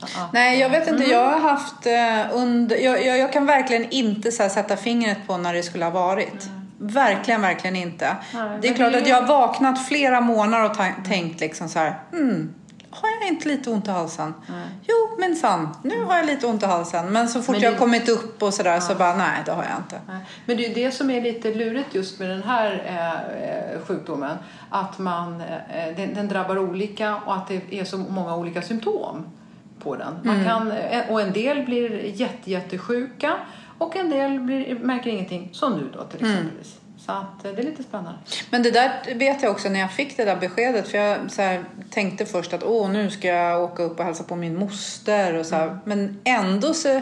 Att, 0.00 0.32
Nej, 0.32 0.60
jag 0.60 0.70
vet 0.70 0.88
inte. 0.88 1.04
Mm. 1.04 1.10
Jag 1.10 1.30
har 1.30 1.40
haft 1.40 1.86
eh, 1.86 2.36
under... 2.38 2.76
Jag, 2.76 3.06
jag, 3.06 3.18
jag 3.18 3.32
kan 3.32 3.46
verkligen 3.46 3.90
inte 3.90 4.32
så 4.32 4.48
sätta 4.48 4.76
fingret 4.76 5.18
på 5.26 5.36
när 5.36 5.54
det 5.54 5.62
skulle 5.62 5.84
ha 5.84 5.92
varit. 5.92 6.48
Verkligen, 6.78 7.40
verkligen 7.42 7.76
inte. 7.76 8.16
Nej, 8.34 8.42
det 8.60 8.68
är 8.68 8.70
men 8.70 8.74
klart 8.74 8.92
det- 8.92 8.98
att 8.98 9.08
jag 9.08 9.20
har 9.22 9.26
vaknat 9.28 9.86
flera 9.86 10.20
månader 10.20 10.64
och 10.70 10.76
tänkt 11.04 11.40
liksom 11.40 11.68
så 11.68 11.78
här... 11.78 11.98
Hmm, 12.12 12.54
har 12.90 13.08
jag 13.20 13.28
inte 13.28 13.48
lite 13.48 13.70
ont 13.70 13.88
i 13.88 13.90
halsen? 13.90 14.34
Jo, 14.82 14.94
minsann, 15.20 15.68
nu 15.82 16.04
har 16.04 16.16
jag 16.16 16.26
lite 16.26 16.46
ont 16.46 16.62
i 16.62 16.66
halsen. 16.66 17.12
Men 17.12 17.28
så 17.28 17.42
fort 17.42 17.52
Men 17.54 17.60
jag 17.62 17.72
det- 17.72 17.76
har 17.76 17.80
kommit 17.80 18.08
upp 18.08 18.42
och 18.42 18.54
sådär 18.54 18.80
så 18.80 18.94
bara, 18.94 19.16
nej 19.16 19.38
det 19.46 19.52
har 19.52 19.62
jag 19.64 19.78
inte. 19.78 20.00
Nej. 20.08 20.16
Men 20.46 20.56
det 20.56 20.64
är 20.64 20.68
ju 20.68 20.74
det 20.74 20.90
som 20.90 21.10
är 21.10 21.20
lite 21.20 21.54
lurigt 21.54 21.94
just 21.94 22.18
med 22.18 22.30
den 22.30 22.42
här 22.42 22.82
eh, 22.86 23.74
eh, 23.74 23.80
sjukdomen. 23.86 24.36
Att 24.70 24.98
man, 24.98 25.40
eh, 25.40 25.96
den, 25.96 26.14
den 26.14 26.28
drabbar 26.28 26.58
olika 26.58 27.16
och 27.26 27.34
att 27.36 27.48
det 27.48 27.80
är 27.80 27.84
så 27.84 27.98
många 27.98 28.36
olika 28.36 28.62
symptom 28.62 29.24
på 29.82 29.96
den. 29.96 30.14
Man 30.22 30.44
kan, 30.44 30.72
eh, 30.72 31.10
och 31.10 31.20
en 31.20 31.32
del 31.32 31.64
blir 31.64 32.04
jätte, 32.20 32.50
jättesjuka 32.50 33.32
och 33.84 33.96
en 33.96 34.10
del 34.10 34.40
blir, 34.40 34.74
märker 34.74 35.10
ingenting. 35.10 35.48
Som 35.52 35.76
nu 35.76 35.90
då 35.92 36.04
till 36.04 36.20
exempelvis. 36.26 36.78
Så 37.06 37.12
att 37.12 37.44
eh, 37.44 37.52
det 37.52 37.62
är 37.62 37.64
lite 37.64 37.82
spännande. 37.82 38.18
Men 38.50 38.62
det 38.62 38.70
där 38.70 39.14
vet 39.14 39.42
jag 39.42 39.52
också 39.52 39.68
när 39.68 39.80
jag 39.80 39.92
fick 39.92 40.16
det 40.16 40.24
där 40.24 40.36
beskedet. 40.36 40.88
För 40.88 40.98
jag 40.98 41.18
här, 41.38 41.64
tänkte 41.90 42.26
först 42.26 42.52
att 42.52 42.62
åh, 42.62 42.90
nu 42.90 43.10
ska 43.10 43.28
jag 43.28 43.62
åka 43.62 43.82
upp 43.82 43.98
och 43.98 44.04
hälsa 44.04 44.24
på 44.24 44.36
min 44.36 44.58
moster. 44.58 45.34
Och 45.34 45.46
så 45.46 45.54
här. 45.54 45.78
Men 45.84 46.20
ändå 46.24 46.74
så, 46.74 47.00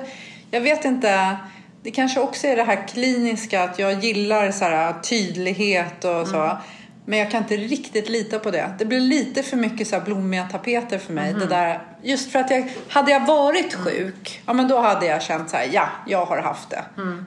jag 0.51 0.61
vet 0.61 0.85
inte. 0.85 1.37
Det 1.83 1.90
kanske 1.90 2.21
också 2.21 2.47
är 2.47 2.57
det 2.57 2.64
här 2.64 2.88
kliniska 2.88 3.62
att 3.62 3.79
jag 3.79 4.05
gillar 4.05 4.51
så 4.51 4.64
här, 4.64 4.92
tydlighet 4.92 6.05
och 6.05 6.29
så. 6.29 6.59
Men 7.05 7.19
jag 7.19 7.31
kan 7.31 7.43
inte 7.43 7.57
riktigt 7.57 8.09
lita 8.09 8.38
på 8.38 8.51
det. 8.51 8.75
Det 8.79 8.85
blir 8.85 9.01
lite 9.01 9.43
för 9.43 9.57
mycket 9.57 9.88
så 9.88 10.01
blommiga 10.01 10.45
tapeter 10.45 10.99
för 10.99 11.12
mig. 11.12 11.35
Det 11.35 11.47
där, 11.47 11.83
just 12.03 12.33
för 12.33 12.38
att 12.38 12.51
jag, 12.51 12.73
hade 12.88 13.11
jag 13.11 13.27
varit 13.27 13.75
sjuk, 13.75 14.43
ja 14.47 14.53
men 14.53 14.69
då 14.69 14.79
hade 14.79 15.07
jag 15.07 15.23
känt 15.23 15.51
så 15.51 15.57
här, 15.57 15.69
ja, 15.73 15.88
jag 16.07 16.25
har 16.27 16.38
haft 16.43 16.71
det. 16.71 16.83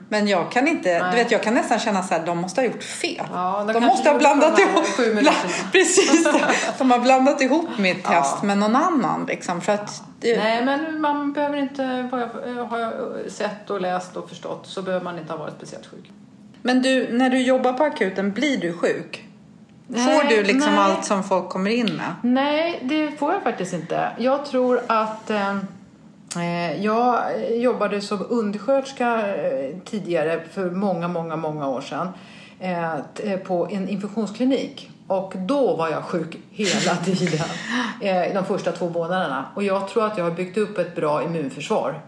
Men 0.08 0.28
jag 0.28 0.52
kan 0.52 0.68
inte, 0.68 1.10
du 1.10 1.16
vet 1.16 1.30
jag 1.30 1.42
kan 1.42 1.54
nästan 1.54 1.78
känna 1.78 2.02
så 2.02 2.14
här, 2.14 2.26
de 2.26 2.38
måste 2.38 2.60
ha 2.60 2.66
gjort 2.66 2.82
fel. 2.82 3.26
Ja, 3.32 3.64
de 3.72 3.84
måste 3.84 4.10
ha 4.10 4.18
blandat 4.18 4.58
ihop, 4.58 4.84
sju 4.84 5.02
bla, 5.02 5.14
minuterna. 5.14 5.52
precis. 5.72 6.28
De 6.78 6.90
har 6.90 6.98
blandat 6.98 7.40
ihop 7.42 7.78
mitt 7.78 7.98
Ja. 8.04 8.10
test 8.22 8.42
med 8.42 8.58
någon 8.58 8.76
annan 8.76 9.24
liksom. 9.28 9.60
För 9.60 9.72
att 9.72 10.02
det, 10.20 10.36
Nej, 10.38 10.64
men 10.64 11.00
man 11.00 11.32
behöver 11.32 11.56
inte, 11.58 12.08
vad 12.12 12.20
jag 12.56 12.64
har 12.64 12.92
sett 13.28 13.70
och 13.70 13.80
läst 13.80 14.16
och 14.16 14.28
förstått, 14.28 14.66
så 14.66 14.82
behöver 14.82 15.04
man 15.04 15.18
inte 15.18 15.32
ha 15.32 15.38
varit 15.38 15.54
speciellt 15.56 15.86
sjuk. 15.86 16.10
Men 16.62 16.82
du, 16.82 17.08
när 17.12 17.30
du 17.30 17.42
jobbar 17.42 17.72
på 17.72 17.84
akuten, 17.84 18.32
blir 18.32 18.56
du 18.56 18.72
sjuk? 18.72 19.22
Får 19.88 20.28
du 20.28 20.42
liksom 20.42 20.72
nej. 20.72 20.80
allt 20.80 21.04
som 21.04 21.24
folk 21.24 21.48
kommer 21.48 21.70
in 21.70 21.96
med? 21.96 22.14
Nej, 22.22 22.80
det 22.82 23.10
får 23.18 23.32
jag 23.32 23.42
faktiskt 23.42 23.72
inte. 23.72 24.10
Jag 24.18 24.46
tror 24.46 24.80
att 24.86 25.30
eh, 25.30 25.56
eh, 26.36 26.84
jag 26.84 27.20
jobbade 27.56 28.00
som 28.00 28.26
undersköterska 28.28 29.36
eh, 29.36 29.76
tidigare 29.84 30.40
för 30.52 30.70
många, 30.70 31.08
många, 31.08 31.36
många 31.36 31.68
år 31.68 31.80
sedan 31.80 32.08
eh, 32.60 33.36
på 33.36 33.68
en 33.70 33.88
infektionsklinik. 33.88 34.90
Och 35.06 35.32
då 35.36 35.76
var 35.76 35.88
jag 35.88 36.04
sjuk 36.04 36.36
hela 36.50 36.96
tiden, 37.04 37.46
eh, 38.00 38.34
de 38.34 38.44
första 38.44 38.72
två 38.72 38.88
månaderna. 38.88 39.44
Och 39.54 39.62
jag 39.62 39.88
tror 39.88 40.06
att 40.06 40.18
jag 40.18 40.24
har 40.24 40.30
byggt 40.30 40.56
upp 40.56 40.78
ett 40.78 40.96
bra 40.96 41.22
immunförsvar. 41.22 42.00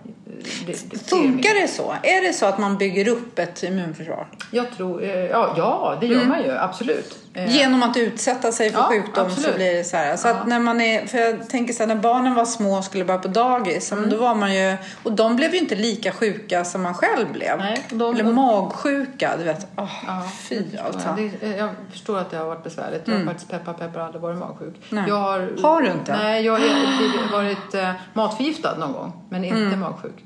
Det, 0.66 0.90
det, 0.90 0.98
Funkar 1.10 1.60
det 1.62 1.68
så? 1.68 1.94
Är 2.02 2.22
det 2.22 2.32
så 2.32 2.46
att 2.46 2.58
man 2.58 2.78
bygger 2.78 3.08
upp 3.08 3.38
ett 3.38 3.62
immunförsvar? 3.62 4.26
Jag 4.50 4.70
tror, 4.76 5.02
eh, 5.02 5.10
ja, 5.10 5.54
ja, 5.56 5.96
det 6.00 6.06
gör 6.06 6.24
man 6.24 6.42
ju 6.42 6.50
absolut. 6.58 7.18
Eh, 7.34 7.56
Genom 7.56 7.82
att 7.82 7.96
utsätta 7.96 8.52
sig 8.52 8.70
för 8.70 8.78
Ja, 8.78 8.88
sjukdom 8.88 9.14
så 9.14 9.20
absolut. 9.20 9.56
blir 9.56 9.74
det 9.74 9.84
så 9.84 9.96
här. 9.96 10.16
Så 10.16 10.28
att 10.28 10.46
när 10.46 10.58
man 10.60 10.80
är, 10.80 11.06
för 11.06 11.18
jag 11.18 11.48
tänker 11.50 11.74
så 11.74 11.82
här, 11.82 11.86
när 11.88 11.94
barnen 12.02 12.34
var 12.34 12.44
små 12.44 12.78
och 12.78 12.84
skulle 12.84 13.04
börja 13.04 13.20
på 13.20 13.28
dagis, 13.28 13.92
Mm. 13.92 14.10
då 14.10 14.16
var 14.16 14.34
man 14.34 14.54
ju, 14.54 14.76
och 15.02 15.12
de 15.12 15.36
blev 15.36 15.52
ju 15.54 15.58
inte 15.58 15.74
lika 15.74 16.12
sjuka 16.12 16.64
som 16.64 16.82
man 16.82 16.94
själv 16.94 17.32
blev. 17.32 17.58
Nej, 17.58 17.84
de- 17.90 18.14
Eller 18.14 18.24
magsjuka, 18.24 19.36
du 19.38 19.44
vet. 19.44 19.66
Oh, 19.76 19.88
Ja, 20.06 20.22
fy 20.48 20.62
alltså. 20.84 21.08
Mm. 21.08 21.30
Ja, 21.40 21.48
det, 21.48 21.56
jag 21.56 21.70
förstår 21.92 22.18
att 22.18 22.30
det 22.30 22.36
har 22.36 22.44
varit 22.46 22.64
besvärligt. 22.64 23.02
Jag 23.08 23.14
har 23.18 23.24
faktiskt 23.24 23.50
peppar 23.50 23.72
peppar 23.72 24.00
aldrig 24.00 24.22
varit 24.22 24.38
magsjuk. 24.38 24.74
Nej. 24.88 25.04
Jag 25.08 25.14
har, 25.16 25.50
Har 25.62 25.82
du 25.82 25.88
inte? 25.90 26.16
Nej, 26.16 26.44
jag 26.44 26.52
har 26.52 27.32
varit 27.32 27.74
eh, 27.74 27.90
matförgiftad 28.12 28.76
någon 28.78 28.92
gång, 28.92 29.12
men 29.28 29.44
inte 29.44 29.56
Mm. 29.60 29.80
magsjuk. 29.80 30.24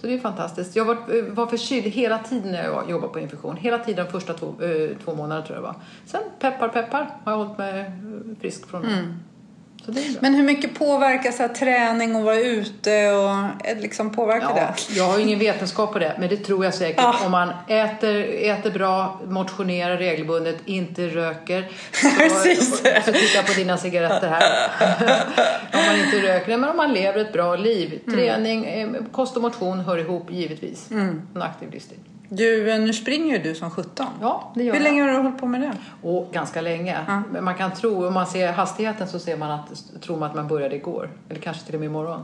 Så 0.00 0.06
det 0.06 0.14
är 0.14 0.18
fantastiskt. 0.18 0.76
Jag 0.76 0.84
var, 0.84 0.94
eh, 0.94 1.24
var 1.24 1.46
förkyld 1.46 1.86
hela 1.86 2.18
tiden 2.18 2.52
när 2.52 2.64
jag 2.64 2.90
jobbade 2.90 3.12
på 3.12 3.18
infektion. 3.18 3.56
Hela 3.56 3.78
tiden 3.78 4.04
de 4.06 4.12
första 4.12 4.34
två, 4.34 4.46
eh, 4.46 4.96
två 5.04 5.14
månaderna 5.14 5.46
tror 5.46 5.56
jag 5.56 5.64
det 5.64 5.66
var. 5.66 5.76
Sen 6.06 6.22
peppar 6.38 6.68
peppar 6.68 7.10
har 7.24 7.32
jag 7.32 7.38
hållit 7.38 7.58
mig 7.58 7.80
eh, 7.80 8.40
frisk 8.40 8.66
från. 8.66 8.84
Mm. 8.84 9.14
Men 10.20 10.34
hur 10.34 10.42
mycket 10.42 10.74
påverkar 10.74 11.30
så 11.30 11.42
här, 11.42 11.48
träning 11.48 12.16
och 12.16 12.22
vara 12.22 12.38
ute 12.40 13.12
och 13.12 13.66
eh, 13.66 13.78
liksom 13.78 14.10
påverkar 14.10 14.52
Ja, 14.56 14.74
det? 14.88 14.96
jag 14.96 15.04
har 15.04 15.18
ingen 15.18 15.38
vetenskap 15.38 15.92
på 15.92 15.98
det, 15.98 16.16
men 16.18 16.28
det 16.28 16.36
tror 16.36 16.64
jag 16.64 16.74
säkert. 16.74 17.02
Ja. 17.02 17.16
Om 17.24 17.30
man 17.30 17.52
äter, 17.68 18.24
äter 18.42 18.70
bra, 18.70 19.20
motionerar 19.28 19.96
regelbundet, 19.96 20.56
inte 20.64 21.06
röker. 21.08 21.68
Precis. 22.18 22.70
Så, 22.70 22.76
så 23.04 23.12
titta 23.12 23.42
på 23.42 23.52
dina 23.56 23.76
cigaretter 23.78 24.28
här. 24.28 24.70
om 25.72 25.86
man 25.86 26.06
inte 26.06 26.32
röker, 26.32 26.58
men 26.58 26.70
om 26.70 26.76
man 26.76 26.92
lever 26.92 27.20
ett 27.20 27.32
bra 27.32 27.56
liv. 27.56 28.00
Mm. 28.06 28.18
Träning, 28.18 28.64
eh, 28.64 28.88
kost 29.12 29.36
och 29.36 29.42
motion 29.42 29.80
hör 29.80 29.98
ihop 29.98 30.30
givetvis. 30.30 30.90
En 30.90 31.42
aktiv 31.42 31.70
livsstil. 31.70 31.98
Du, 32.36 32.70
eh, 32.70 32.80
nu 32.80 32.92
springer 32.92 33.36
ju 33.38 33.42
du 33.42 33.54
som 33.54 33.70
17. 33.70 34.06
Ja, 34.20 34.52
det 34.54 34.62
gör 34.64 34.74
Hur 34.74 34.80
jag. 34.80 34.84
länge 34.84 35.02
har 35.02 35.08
du 35.10 35.16
hållit 35.16 35.38
på 35.38 35.46
med 35.46 35.60
det? 35.60 35.72
Och 36.02 36.28
ganska 36.32 36.60
länge. 36.60 37.22
Men 37.32 37.44
man 37.44 37.54
kan 37.54 37.72
tro, 37.74 38.06
om 38.06 38.14
man 38.14 38.26
ser 38.26 38.52
hastigheten 38.52 39.08
så 39.08 39.18
ser 39.18 39.36
man 39.36 39.50
att, 39.50 40.02
tror 40.02 40.16
man 40.18 40.30
att 40.30 40.36
man 40.36 40.48
började 40.48 40.76
igår. 40.76 41.10
Eller 41.30 41.40
kanske 41.40 41.64
till 41.66 41.74
och 41.74 41.80
med 41.80 41.86
imorgon. 41.86 42.22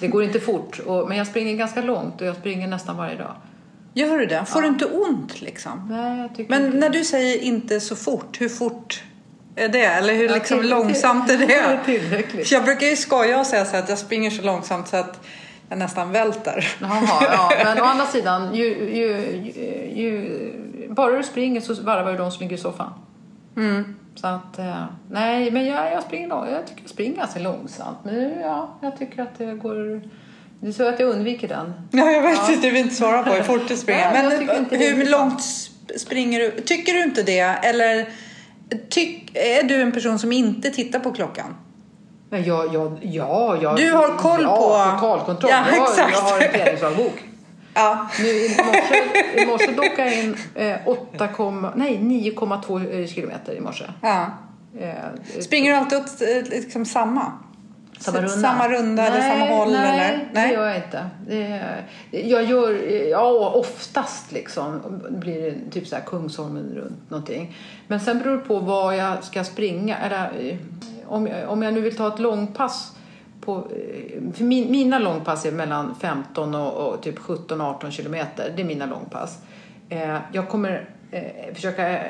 Det 0.00 0.08
går 0.08 0.22
inte 0.24 0.40
fort, 0.40 0.78
och, 0.86 1.08
men 1.08 1.18
jag 1.18 1.26
springer 1.26 1.56
ganska 1.56 1.82
långt 1.82 2.20
och 2.20 2.26
jag 2.26 2.36
springer 2.36 2.68
nästan 2.68 2.96
varje 2.96 3.16
dag. 3.16 3.34
Gör 3.94 4.18
du 4.18 4.26
det? 4.26 4.44
Får 4.46 4.62
du 4.62 4.68
inte 4.68 4.84
ont 4.84 5.40
liksom? 5.40 5.88
Nej, 5.90 6.20
jag 6.20 6.34
tycker 6.34 6.50
Men 6.50 6.66
inte 6.66 6.78
när 6.78 6.90
du 6.90 7.04
säger 7.04 7.42
inte 7.42 7.80
så 7.80 7.96
fort, 7.96 8.40
hur 8.40 8.48
fort 8.48 9.02
är 9.56 9.68
det? 9.68 9.84
Eller 9.84 10.14
hur 10.14 10.28
Ja, 10.28 10.34
liksom 10.34 10.62
långsamt 10.62 11.30
är 11.30 11.38
det? 11.38 11.78
Tillräckligt. 11.84 12.48
För 12.48 12.54
jag 12.54 12.64
brukar 12.64 12.86
ju 12.86 12.96
skoja 12.96 13.40
och 13.40 13.46
säga 13.46 13.64
så 13.64 13.76
att 13.76 13.88
jag 13.88 13.98
springer 13.98 14.30
så 14.30 14.42
långsamt 14.42 14.88
så 14.88 14.96
att 14.96 15.20
jag 15.74 15.78
nästan 15.78 16.12
välter. 16.12 16.76
Jaha, 16.80 17.26
ja. 17.32 17.50
Men 17.64 17.82
å 17.82 17.84
andra 17.84 18.06
sidan, 18.06 18.54
ju, 18.54 18.64
ju, 18.64 19.08
ju, 19.54 20.02
ju, 20.02 20.88
bara 20.90 21.16
du 21.16 21.22
springer 21.22 21.60
så 21.60 21.74
varvar 21.82 22.12
du 22.12 22.18
de 22.18 22.30
som 22.30 22.42
ligger 22.42 22.56
i 22.56 22.60
soffan. 22.60 22.90
Mm. 23.56 23.94
Så 24.14 24.26
att, 24.26 24.58
eh, 24.58 24.84
nej, 25.10 25.50
men 25.50 25.66
jag, 25.66 25.92
jag 25.92 26.02
springer 26.02 26.28
jag 26.28 26.66
tycker 26.66 26.82
jag 26.82 26.90
springer 26.90 27.16
ganska 27.16 27.40
långsamt. 27.40 27.98
Men 28.02 28.40
ja, 28.40 28.78
jag 28.82 28.98
tycker 28.98 29.22
att 29.22 29.38
det 29.38 29.54
går... 29.54 30.02
Är 30.62 30.72
så 30.72 30.88
att 30.88 31.00
jag 31.00 31.08
undviker 31.08 31.48
den. 31.48 31.72
Ja, 31.90 32.10
jag 32.10 32.22
vet 32.22 32.48
inte, 32.48 32.66
du 32.66 32.70
vill 32.70 32.82
inte 32.82 32.94
svara 32.94 33.22
på 33.22 33.30
hur 33.30 33.42
fort 33.42 33.68
du 33.68 33.76
springer. 33.76 34.12
Nej, 34.12 34.46
Men 34.70 34.80
hur 34.80 35.10
långt 35.10 35.38
sp- 35.38 35.98
springer 35.98 36.40
du? 36.40 36.50
Tycker 36.60 36.92
du 36.92 37.02
inte 37.02 37.22
det? 37.22 37.40
Eller 37.40 38.08
tyck, 38.88 39.30
är 39.36 39.62
du 39.62 39.82
en 39.82 39.92
person 39.92 40.18
som 40.18 40.32
inte 40.32 40.70
tittar 40.70 40.98
på 40.98 41.12
klockan? 41.12 41.56
Men 42.30 42.44
jag, 42.44 42.74
jag, 42.74 42.98
ja, 43.02 43.56
jag, 43.62 43.76
Du 43.76 43.92
har 43.92 44.18
koll 44.18 44.42
ja, 44.42 44.56
på- 44.56 45.00
totalkontroll. 45.00 45.50
Ja, 45.50 45.64
jag, 45.76 45.82
exakt. 45.90 46.12
jag 46.12 46.20
har 46.20 46.40
en 46.40 46.52
träningsdagbok. 46.52 47.12
Ja. 47.76 48.06
Nu 48.18 48.26
i 48.28 48.56
morse, 48.64 49.42
i 49.42 49.46
morse 49.46 49.72
dockade 49.72 50.14
jag 50.14 50.24
in 50.24 50.36
eh, 50.54 50.76
8, 50.86 51.28
nej, 51.74 51.98
9,2 51.98 53.00
eh, 53.00 53.06
kilometer 53.06 53.52
i 53.52 53.60
morse. 53.60 53.84
ja. 54.02 54.26
Eh, 54.80 55.40
Springer 55.40 55.70
du 55.72 55.76
alltid 55.78 55.98
åt 55.98 56.20
eh, 56.22 56.50
liksom 56.50 56.84
samma? 56.84 57.32
Samma 57.98 58.18
runda? 58.18 58.28
Samma 58.48 58.68
runda 58.68 59.06
eller 59.06 59.20
samma 59.20 59.46
håll? 59.56 59.72
Nej, 59.72 60.28
eller? 60.32 60.46
det 60.48 60.52
gör 60.52 60.66
jag 60.66 60.76
inte. 60.76 61.10
Jag 62.10 62.44
gör, 62.44 62.70
ja 63.10 63.50
oftast 63.54 64.32
liksom, 64.32 64.80
blir 65.10 65.42
det 65.42 65.70
typ 65.70 65.86
så 65.86 65.96
här 65.96 66.02
Kungsholmen 66.02 66.72
runt 66.74 67.10
någonting. 67.10 67.56
Men 67.86 68.00
sen 68.00 68.18
beror 68.18 68.36
det 68.36 68.42
på 68.44 68.58
vad 68.58 68.96
jag 68.96 69.24
ska 69.24 69.44
springa. 69.44 69.96
Eller, 69.98 70.30
eh, 70.50 70.56
om, 71.06 71.26
jag, 71.26 71.50
om 71.50 71.62
jag 71.62 71.74
nu 71.74 71.80
vill 71.80 71.96
ta 71.96 72.08
ett 72.08 72.18
långpass 72.18 72.96
på, 73.40 73.56
eh, 73.56 74.32
för 74.32 74.44
min, 74.44 74.70
mina 74.70 74.98
långpass 74.98 75.46
är 75.46 75.52
mellan 75.52 75.94
15 75.94 76.54
och, 76.54 76.88
och 76.88 77.02
typ 77.02 77.18
17-18 77.18 77.90
kilometer. 77.90 78.52
Det 78.56 78.62
är 78.62 78.66
mina 78.66 78.86
långpass. 78.86 79.38
Eh, 79.88 80.16
jag 80.32 80.48
kommer 80.48 80.88
eh, 81.10 81.54
försöka 81.54 81.88
eh, 81.88 82.02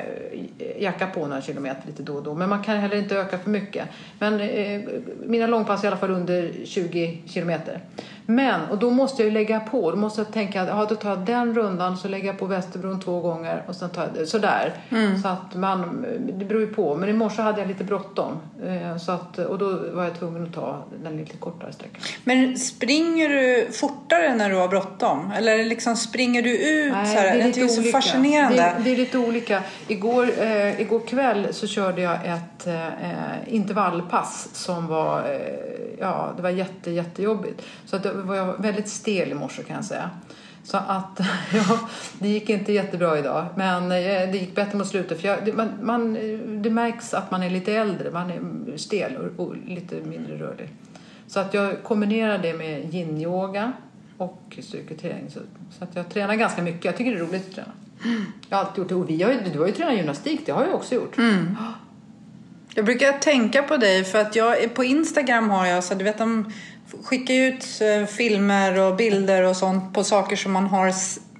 jacka 0.79 1.07
på 1.07 1.27
några 1.27 1.41
kilometer 1.41 1.87
lite 1.87 2.03
då 2.03 2.15
och 2.15 2.23
då. 2.23 2.33
Men 2.33 2.49
man 2.49 2.63
kan 2.63 2.77
heller 2.77 2.95
inte 2.95 3.15
öka 3.15 3.37
för 3.37 3.49
mycket. 3.49 3.87
Men 4.19 4.39
eh, 4.39 4.81
mina 5.25 5.47
långpass 5.47 5.81
är 5.81 5.85
i 5.85 5.87
alla 5.87 5.97
fall 5.97 6.11
under 6.11 6.51
20 6.65 7.21
kilometer. 7.25 7.79
Men, 8.25 8.61
och 8.69 8.77
då 8.77 8.91
måste 8.91 9.21
jag 9.21 9.27
ju 9.27 9.33
lägga 9.33 9.59
på. 9.59 9.91
Då 9.91 9.97
måste 9.97 10.21
jag 10.21 10.33
tänka 10.33 10.61
att 10.61 10.67
ja, 10.67 10.85
då 10.89 10.95
tar 10.95 11.09
jag 11.09 11.19
den 11.19 11.55
rundan 11.55 11.97
så 11.97 12.07
lägger 12.07 12.27
jag 12.27 12.39
på 12.39 12.45
Västerbron 12.45 12.99
två 12.99 13.19
gånger 13.19 13.63
och 13.67 13.75
sen 13.75 13.89
tar 13.89 14.09
jag 14.17 14.27
sådär. 14.27 14.73
Så 15.21 15.27
att 15.27 15.55
man, 15.55 16.05
det 16.33 16.45
beror 16.45 16.61
ju 16.61 16.67
på. 16.67 16.95
Men 16.95 17.09
i 17.09 17.13
morse 17.13 17.41
hade 17.41 17.61
jag 17.61 17.67
lite 17.67 17.83
bråttom. 17.83 18.37
Eh, 18.65 18.97
så 18.97 19.11
att, 19.11 19.37
och 19.37 19.57
då 19.57 19.79
var 19.93 20.03
jag 20.03 20.19
tvungen 20.19 20.43
att 20.43 20.53
ta 20.53 20.83
den 21.03 21.17
lite 21.17 21.37
kortare 21.37 21.73
sträckan. 21.73 22.01
Men 22.23 22.57
springer 22.57 23.29
du 23.29 23.71
fortare 23.71 24.35
när 24.35 24.49
du 24.49 24.55
har 24.55 24.67
bråttom? 24.67 25.31
Eller 25.37 25.65
liksom 25.65 25.95
springer 25.95 26.41
du 26.41 26.57
ut 26.57 26.93
så 26.93 26.97
här? 26.97 27.23
det 27.23 27.41
är 27.41 27.53
det 27.53 27.61
är 27.61 27.67
så 27.67 27.81
olika. 27.81 28.01
fascinerande. 28.01 28.55
Det, 28.55 28.83
det 28.83 28.91
är 28.91 28.97
lite 28.97 29.17
olika. 29.17 29.63
Igår, 29.87 30.29
eh, 30.39 30.81
igår 30.81 30.99
kväll 31.07 31.47
så 31.51 31.67
körde 31.67 32.01
jag 32.01 32.15
ett 32.25 32.67
eh, 32.67 33.53
intervallpass 33.53 34.49
som 34.53 34.87
var, 34.87 35.19
eh, 35.19 35.97
ja, 35.99 36.33
det 36.35 36.41
var 36.41 36.49
jätte, 36.49 36.91
jättejobbigt. 36.91 37.61
Så 37.85 37.95
att 37.95 38.03
det 38.03 38.14
var 38.21 38.35
jag 38.35 38.61
väldigt 38.61 38.87
stel 38.87 39.31
i 39.31 39.33
morse 39.33 39.63
kan 39.63 39.75
jag 39.75 39.85
säga. 39.85 40.09
Så 40.63 40.77
att 40.77 41.19
ja, 41.53 41.89
det 42.19 42.27
gick 42.29 42.49
inte 42.49 42.73
jättebra 42.73 43.19
idag. 43.19 43.45
Men 43.55 43.83
eh, 43.83 44.31
det 44.31 44.37
gick 44.37 44.55
bättre 44.55 44.77
mot 44.77 44.87
slutet. 44.87 45.21
För 45.21 45.27
jag, 45.27 45.45
det, 45.45 45.53
man, 45.53 45.69
man, 45.81 46.15
eh, 46.15 46.39
det 46.39 46.69
märks 46.69 47.13
att 47.13 47.31
man 47.31 47.43
är 47.43 47.49
lite 47.49 47.73
äldre. 47.73 48.11
Man 48.11 48.31
är 48.31 48.77
stel 48.77 49.17
och, 49.17 49.45
och 49.45 49.55
lite 49.67 49.95
mindre 49.95 50.37
rörlig. 50.37 50.69
Så 51.27 51.39
att 51.39 51.53
jag 51.53 51.83
kombinerar 51.83 52.37
det 52.37 52.53
med 52.53 52.93
yin-yoga 52.93 53.73
och 54.17 54.57
styrketräning. 54.61 55.29
Så, 55.29 55.39
så 55.77 55.83
att 55.83 55.95
jag 55.95 56.09
tränar 56.09 56.35
ganska 56.35 56.61
mycket. 56.61 56.85
Jag 56.85 56.97
tycker 56.97 57.11
det 57.11 57.17
är 57.17 57.25
roligt 57.25 57.47
att 57.49 57.55
träna. 57.55 57.71
Jag 58.49 58.57
har 58.57 58.65
alltid 58.65 58.77
gjort 58.81 58.89
det. 58.89 58.95
Och 58.95 59.09
vi 59.09 59.23
har 59.23 59.31
ju, 59.31 59.39
du 59.53 59.59
har 59.59 59.67
ju 59.67 59.73
tränat 59.73 59.97
gymnastik, 59.97 60.41
det 60.45 60.51
har 60.51 60.65
jag 60.65 60.75
också 60.75 60.95
gjort. 60.95 61.17
Mm. 61.17 61.55
Jag 62.75 62.85
brukar 62.85 63.11
tänka 63.11 63.63
på 63.63 63.77
dig 63.77 64.03
för 64.03 64.19
att 64.19 64.35
jag 64.35 64.73
på 64.73 64.83
Instagram 64.83 65.49
har 65.49 65.65
jag 65.65 65.83
så 65.83 65.93
du 65.93 66.03
vet 66.03 66.21
om 66.21 66.43
de 66.43 66.51
skickar 67.03 67.33
ut 67.33 67.65
eh, 67.81 68.05
filmer 68.07 68.79
och 68.79 68.95
bilder 68.95 69.43
och 69.43 69.55
sånt 69.55 69.93
på 69.93 70.03
saker 70.03 70.35
som 70.35 70.51
man 70.51 70.67
har 70.67 70.93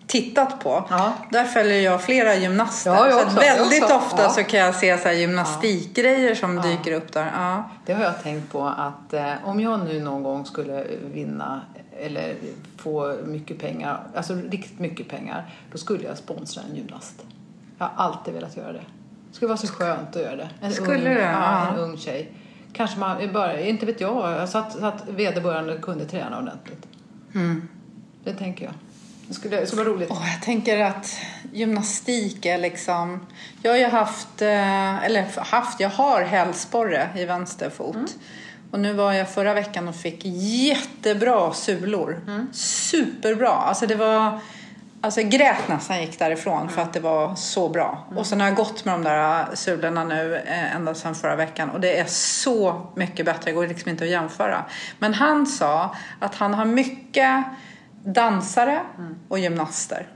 tittat 0.07 0.59
på. 0.59 0.83
Ja. 0.89 1.13
Där 1.31 1.45
följer 1.45 1.81
jag 1.81 2.01
flera 2.01 2.35
gymnaster. 2.35 2.91
Ja, 2.91 3.07
jag 3.07 3.13
så 3.19 3.25
också, 3.25 3.43
jag 3.43 3.55
väldigt 3.57 3.83
ofta 3.91 4.23
Ja. 4.23 4.29
så 4.29 4.43
kan 4.43 4.59
jag 4.59 4.75
se 4.75 4.97
så 4.97 5.07
här 5.07 5.15
gymnastikgrejer 5.15 6.35
som 6.35 6.61
dyker 6.61 6.91
upp 6.91 7.13
där. 7.13 7.63
Det 7.85 7.93
har 7.93 8.03
jag 8.03 8.23
tänkt 8.23 8.51
på 8.51 8.67
att 8.67 9.13
eh, 9.13 9.31
om 9.43 9.59
jag 9.59 9.85
nu 9.85 9.99
någon 9.99 10.23
gång 10.23 10.45
skulle 10.45 10.87
vinna 11.13 11.61
eller 11.99 12.35
få 12.77 13.15
mycket 13.25 13.59
pengar, 13.59 14.03
alltså 14.15 14.33
riktigt 14.33 14.79
mycket 14.79 15.09
pengar, 15.09 15.49
då 15.71 15.77
skulle 15.77 16.03
jag 16.03 16.17
sponsra 16.17 16.61
en 16.69 16.75
gymnast. 16.75 17.25
Jag 17.77 17.85
har 17.85 18.05
alltid 18.05 18.33
velat 18.33 18.57
göra 18.57 18.73
det. 18.73 18.83
Det 19.29 19.35
skulle 19.35 19.49
vara 19.49 19.57
så 19.57 19.67
skönt 19.67 20.15
att 20.15 20.21
göra 20.21 20.35
det. 20.35 20.49
En 20.61 20.73
Skulle 20.73 20.95
ung, 20.97 21.03
det? 21.03 21.21
Ja, 21.21 21.67
en 21.67 21.79
ung 21.79 21.97
tjej. 21.97 22.31
Kanske 22.75 22.99
man 22.99 23.33
bara, 23.33 23.59
inte 23.59 23.85
vet 23.85 24.01
jag, 24.01 24.49
så 24.49 24.57
att, 24.57 24.71
så 24.73 24.85
att 24.85 25.09
vederbörande 25.09 25.77
kunde 25.77 26.05
träna 26.05 26.39
ordentligt. 26.39 26.87
Det 28.23 28.33
tänker 28.33 28.65
jag. 28.65 28.73
Det 29.27 29.33
skulle, 29.33 29.59
det 29.59 29.67
skulle 29.67 29.83
vara 29.83 29.93
roligt. 29.93 30.09
Och 30.09 30.17
jag 30.35 30.41
tänker 30.41 30.79
att 30.79 31.17
gymnastik 31.53 32.45
är 32.45 32.57
liksom... 32.57 33.27
Jag 33.61 33.71
har 33.71 33.77
ju 33.77 33.85
haft, 33.85 34.41
eh, 34.41 35.05
eller 35.05 35.41
haft, 35.41 35.79
jag 35.79 35.89
har 35.89 36.21
hälsporre 36.21 37.09
i 37.15 37.25
vänster 37.25 37.69
fot. 37.69 37.95
Mm. 37.95 38.07
Och 38.71 38.79
nu 38.79 38.93
var 38.93 39.13
jag 39.13 39.29
förra 39.29 39.53
veckan 39.53 39.87
och 39.87 39.95
fick 39.95 40.21
jättebra 40.25 41.53
sulor. 41.53 42.21
Mm. 42.27 42.53
Superbra. 42.53 43.49
Alltså 43.49 43.87
det 43.87 43.95
var... 43.95 44.39
Alltså 45.05 45.21
jag 45.21 45.29
grät 45.29 45.67
nästan 45.67 46.01
gick 46.01 46.19
därifrån 46.19 46.69
för 46.69 46.81
att 46.81 46.93
det 46.93 46.99
var 46.99 47.35
så 47.35 47.69
bra. 47.69 48.05
Mm. 48.07 48.17
Och 48.17 48.25
sen 48.25 48.39
har 48.39 48.47
jag 48.47 48.55
gått 48.55 48.85
med 48.85 48.93
de 48.93 49.03
där 49.03 49.45
sulorna 49.55 50.03
nu 50.03 50.35
eh, 50.35 50.75
ända 50.75 50.95
sedan 50.95 51.15
förra 51.15 51.35
veckan. 51.35 51.69
Och 51.69 51.79
det 51.79 51.99
är 51.99 52.05
så 52.05 52.91
mycket 52.95 53.25
bättre. 53.25 53.41
Det 53.45 53.51
går 53.51 53.67
liksom 53.67 53.89
inte 53.89 54.03
att 54.03 54.09
jämföra. 54.09 54.65
Men 54.99 55.13
han 55.13 55.45
sa 55.45 55.95
att 56.19 56.35
han 56.35 56.53
har 56.53 56.65
mycket 56.65 57.43
dansare 58.05 58.79
och 59.27 59.39
gymnaster. 59.39 60.07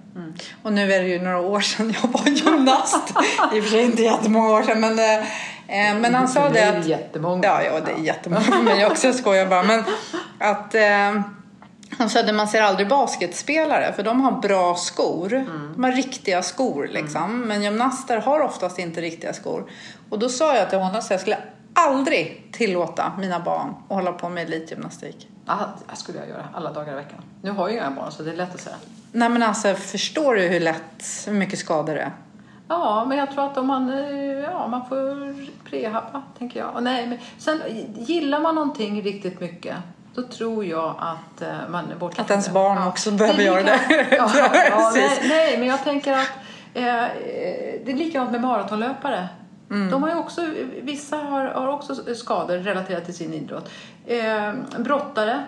Och 0.64 0.74
nu 0.74 0.94
är 0.94 1.02
det 1.02 1.08
ju 1.08 1.22
några 1.22 1.40
år 1.40 1.62
sedan 1.62 1.94
jag 2.02 2.10
var 2.10 2.28
gymnast. 2.28 3.14
I 3.54 3.60
och 3.60 3.64
för 3.64 3.72
sig 3.72 3.84
inte 3.84 4.04
jättemånga 4.04 4.50
år 4.50 4.64
sedan. 4.64 4.80
Men, 4.80 5.00
eh, 5.00 5.90
eh, 5.90 6.00
men 6.00 6.16
han 6.16 6.28
sa 6.28 6.44
det 6.44 6.50
dig 6.50 6.64
är 6.64 6.78
att... 6.78 6.84
det 6.84 6.90
jättemånga. 6.90 7.48
Ja, 7.48 7.64
ja, 7.64 7.80
det 7.80 7.92
är 7.92 7.98
jättemånga 7.98 8.42
för 8.42 8.64
mig 8.64 8.86
också. 8.86 9.08
Jag 9.08 9.16
skojar 9.16 9.46
bara. 9.46 9.64
Men 9.64 9.84
att... 10.40 10.76
Eh, 10.76 11.22
han 12.00 12.10
sa 12.10 12.20
att 12.20 12.36
man 12.36 12.48
ser 12.48 12.62
aldrig 12.62 12.88
basketspelare 12.88 13.94
för 13.94 14.04
de 14.04 14.22
har 14.22 14.32
bra 14.32 14.76
skor. 14.76 15.30
De 15.74 15.84
har 15.84 15.92
riktiga 15.92 16.42
skor 16.42 16.88
liksom. 16.92 17.42
Men 17.42 17.64
gymnaster 17.64 18.18
har 18.18 18.40
oftast 18.40 18.80
inte 18.80 19.02
riktiga 19.02 19.34
skor. 19.34 19.72
Och 20.10 20.20
då 20.20 20.30
sa 20.30 20.56
jag 20.56 20.70
till 20.70 20.80
honom 20.80 20.96
att 20.96 21.12
jag 21.12 21.20
skulle 21.20 21.38
aldrig 21.74 22.50
tillåta 22.52 23.12
mina 23.20 23.40
barn 23.40 23.70
att 23.90 23.96
hålla 23.96 24.12
på 24.12 24.30
med 24.30 24.44
elitgymnastik. 24.44 25.28
Det 25.90 25.96
skulle 25.96 26.20
jag 26.20 26.30
göra 26.30 26.48
alla 26.54 26.74
dagar 26.74 26.92
i 26.92 26.96
veckan. 26.96 27.22
Nu 27.42 27.52
har 27.52 27.64
jag 27.64 27.72
ju 27.72 27.78
inga 27.78 27.92
barn 27.92 28.12
så 28.12 28.24
det 28.24 28.32
är 28.32 28.36
lätt 28.36 28.56
att 28.56 28.62
säga. 28.62 28.76
Nej 29.12 29.30
men 29.30 29.44
alltså 29.44 29.74
förstår 29.74 30.36
du 30.36 30.42
hur 30.42 30.60
lätt, 30.60 31.04
hur 31.28 31.34
mycket 31.34 31.60
skador 31.60 31.96
det 31.96 32.02
är? 32.02 32.14
Ja, 32.68 33.06
men 33.08 33.18
jag 33.18 33.32
tror 33.32 33.46
att 33.46 33.58
om 33.58 33.68
man, 33.68 33.90
eh, 33.90 34.40
ja, 34.40 34.68
man 34.68 34.86
får 34.90 35.36
prehabba, 35.70 36.24
tänker 36.38 36.60
jag. 36.60 36.76
Och 36.76 36.84
nej, 36.84 37.08
men 37.08 37.18
sen 37.38 37.62
gillar 37.98 38.40
man 38.40 38.56
någonting 38.56 39.02
riktigt 39.02 39.40
mycket, 39.40 39.76
då 40.22 40.28
tror 40.28 40.66
jag 40.66 40.96
att 41.00 41.42
eh, 41.42 41.70
man 41.70 41.92
är 41.92 41.96
borta 41.96 42.22
Att 42.22 42.30
ens 42.30 42.46
det. 42.46 42.52
barn 42.52 42.88
också 42.88 43.12
behöver 43.12 43.40
är 43.40 43.46
göra 43.46 43.64
det. 43.64 43.80
Ja, 44.12 44.32
ja, 44.36 44.92
nej, 44.96 45.20
nej, 45.30 45.58
men 45.58 45.68
jag 45.68 45.84
tänker 45.84 46.14
att 46.14 46.32
eh, 46.74 47.04
eh, 47.04 47.10
det 47.86 47.92
är 47.92 47.96
likadant 47.96 48.32
med 48.32 48.42
maratonlöpare. 48.42 49.28
Mm. 49.72 49.92
De 49.92 50.04
har 50.04 50.16
också, 50.16 50.42
vissa 50.82 51.18
har, 51.18 51.46
har 51.46 51.68
också 51.68 52.16
skador 52.16 52.58
relaterat 52.58 53.06
till 53.06 53.14
sin 53.14 53.34
idrott. 53.34 53.70
Eh, 54.06 54.54
brottare, 54.78 55.44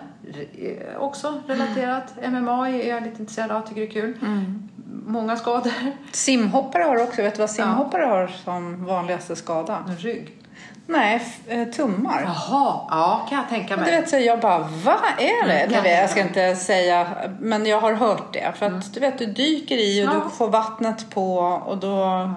eh, 0.58 0.96
också 0.98 1.42
relaterat. 1.46 2.14
MMA 2.28 2.68
är 2.68 2.88
jag 2.88 3.02
lite 3.02 3.20
intresserad 3.20 3.50
av, 3.50 3.60
tycker 3.60 3.80
det 3.80 3.86
är 3.86 3.90
kul. 3.90 4.18
Mm. 4.22 4.68
Många 5.06 5.36
skador. 5.36 5.72
Simhoppare 6.12 6.82
har 6.82 7.02
också, 7.02 7.22
vet 7.22 7.34
du 7.34 7.40
vad 7.40 7.50
simhoppare 7.50 8.04
har 8.04 8.26
som 8.26 8.84
vanligaste 8.84 9.36
skada? 9.36 9.84
Rygg. 9.98 10.41
Nej, 10.86 11.22
eh, 11.48 11.64
tummar. 11.68 12.22
Jaha, 12.22 12.80
ja 12.90 13.26
kan 13.28 13.38
jag 13.38 13.48
tänka 13.48 13.76
mig. 13.76 13.90
du 13.90 14.00
vet, 14.00 14.10
så 14.10 14.16
jag 14.16 14.40
bara, 14.40 14.58
vad 14.58 14.94
är 15.18 15.46
det? 15.48 15.60
Mm, 15.60 15.82
vet, 15.82 15.92
ja. 15.92 16.00
jag 16.00 16.10
ska 16.10 16.20
inte 16.20 16.56
säga, 16.56 17.06
men 17.40 17.66
jag 17.66 17.80
har 17.80 17.92
hört 17.92 18.32
det. 18.32 18.52
För 18.58 18.66
att 18.66 18.94
du 18.94 19.00
vet, 19.00 19.18
du 19.18 19.26
dyker 19.26 19.76
i 19.76 20.02
och 20.02 20.06
Ja. 20.06 20.20
du 20.24 20.30
får 20.36 20.48
vattnet 20.48 21.10
på 21.10 21.36
och 21.66 21.78
då... 21.78 22.30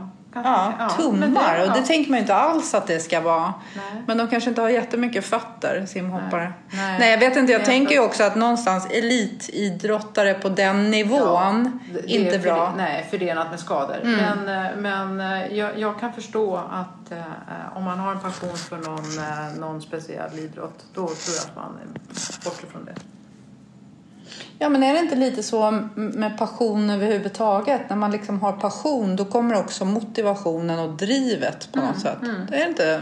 Ja, 0.43 0.73
Ja, 0.79 0.89
tummar. 0.89 1.57
det- 1.57 1.67
Och 1.67 1.73
det 1.77 1.81
tänker 1.85 2.11
man 2.11 2.17
ju 2.17 2.21
inte 2.21 2.35
alls 2.35 2.73
att 2.73 2.87
det 2.87 2.99
ska 2.99 3.21
vara. 3.21 3.53
Nej. 3.75 4.03
Men 4.07 4.17
de 4.17 4.27
kanske 4.27 4.49
inte 4.49 4.61
har 4.61 4.69
jättemycket 4.69 5.25
fötter, 5.25 5.85
simhoppare. 5.87 6.53
Nej. 6.69 6.77
Nej. 6.81 6.99
Nej, 6.99 7.11
jag 7.11 7.17
vet 7.17 7.37
inte. 7.37 7.51
Jag 7.51 7.59
Nej, 7.59 7.65
tänker 7.65 7.93
ju 7.95 7.99
också 8.01 8.23
att 8.23 8.35
någonstans 8.35 8.87
elitidrottare 8.91 10.33
på 10.33 10.49
den 10.49 10.91
nivån, 10.91 11.79
det- 11.93 12.11
inte 12.11 12.39
bra. 12.39 12.57
Mm. 12.67 12.71
För, 12.71 12.77
nej, 12.77 13.07
förenat 13.11 13.49
med 13.49 13.59
skador. 13.59 13.97
Men, 14.03 14.65
eh, 14.65 14.71
men 14.77 15.19
eh, 15.21 15.57
jag, 15.57 15.79
jag 15.79 15.99
kan 15.99 16.13
förstå 16.13 16.55
att 16.71 17.11
eh, 17.11 17.77
om 17.77 17.83
man 17.83 17.99
har 17.99 18.11
en 18.11 18.19
passion 18.19 18.57
för 18.57 18.77
någon, 18.77 19.17
eh, 19.17 19.59
någon 19.59 19.81
speciell 19.81 20.39
idrott, 20.39 20.85
då 20.93 21.01
tror 21.07 21.35
jag 21.35 21.45
att 21.45 21.55
man 21.55 21.79
är 21.81 22.45
bort 22.45 22.63
ifrån 22.63 22.85
det. 22.85 22.95
Ja, 24.59 24.69
men 24.69 24.83
är 24.83 24.93
det 24.93 24.99
inte 24.99 25.15
lite 25.15 25.43
så 25.43 25.71
med 25.95 26.37
passion 26.37 26.89
överhuvudtaget? 26.89 27.81
När 27.89 27.97
man 27.97 28.11
liksom 28.11 28.41
har 28.41 28.51
passion, 28.51 29.15
då 29.15 29.25
kommer 29.25 29.55
också 29.55 29.85
motivationen 29.85 30.79
och 30.79 30.89
drivet 30.89 31.69
på 31.71 31.79
något 31.79 31.99
sätt. 31.99 32.17
Det 32.49 32.61
är 32.61 32.67
inte... 32.67 33.01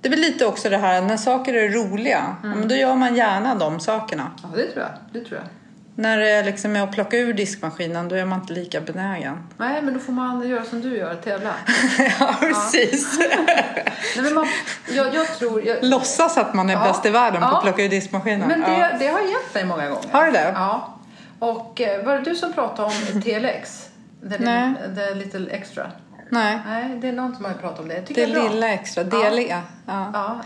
Det 0.00 0.08
är 0.08 0.10
väl 0.10 0.20
lite 0.20 0.46
också 0.46 0.68
det 0.68 0.76
här, 0.76 1.02
när 1.02 1.16
saker 1.16 1.54
är 1.54 1.68
roliga, 1.68 2.36
ja, 2.42 2.48
men 2.48 2.68
då 2.68 2.74
gör 2.74 2.94
man 2.94 3.16
gärna 3.16 3.54
de 3.54 3.80
sakerna. 3.80 4.30
Ja, 4.42 4.48
det 4.56 4.66
tror 4.66 4.84
jag. 4.84 4.90
Det 5.12 5.28
tror 5.28 5.40
jag. 5.40 5.48
När 5.96 6.18
det 6.18 6.42
liksom 6.42 6.76
är 6.76 6.82
att 6.82 6.92
plocka 6.92 7.16
ur 7.16 7.32
diskmaskinen, 7.32 8.08
då 8.08 8.14
är 8.16 8.24
man 8.24 8.40
inte 8.40 8.52
lika 8.52 8.80
benägen. 8.80 9.38
Nej, 9.56 9.82
men 9.82 9.94
då 9.94 10.00
får 10.00 10.12
man 10.12 10.48
göra 10.48 10.64
som 10.64 10.80
du 10.80 10.96
gör, 10.96 11.14
tävla. 11.14 11.54
ja, 12.20 12.34
precis. 12.40 13.18
Nej, 14.16 14.24
men 14.24 14.34
man, 14.34 14.46
jag, 14.92 15.14
jag 15.14 15.26
tror... 15.38 15.62
Jag, 15.66 15.76
Låtsas 15.82 16.38
att 16.38 16.54
man 16.54 16.70
är 16.70 16.74
Ja. 16.74 16.84
bäst 16.84 17.06
i 17.06 17.10
världen 17.10 17.40
på 17.40 17.46
Ja. 17.46 17.56
att 17.56 17.62
plocka 17.62 17.82
ur 17.84 17.88
diskmaskinen. 17.88 18.48
men 18.48 18.60
ja. 18.60 18.68
det, 18.68 18.96
det 18.98 19.06
har 19.06 19.20
hjälpt 19.20 19.54
mig 19.54 19.64
många 19.64 19.88
gånger. 19.88 20.08
Har 20.12 20.24
det 20.24 20.30
det? 20.32 20.52
Ja. 20.54 20.94
Och 21.38 21.80
eh, 21.80 22.04
var 22.04 22.14
det 22.18 22.20
du 22.30 22.34
som 22.34 22.52
pratade 22.52 22.88
om 22.88 23.22
TLX? 23.22 23.88
The, 24.30 24.38
Nej. 24.38 24.74
the 24.96 25.14
little 25.14 25.50
extra? 25.50 25.90
Nej, 26.28 26.58
Nej, 26.66 26.98
det 27.00 27.08
är 27.08 27.12
någon 27.12 27.36
som 27.36 27.44
har 27.44 27.52
pratat 27.52 27.80
om 27.80 27.88
det. 27.88 27.94
Jag 27.94 28.06
tycker 28.06 28.26
det 28.26 28.32
är 28.32 28.40
bra. 28.42 28.48
lilla 28.52 28.68
extra, 28.68 29.04
deliga. 29.04 29.62
Ja. 29.86 30.10
Ja, 30.12 30.40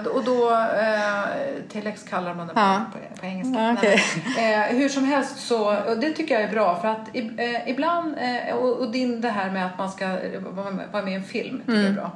eh, 0.00 0.06
och 0.06 0.24
då... 0.24 0.50
Eh, 0.52 1.24
telex 1.72 2.02
kallar 2.02 2.34
man 2.34 2.46
det 2.46 2.54
på, 2.54 2.60
Ja. 2.60 2.84
på, 2.92 3.20
på 3.20 3.26
engelska. 3.26 3.60
Ja, 3.62 3.72
okej. 3.78 4.02
Nej, 4.36 4.70
eh, 4.70 4.76
hur 4.76 4.88
som 4.88 5.04
helst 5.04 5.46
så... 5.46 5.76
Och 5.76 5.98
det 5.98 6.10
tycker 6.10 6.34
jag 6.34 6.42
är 6.44 6.52
bra 6.52 6.80
för 6.80 6.88
att 6.88 7.08
eh, 7.16 7.68
ibland... 7.68 8.14
Eh, 8.18 8.54
och, 8.56 8.76
och 8.78 8.90
din, 8.92 9.20
det 9.20 9.28
här 9.28 9.50
med 9.50 9.66
att 9.66 9.78
man 9.78 9.90
ska 9.90 10.04
eh, 10.04 10.40
vara 10.40 10.70
med, 11.02 11.12
i 11.12 11.14
en 11.14 11.24
film 11.24 11.58
tycker 11.60 11.72
jag 11.78 11.86
är 11.86 11.92
bra. 11.92 12.10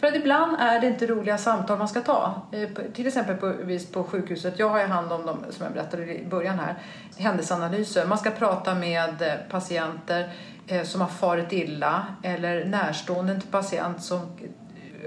För 0.00 0.06
att 0.06 0.14
ibland 0.14 0.56
är 0.60 0.80
det 0.80 0.86
inte 0.86 1.06
roliga 1.06 1.38
samtal 1.38 1.78
man 1.78 1.88
ska 1.88 2.00
ta. 2.00 2.42
Eh, 2.52 2.68
Till 2.92 3.06
exempel 3.06 3.36
på, 3.36 3.54
på 3.92 4.04
sjukhuset. 4.04 4.58
Jag 4.58 4.68
har 4.68 4.80
ju 4.80 4.86
hand 4.86 5.12
om 5.12 5.26
dem, 5.26 5.44
som 5.50 5.64
jag 5.64 5.72
berättade 5.72 6.20
i 6.20 6.26
början 6.26 6.58
här, 6.58 6.74
händelseanalyser. 7.18 8.06
Man 8.06 8.18
ska 8.18 8.30
prata 8.30 8.74
med 8.74 9.22
eh, 9.22 9.32
patienter 9.50 10.32
eh, 10.66 10.82
som 10.82 11.00
har 11.00 11.08
farit 11.08 11.52
illa 11.52 12.06
eller 12.22 12.64
närstående 12.64 13.40
till 13.40 13.50
patient 13.50 14.02
som 14.02 14.20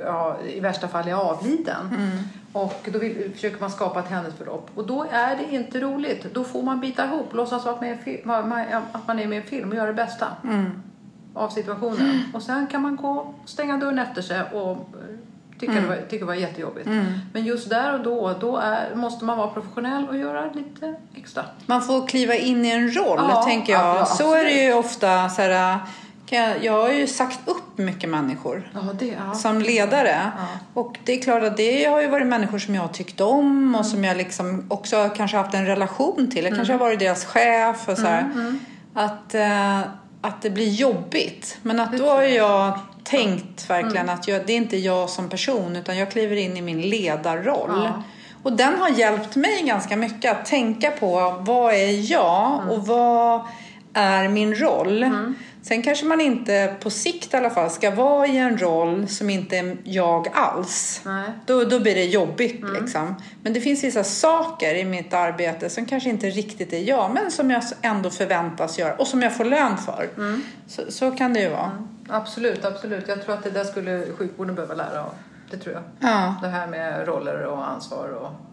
ja, 0.05 0.37
i 0.47 0.59
värsta 0.59 0.87
fall 0.87 1.07
är 1.07 1.13
avliden. 1.13 1.89
Och 2.53 2.89
då 2.93 2.99
vill, 2.99 3.31
försöker 3.33 3.59
man 3.59 3.71
skapa 3.71 3.99
ett 3.99 4.09
händelseförlopp. 4.09 4.69
Och 4.75 4.87
då 4.87 5.05
är 5.11 5.35
det 5.35 5.55
inte 5.55 5.79
roligt. 5.79 6.33
Då 6.33 6.43
får 6.43 6.63
man 6.63 6.79
bita 6.79 7.05
ihop, 7.05 7.33
låtsas 7.33 7.65
att 7.65 7.81
man 8.25 8.59
är, 8.59 8.75
att 8.91 9.07
man 9.07 9.19
är 9.19 9.27
med 9.27 9.37
i 9.37 9.41
en 9.41 9.47
film 9.47 9.69
och 9.69 9.75
göra 9.75 9.87
det 9.87 9.93
bästa 9.93 10.27
av 11.33 11.49
situationen. 11.49 12.23
Och 12.33 12.41
sen 12.41 12.67
kan 12.67 12.81
man 12.81 12.95
gå 12.95 13.09
och 13.09 13.49
stänga 13.49 13.77
dörren 13.77 13.99
efter 13.99 14.21
sig 14.21 14.41
och 14.53 14.71
eh, 14.71 14.79
tycka, 15.59 15.73
det, 15.73 15.87
var, 15.87 15.95
tycka 15.95 16.17
det 16.19 16.25
var 16.25 16.33
jättejobbigt. 16.33 16.89
Men 17.33 17.45
just 17.45 17.69
där 17.69 17.93
och 17.93 17.99
då, 18.03 18.35
då 18.39 18.57
är, 18.57 18.95
måste 18.95 19.25
man 19.25 19.37
vara 19.37 19.47
professionell 19.47 20.07
och 20.09 20.17
göra 20.17 20.45
lite 20.53 20.95
extra. 21.15 21.43
Man 21.65 21.81
får 21.81 22.07
kliva 22.07 22.35
in 22.35 22.65
i 22.65 22.69
en 22.69 22.91
roll, 22.95 23.19
Ja, 23.29 23.43
tänker 23.43 23.73
jag. 23.73 23.95
ja, 23.97 24.05
så 24.05 24.33
är 24.35 24.43
det 24.43 24.63
ju 24.63 24.73
ofta. 24.73 25.29
Så 25.29 25.41
här, 25.41 25.79
jag, 26.29 26.63
jag 26.63 26.81
har 26.81 26.89
ju 26.89 27.07
sagt 27.07 27.39
upp 27.45 27.77
mycket 27.77 28.09
människor 28.09 28.71
Ja, 28.73 28.79
det, 28.99 29.05
ja. 29.27 29.33
som 29.33 29.59
ledare. 29.61 30.31
Och 30.73 30.97
det 31.05 31.13
är 31.13 31.21
klart 31.21 31.43
att 31.43 31.57
det 31.57 31.85
har 31.85 32.01
ju 32.01 32.07
varit 32.07 32.27
människor 32.27 32.59
som 32.59 32.75
jag 32.75 32.81
har 32.81 32.89
tyckt 32.89 33.21
om 33.21 33.75
och 33.75 33.85
som 33.85 34.03
jag 34.03 34.17
liksom 34.17 34.65
också 34.69 34.97
har 34.97 35.15
kanske 35.15 35.37
haft 35.37 35.53
en 35.53 35.65
relation 35.65 36.29
till. 36.31 36.43
Jag 36.45 36.55
kanske 36.55 36.73
har 36.73 36.79
varit 36.79 36.99
deras 36.99 37.25
chef 37.25 37.89
och 37.89 37.97
så 37.97 38.05
här. 38.07 38.25
Att, 38.93 39.35
eh, 39.35 39.79
att 40.23 40.41
det 40.41 40.49
blir 40.49 40.69
jobbigt. 40.69 41.57
Men 41.61 41.79
att 41.79 41.97
då 41.97 42.09
har 42.09 42.21
jag 42.21 42.79
tänkt 43.03 43.69
verkligen 43.69 44.09
att 44.09 44.27
jag, 44.27 44.45
det 44.45 44.53
är 44.53 44.57
inte 44.57 44.77
jag 44.77 45.09
som 45.09 45.29
person 45.29 45.75
utan 45.75 45.97
jag 45.97 46.11
kliver 46.11 46.35
in 46.35 46.57
i 46.57 46.61
min 46.61 46.81
ledarroll. 46.81 47.71
Ja. 47.83 48.03
Och 48.43 48.53
den 48.53 48.79
har 48.79 48.89
hjälpt 48.89 49.35
mig 49.35 49.63
ganska 49.63 49.97
mycket 49.97 50.31
att 50.31 50.45
tänka 50.45 50.91
på 50.91 51.37
vad 51.39 51.73
är 51.73 52.11
jag 52.11 52.61
och 52.69 52.87
vad 52.87 53.41
är 53.93 54.27
min 54.27 54.55
roll. 54.55 55.05
Sen 55.63 55.81
kanske 55.81 56.05
man 56.05 56.21
inte 56.21 56.75
på 56.79 56.89
sikt 56.89 57.33
i 57.33 57.37
alla 57.37 57.49
fall 57.49 57.69
ska 57.69 57.91
vara 57.91 58.27
i 58.27 58.37
en 58.37 58.57
roll 58.57 59.07
som 59.07 59.29
inte 59.29 59.57
är 59.57 59.77
jag 59.83 60.27
alls. 60.33 61.01
Nej. 61.05 61.29
Då, 61.45 61.63
då 61.63 61.79
blir 61.79 61.95
det 61.95 62.05
jobbigt 62.05 62.63
liksom. 62.81 63.15
Men 63.41 63.53
det 63.53 63.61
finns 63.61 63.83
vissa 63.83 64.03
saker 64.03 64.75
i 64.75 64.85
mitt 64.85 65.13
arbete 65.13 65.69
som 65.69 65.85
kanske 65.85 66.09
inte 66.09 66.29
riktigt 66.29 66.73
är 66.73 66.79
jag 66.79 67.13
men 67.13 67.31
som 67.31 67.51
jag 67.51 67.63
ändå 67.81 68.09
förväntas 68.09 68.79
göra 68.79 68.95
och 68.95 69.07
som 69.07 69.21
jag 69.21 69.37
får 69.37 69.45
lön 69.45 69.77
för. 69.77 70.09
Så, 70.67 70.81
så 70.91 71.11
kan 71.11 71.33
det 71.33 71.39
ju 71.39 71.49
vara. 71.49 71.85
Absolut, 72.09 72.65
absolut. 72.65 73.07
Jag 73.07 73.23
tror 73.23 73.35
att 73.35 73.43
det 73.43 73.49
där 73.49 73.63
skulle 73.63 74.05
sjukvården 74.17 74.55
behöva 74.55 74.73
lära 74.73 75.03
av. 75.03 75.13
Det 75.51 75.57
tror 75.57 75.75
jag. 75.75 75.83
Ja. 75.99 76.35
Det 76.41 76.47
här 76.47 76.67
med 76.67 77.07
roller 77.07 77.45
och 77.45 77.69
ansvar 77.69 78.09
och 78.09 78.52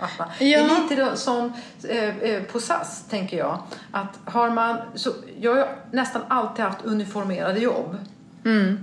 man, 0.00 0.08
Ja. 0.18 0.26
Det 0.38 0.54
är 0.54 0.82
lite 0.82 1.04
då 1.04 1.16
som 1.16 1.52
eh, 1.88 2.18
eh, 2.18 2.42
på 2.42 2.60
SAS, 2.60 3.04
tänker 3.10 3.38
jag. 3.38 3.58
Att 3.92 4.18
har 4.24 4.50
man, 4.50 4.76
så, 4.94 5.10
jag 5.40 5.54
har 5.56 5.68
nästan 5.90 6.22
alltid 6.28 6.64
haft 6.64 6.84
uniformerade 6.84 7.60
jobb. 7.60 7.96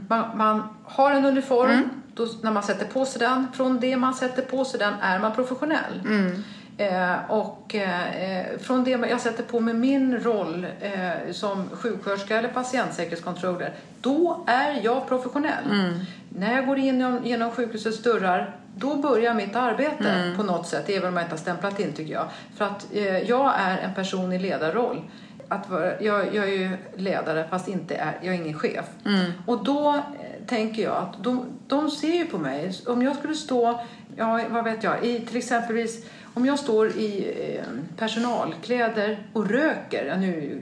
Man, 0.08 0.38
man 0.38 0.64
har 0.84 1.12
en 1.12 1.26
uniform, 1.26 1.90
då, 2.14 2.28
när 2.42 2.52
man 2.52 2.64
sätter 2.64 2.86
på 2.86 3.06
sig 3.06 3.20
den, 3.20 3.48
från 3.54 3.80
det 3.80 3.98
man 3.98 4.14
sätter 4.14 4.42
på 4.42 4.66
sig 4.66 4.80
den 4.80 4.94
är 5.02 5.20
man 5.20 5.32
professionell. 5.36 6.02
Eh, 6.78 7.32
och 7.32 7.76
eh, 7.76 8.58
från 8.60 8.84
det 8.84 8.92
jag 8.92 9.22
sätter 9.22 9.44
på 9.44 9.60
mig 9.60 9.74
min 9.74 10.20
roll 10.20 10.68
eh, 10.82 11.32
som 11.32 11.70
sjuksköterska 11.70 12.38
eller 12.38 12.50
patientsäkerhetskontroller, 12.50 13.74
då 14.02 14.44
är 14.48 14.82
jag 14.84 15.08
professionell. 15.08 15.94
När 16.30 16.56
jag 16.56 16.66
går 16.68 16.78
in 16.78 16.86
genom, 16.86 17.26
genom 17.26 17.52
sjukhusets 17.52 18.04
dörrar, 18.04 18.56
då 18.78 18.96
börjar 18.96 19.34
mitt 19.34 19.56
arbete 19.56 20.34
på 20.38 20.44
något 20.44 20.68
sätt, 20.68 20.90
även 20.90 21.08
om 21.10 21.14
jag 21.14 21.24
inte 21.24 21.34
har 21.34 21.38
stämplat 21.38 21.80
in 21.80 21.94
tycker 21.94 22.14
jag. 22.14 22.28
För 22.58 22.66
att 22.66 22.88
eh, 22.94 23.18
jag 23.18 23.54
är 23.58 23.78
en 23.78 23.94
person 23.94 24.34
i 24.34 24.40
ledarroll. 24.40 25.02
Att 25.48 25.70
vara, 25.70 26.02
jag, 26.02 26.36
jag 26.36 26.46
är 26.46 26.54
ju 26.54 26.78
ledare 26.96 27.48
fast 27.50 27.68
inte 27.68 27.96
är, 27.96 28.18
jag 28.22 28.36
är 28.36 28.42
ingen 28.42 28.60
chef. 28.60 28.86
Och 29.46 29.64
då 29.64 29.90
eh, 29.94 30.48
tänker 30.48 30.84
jag 30.84 30.96
att 30.96 31.24
de, 31.24 31.46
de 31.68 31.92
ser 31.92 32.14
ju 32.14 32.26
på 32.26 32.38
mig. 32.38 32.74
Om 32.88 33.02
jag 33.02 33.16
skulle 33.16 33.36
stå, 33.36 33.80
ja 34.16 34.42
vad 34.50 34.64
vet 34.64 34.84
jag, 34.84 35.06
i 35.06 35.20
till 35.20 35.38
exempelvis 35.38 36.06
om 36.36 36.46
jag 36.46 36.60
står 36.60 36.88
i 36.88 37.34
eh, 37.58 37.64
personalkläder 37.98 39.18
och 39.34 39.50
röker. 39.50 40.06
Ja, 40.06 40.16
nu, 40.16 40.60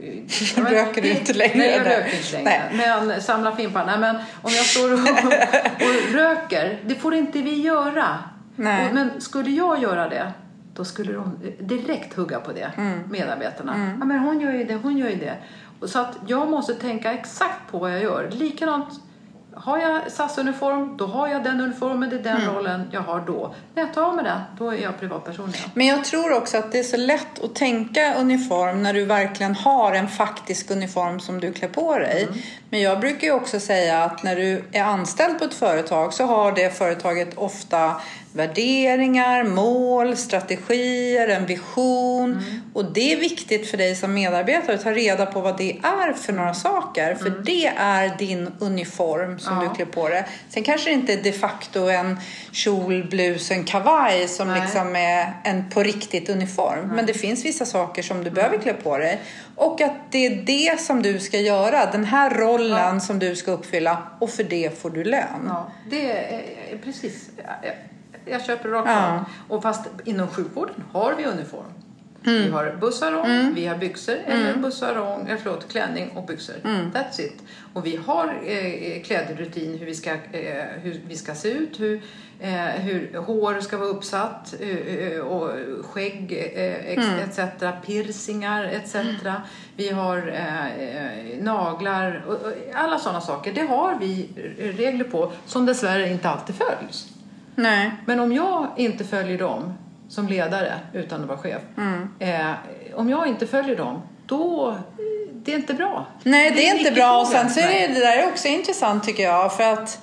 vet- 0.56 0.58
Röker 0.72 1.02
du 1.02 1.10
inte 1.10 1.32
längre? 1.32 1.58
Nej, 1.58 1.70
jag 1.70 1.82
Nej. 1.86 1.96
röker 1.96 2.16
inte 2.16 2.32
längre. 2.32 2.70
Men 2.72 3.22
samla 3.22 3.56
fimpar. 3.56 3.86
Nej, 3.86 3.98
men 3.98 4.16
om 4.16 4.52
jag 4.52 4.64
står 4.66 4.92
och, 4.92 4.98
och 5.86 6.12
röker, 6.14 6.78
det 6.86 6.94
får 6.94 7.14
inte 7.14 7.38
vi 7.42 7.60
göra. 7.62 8.18
Nej. 8.56 8.88
Och, 8.88 8.94
men 8.94 9.20
skulle 9.20 9.50
jag 9.50 9.82
göra 9.82 10.08
det, 10.08 10.32
då 10.74 10.84
skulle 10.84 11.12
de 11.12 11.38
direkt 11.60 12.14
hugga 12.16 12.40
på 12.40 12.52
det, 12.52 12.70
medarbetarna. 13.10 13.96
Ja, 14.00 14.04
men 14.04 14.18
hon 14.18 14.40
gör 14.40 14.52
ju 14.52 14.64
det, 14.64 14.74
hon 14.74 14.96
gör 14.98 15.08
ju 15.08 15.16
det. 15.16 15.34
Så 15.86 15.98
att 15.98 16.16
jag 16.26 16.50
måste 16.50 16.74
tänka 16.74 17.12
exakt 17.12 17.70
på 17.70 17.78
vad 17.78 17.92
jag 17.92 18.02
gör. 18.02 18.30
Likadant, 18.30 18.88
har 19.56 19.78
jag 19.78 20.12
SAS-uniform, 20.12 20.96
då 20.96 21.06
har 21.06 21.28
jag 21.28 21.44
den 21.44 21.60
uniformen, 21.60 22.10
det 22.10 22.16
är 22.16 22.22
den 22.22 22.54
rollen 22.54 22.88
jag 22.92 23.00
har 23.00 23.20
då. 23.20 23.54
När 23.74 23.82
jag 23.82 23.94
tar 23.94 24.02
av 24.02 24.14
mig 24.14 24.24
den, 24.24 24.40
då 24.58 24.70
är 24.70 24.82
jag 24.82 25.00
privatperson 25.00 25.48
igen. 25.48 25.70
Men 25.74 25.86
jag 25.86 26.04
tror 26.04 26.32
också 26.32 26.58
att 26.58 26.72
det 26.72 26.78
är 26.78 26.82
så 26.82 26.96
lätt 26.96 27.44
att 27.44 27.54
tänka 27.54 28.14
uniform 28.14 28.82
när 28.82 28.94
du 28.94 29.04
verkligen 29.04 29.54
har 29.54 29.92
en 29.92 30.08
faktisk 30.08 30.70
uniform 30.70 31.20
som 31.20 31.40
du 31.40 31.52
klär 31.52 31.68
på 31.68 31.98
dig. 31.98 32.28
Men 32.70 32.80
jag 32.80 33.00
brukar 33.00 33.26
ju 33.26 33.32
också 33.32 33.60
säga 33.60 34.04
att 34.04 34.22
när 34.22 34.36
du 34.36 34.64
är 34.72 34.82
anställd 34.82 35.38
på 35.38 35.44
ett 35.44 35.54
företag 35.54 36.14
så 36.14 36.24
har 36.24 36.52
det 36.52 36.78
företaget 36.78 37.34
ofta 37.34 37.94
värderingar, 38.34 39.44
mål, 39.44 40.16
strategier, 40.16 41.28
en 41.28 41.46
vision. 41.46 42.42
Och 42.74 42.84
det 42.92 43.12
är 43.12 43.16
viktigt 43.16 43.70
för 43.70 43.76
dig 43.76 43.94
som 43.94 44.14
medarbetare 44.14 44.74
att 44.76 44.82
ta 44.82 44.90
reda 44.92 45.26
på 45.26 45.40
vad 45.40 45.56
det 45.58 45.70
är 45.82 46.12
för 46.12 46.32
några 46.32 46.54
saker. 46.54 47.14
För 47.14 47.30
det 47.30 47.66
är 47.76 48.18
din 48.18 48.50
uniform 48.58 49.38
som 49.38 49.56
Ja. 49.56 49.68
du 49.68 49.74
klär 49.74 49.86
på 49.86 50.08
dig. 50.08 50.24
Sen 50.48 50.62
kanske 50.62 50.90
det 50.90 50.94
inte 50.94 51.12
är 51.12 51.22
de 51.22 51.32
facto 51.32 51.80
en 51.88 52.18
kjol, 52.52 53.04
blus, 53.10 53.50
en 53.50 53.64
kavaj 53.64 54.28
som 54.28 54.48
Nej. 54.48 54.60
liksom 54.60 54.96
är 54.96 55.32
en 55.44 55.70
på 55.70 55.82
riktigt 55.82 56.28
uniform. 56.28 56.88
Men 56.94 57.06
det 57.06 57.14
finns 57.14 57.44
vissa 57.44 57.64
saker 57.66 58.02
som 58.02 58.24
du 58.24 58.30
behöver 58.30 58.58
klä 58.58 58.72
på 58.74 58.98
dig. 58.98 59.20
Och 59.56 59.80
att 59.80 59.92
det 60.10 60.26
är 60.26 60.42
det 60.42 60.80
som 60.80 61.02
du 61.02 61.18
ska 61.20 61.38
göra. 61.40 61.86
Den 61.92 62.04
här 62.04 62.30
rollen 62.30 63.00
som 63.00 63.18
du 63.18 63.36
ska 63.36 63.50
uppfylla. 63.50 64.02
Och 64.18 64.30
för 64.30 64.44
det 64.44 64.80
får 64.82 64.90
du 64.90 65.04
lön. 65.04 65.44
Ja, 65.46 65.70
det 65.90 66.10
är 66.10 66.78
precis. 66.84 67.28
Jag, 68.24 68.44
köper 68.44 68.68
rakt 68.68 68.88
Ja. 68.88 69.24
Och 69.48 69.62
fast 69.62 69.86
inom 70.04 70.28
sjukvården 70.28 70.84
har 70.92 71.14
vi 71.14 71.24
uniform. 71.24 71.64
Vi 72.26 72.50
har 72.50 72.76
bussarong, 72.80 73.54
vi 73.54 73.66
har 73.66 73.76
byxor 73.76 74.16
eller 74.26 74.56
bussarong, 74.56 75.26
eller 75.26 75.36
förlåt, 75.36 75.68
klänning 75.72 76.10
och 76.10 76.26
byxor. 76.26 76.54
That's 76.64 77.20
it. 77.20 77.42
Och 77.72 77.86
vi 77.86 77.96
har 78.06 78.38
eh, 78.44 79.02
klädrutin 79.02 79.78
hur 79.78 79.86
vi 79.86 79.94
ska, 79.94 80.10
eh, 80.10 80.64
hur 80.82 81.00
vi 81.08 81.16
ska 81.16 81.34
se 81.34 81.50
ut, 81.50 81.80
hur, 81.80 82.02
eh, 82.40 82.50
hur 82.64 83.16
hår 83.18 83.60
ska 83.60 83.76
vara 83.78 83.88
uppsatt 83.88 84.54
eh, 84.60 84.78
eh, 84.78 85.20
och 85.20 85.50
skägg 85.84 86.32
eh, 86.54 86.86
ex, 86.92 87.02
etc. 87.38 87.62
Piercingar 87.86 88.64
etc. 88.64 88.96
Vi 89.76 89.90
har 89.90 90.28
eh, 90.28 90.66
eh, 90.82 91.42
naglar 91.42 92.24
och, 92.26 92.34
och 92.34 92.52
alla 92.74 92.98
sådana 92.98 93.20
saker. 93.20 93.52
Det 93.52 93.62
har 93.66 93.98
vi 94.00 94.28
regler 94.58 95.04
på 95.04 95.32
som 95.46 95.66
dessvärre 95.66 96.08
inte 96.08 96.28
alltid 96.28 96.54
följs. 96.54 97.13
Nej. 97.54 97.90
Men 98.06 98.20
om 98.20 98.32
jag 98.32 98.68
inte 98.76 99.04
följer 99.04 99.38
dem 99.38 99.74
som 100.08 100.28
ledare 100.28 100.72
utan 100.92 101.20
att 101.22 101.28
vara 101.28 101.38
chef. 101.38 101.62
Eh, 102.18 102.50
om 102.94 103.10
jag 103.10 103.26
inte 103.26 103.46
följer 103.46 103.76
dem, 103.76 104.02
då 104.26 104.76
det 105.32 105.52
är 105.52 105.56
inte 105.56 105.74
bra. 105.74 106.06
Nej, 106.22 106.50
det 106.50 106.68
är 106.68 106.70
en 106.70 106.78
inte 106.78 106.92
bra. 106.92 107.20
Och 107.20 107.26
sen 107.26 107.50
så 107.50 107.60
är 107.60 107.68
det, 107.68 107.94
det 107.94 108.00
där 108.00 108.16
är 108.16 108.28
också 108.28 108.48
intressant 108.48 109.04
tycker 109.04 109.22
jag. 109.22 109.56
För 109.56 109.72
att 109.72 110.00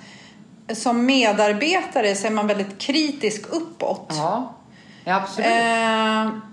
som 0.73 1.05
medarbetare 1.05 2.15
så 2.15 2.27
är 2.27 2.31
man 2.31 2.47
väldigt 2.47 2.77
kritisk 2.77 3.45
uppåt. 3.49 4.07
Ja, 4.09 4.53
ja 5.03 5.15
absolut. 5.15 5.51
Eh, 5.51 6.50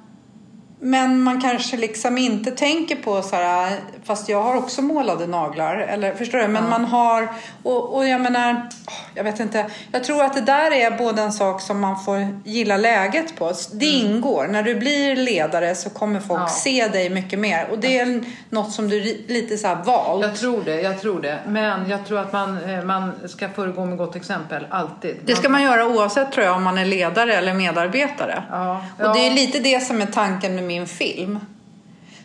men 0.81 1.21
man 1.21 1.41
kanske 1.41 1.77
liksom 1.77 2.19
inte 2.19 2.51
tänker 2.51 2.97
på 2.97 3.23
så 3.23 3.37
här, 3.37 3.73
fast 4.05 4.29
jag 4.29 4.43
har 4.43 4.57
också 4.57 4.83
målade 4.83 5.27
naglar. 5.27 5.77
Eller 5.77 6.15
förstår 6.15 6.39
du? 6.39 6.49
Men 6.49 6.69
man 6.71 6.85
har, 6.85 7.29
och, 7.63 7.95
och 7.97 8.09
jag 8.09 8.21
menar, 8.21 8.69
jag 9.15 9.25
vet 9.25 9.41
inte. 9.41 9.67
Jag 9.93 10.05
tror 10.05 10.23
att 10.25 10.35
det 10.35 10.41
där 10.41 10.71
är 10.73 10.91
både 10.91 11.23
en 11.23 11.33
sak 11.33 11.61
som 11.61 11.81
man 11.81 12.01
får 12.05 12.41
gilla 12.45 12.77
läget 12.77 13.37
på. 13.37 13.53
Det 13.73 13.87
ingår. 13.87 14.47
När 14.47 14.63
du 14.63 14.75
blir 14.75 15.17
ledare 15.17 15.75
så 15.75 15.91
kommer 15.91 16.21
folk 16.21 16.41
Ja. 16.41 16.49
se 16.49 16.89
dig 16.89 17.11
mycket 17.11 17.39
mer. 17.39 17.67
Och 17.71 17.79
det 17.79 17.99
är 17.99 18.21
något 18.51 18.73
som 18.73 18.89
du 18.89 19.25
lite 19.29 19.59
så 19.59 19.67
här 19.67 19.77
valt. 19.85 20.25
Jag 20.25 20.37
tror 20.37 20.63
det, 20.65 20.81
jag 20.81 21.01
tror 21.01 21.21
det. 21.21 21.39
Men 21.47 21.91
jag 21.91 22.07
tror 22.07 22.19
att 22.19 22.33
man, 22.33 22.71
eh, 22.71 22.83
man 22.85 23.13
ska 23.29 23.49
föregå 23.49 23.85
med 23.85 23.99
gott 23.99 24.17
exempel, 24.17 24.67
alltid. 24.71 25.17
Det 25.25 25.35
ska 25.37 25.49
man 25.49 25.63
göra 25.63 25.87
oavsett 25.87 26.33
tror 26.33 26.47
jag 26.47 26.57
om 26.57 26.63
man 26.63 26.79
är 26.79 26.85
ledare 26.85 27.35
eller 27.35 27.55
medarbetare. 27.55 28.43
Ja. 28.51 28.85
Och 28.99 29.15
det 29.15 29.21
är 29.21 29.29
Ja. 29.29 29.35
lite 29.35 29.59
det 29.59 29.81
som 29.81 30.03
är 30.03 30.07
tanken 30.07 30.55
med 30.55 30.65
min 30.69 30.87
film. 30.87 31.39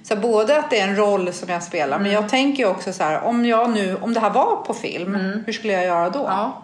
Så 0.03 0.15
både 0.15 0.59
att 0.59 0.69
det 0.69 0.79
är 0.79 0.87
en 0.87 0.95
roll 0.95 1.33
som 1.33 1.49
jag 1.49 1.63
spelar 1.63 1.97
men 1.97 2.07
Mm. 2.07 2.21
jag 2.21 2.29
tänker 2.29 2.65
också 2.67 2.93
så 2.93 3.03
här 3.03 3.21
om 3.23 3.45
jag 3.45 3.69
nu, 3.69 3.97
om 4.01 4.13
det 4.13 4.19
här 4.19 4.29
var 4.29 4.55
på 4.55 4.73
film, 4.73 5.15
hur 5.45 5.53
skulle 5.53 5.73
jag 5.73 5.85
göra 5.85 6.09
då? 6.09 6.19
Mm. 6.19 6.31
Ja. 6.31 6.61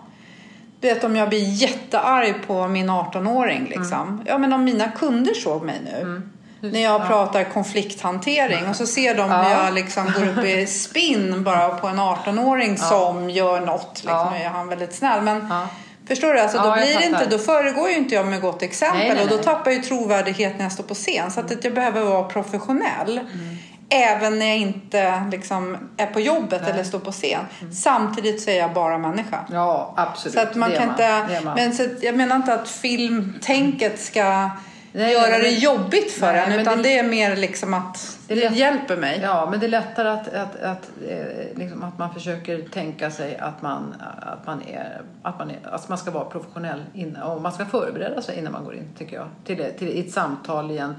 Du 0.80 0.88
vet 0.94 1.04
om 1.04 1.16
jag 1.16 1.30
blir 1.30 1.44
jättearg 1.62 2.34
på 2.48 2.68
min 2.68 2.90
18-åring 2.90 3.66
liksom. 3.70 4.02
Mm. 4.08 4.22
Ja 4.26 4.38
men 4.38 4.54
om 4.54 4.64
mina 4.64 4.92
kunder 4.92 5.34
såg 5.34 5.64
mig 5.64 5.76
nu. 5.86 6.22
När 6.62 6.80
jag 6.84 7.08
pratar 7.08 7.44
konflikthantering 7.44 8.68
och 8.70 8.76
så 8.76 8.86
ser 8.86 9.16
de 9.16 9.30
hur 9.32 9.38
Ja. 9.50 9.66
jag 9.66 9.74
liksom 9.74 10.06
går 10.06 10.28
upp 10.28 10.46
i 10.46 10.66
spinn 10.66 11.44
bara 11.44 11.70
på 11.70 11.88
en 11.88 12.00
18-åring 12.00 12.78
som 12.78 13.30
gör 13.30 13.62
något. 13.62 13.90
Liksom. 13.94 14.10
Ja. 14.12 14.30
Nu 14.32 14.38
är 14.44 14.50
han 14.50 14.68
väldigt 14.68 14.96
snäll 14.96 15.22
men 15.22 15.48
Ja. 15.50 15.68
Förstår 16.10 16.34
du? 16.34 16.40
Alltså, 16.40 16.58
Ja, 16.58 16.64
då, 16.64 16.74
blir 16.74 17.06
inte, 17.06 17.26
då 17.26 17.38
föregår 17.38 17.90
ju 17.90 17.96
inte 17.96 18.16
jag 18.16 18.28
med 18.28 18.42
gott 18.42 18.62
exempel 18.62 19.00
Nej, 19.00 19.14
nej, 19.14 19.24
och 19.24 19.30
då 19.30 19.36
nej. 19.36 19.44
tappar 19.46 19.72
jag 19.72 19.78
ju 19.78 19.82
trovärdighet 19.84 20.54
när 20.58 20.66
jag 20.66 20.72
står 20.72 20.84
på 20.84 20.94
scen. 20.94 21.32
Så 21.32 21.40
att 21.40 21.64
jag 21.64 21.74
behöver 21.74 22.02
vara 22.02 22.24
professionell. 22.24 23.18
Mm. 23.18 23.58
Även 23.90 24.40
när 24.40 24.46
jag 24.46 24.58
inte 24.58 25.24
liksom, 25.32 25.78
är 25.98 26.06
på 26.06 26.20
jobbet 26.20 26.68
eller 26.68 26.84
står 26.84 27.00
på 27.00 27.12
scen. 27.12 27.40
Mm. 27.62 27.74
Samtidigt 27.74 28.42
så 28.42 28.50
är 28.50 28.58
jag 28.58 28.74
bara 28.74 28.98
människa. 28.98 29.40
Ja, 29.52 29.94
absolut. 29.98 30.34
Så 30.36 30.42
att 30.42 30.56
man 30.56 30.70
Det 30.70 30.76
kan 30.76 30.88
man. 30.88 30.96
inte, 30.96 31.42
man. 31.46 31.56
men 31.56 31.74
så 31.74 31.88
jag 32.02 32.16
menar 32.16 32.36
inte 32.36 32.54
att 32.54 32.70
filmtänket 32.70 34.00
ska 34.00 34.50
Nej, 34.92 35.14
göra 35.14 35.38
det 35.38 35.50
jobbigt 35.50 36.12
för 36.12 36.34
Nej, 36.34 36.54
en. 36.54 36.60
Utan 36.60 36.78
det- 36.78 36.84
det, 36.84 36.98
är 37.00 37.04
mer 37.04 37.36
liksom 37.36 37.74
att 37.74 38.18
Det 38.28 38.36
det, 38.36 38.42
lätt- 38.50 38.56
hjälper 38.58 38.98
mig. 38.98 39.20
Ja, 39.24 39.48
men 39.52 39.60
det 39.60 39.66
är 39.66 39.70
lättare 39.70 40.10
att, 40.10 40.28
att, 40.34 40.56
att, 40.62 40.90
eh, 41.10 41.18
liksom 41.56 41.84
att 41.84 41.98
man 41.98 42.14
försöker 42.14 42.62
tänka 42.62 43.12
sig 43.12 43.38
att 43.38 43.62
man, 43.62 43.96
att 44.22 44.46
man, 44.48 44.62
är, 44.62 45.02
att 45.24 45.40
man, 45.40 45.50
är, 45.50 45.58
att 45.64 45.90
man 45.90 45.98
ska 45.98 46.12
vara 46.12 46.26
professionell 46.26 46.84
innan, 46.94 47.24
och 47.24 47.42
man 47.42 47.52
ska 47.52 47.66
förbereda 47.66 48.22
sig 48.22 48.38
innan 48.40 48.52
man 48.54 48.64
går 48.66 48.76
in, 48.76 48.90
tycker 48.98 49.16
jag. 49.16 49.28
Till, 49.46 49.66
till 49.80 49.88
i 49.90 50.00
ett 50.00 50.12
samtal, 50.12 50.72
i 50.72 50.78
en, 50.78 50.90
eh, 50.90 50.96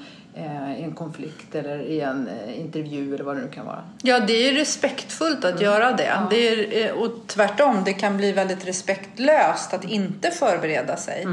i 0.78 0.82
en 0.82 0.92
konflikt 0.92 1.54
eller 1.54 1.78
i 1.78 2.00
en 2.00 2.28
eh, 2.28 2.60
intervju 2.60 3.14
eller 3.14 3.24
vad 3.24 3.36
det 3.36 3.42
nu 3.42 3.48
kan 3.48 3.66
vara. 3.66 3.82
Ja, 4.02 4.20
det 4.20 4.48
är 4.48 4.52
respektfullt 4.52 5.44
att 5.44 5.60
göra 5.60 5.92
det. 5.92 6.20
det 6.30 6.48
är, 6.48 6.86
eh, 6.86 6.92
och 6.92 7.10
tvärtom, 7.26 7.82
det 7.84 7.92
kan 7.92 8.16
bli 8.16 8.32
väldigt 8.32 8.66
respektlöst 8.66 9.74
att 9.74 9.84
inte 9.84 10.30
förbereda 10.30 10.96
sig. 10.96 11.26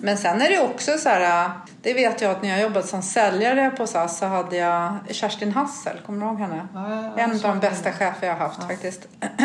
Men 0.00 0.16
sen 0.16 0.40
är 0.40 0.50
det 0.50 0.60
också 0.60 0.98
så 0.98 1.08
här, 1.08 1.50
det 1.82 1.94
vet 1.94 2.20
jag 2.20 2.30
att 2.30 2.42
när 2.42 2.50
jag 2.50 2.60
jobbade 2.60 2.86
som 2.86 3.02
säljare 3.02 3.70
på 3.70 3.86
SAS 3.86 4.18
så 4.18 4.26
hade 4.26 4.56
jag 4.56 4.96
Kerstin 5.10 5.52
Hassel, 5.52 5.96
kommer 6.06 6.20
du 6.20 6.26
ihåg 6.26 6.40
henne? 6.40 6.68
Ja, 6.74 6.90
ja, 6.90 7.12
ja, 7.16 7.22
en 7.22 7.30
av 7.30 7.40
de 7.40 7.60
bästa 7.60 7.92
chefer 7.92 8.26
jag 8.26 8.34
har 8.34 8.46
haft 8.46 8.62
faktiskt. 8.62 9.08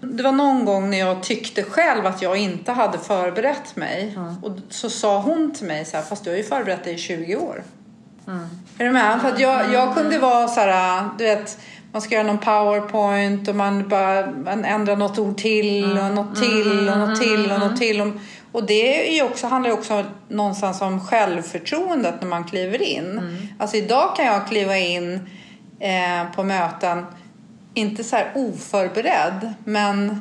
Det 0.00 0.22
var 0.22 0.32
någon 0.32 0.64
gång 0.64 0.90
när 0.90 0.98
jag 0.98 1.22
tyckte 1.22 1.62
själv 1.62 2.06
att 2.06 2.22
jag 2.22 2.36
inte 2.36 2.72
hade 2.72 2.98
förberett 2.98 3.76
mig. 3.76 4.18
Och 4.42 4.52
så 4.68 4.90
sa 4.90 5.20
hon 5.20 5.54
till 5.54 5.66
mig 5.66 5.84
så 5.84 5.96
här, 5.96 6.04
fast 6.04 6.24
du 6.24 6.30
har 6.30 6.36
ju 6.36 6.42
förberett 6.42 6.84
dig 6.84 6.94
i 6.94 6.98
20 6.98 7.36
år. 7.36 7.62
Är 8.78 8.84
du 8.84 8.90
med? 8.90 9.20
För 9.20 9.28
att 9.28 9.40
jag, 9.40 9.72
jag 9.72 9.94
kunde 9.94 10.18
vara 10.18 10.48
så 10.48 10.60
här, 10.60 11.08
du 11.18 11.24
vet, 11.24 11.58
man 11.92 12.02
ska 12.02 12.14
göra 12.14 12.26
någon 12.26 12.38
powerpoint 12.38 13.48
och 13.48 13.54
man 13.54 13.88
bara 13.88 14.30
man 14.44 14.64
ändrar 14.64 14.96
något 14.96 15.18
ord 15.18 15.36
till 15.36 15.98
och 15.98 16.14
något 16.14 16.36
till 16.36 16.88
och 16.88 16.98
något 16.98 17.20
till 17.20 17.52
och 17.52 17.60
något 17.60 17.76
till. 17.76 18.00
Och, 18.00 18.08
och 18.52 18.64
det 18.66 19.10
är 19.10 19.14
ju 19.14 19.22
också, 19.22 19.46
handlar 19.46 19.70
ju 19.70 19.76
också 19.76 20.04
någonstans 20.28 20.80
om 20.80 21.00
självförtroendet 21.00 22.14
när 22.20 22.28
man 22.28 22.44
kliver 22.44 22.82
in. 22.82 23.20
Alltså 23.58 23.76
idag 23.76 24.16
kan 24.16 24.26
jag 24.26 24.48
kliva 24.48 24.76
in 24.76 25.28
eh, 25.80 26.34
på 26.34 26.42
möten, 26.44 27.06
inte 27.74 28.04
så 28.04 28.16
här 28.16 28.32
oförberedd, 28.34 29.54
men 29.64 30.20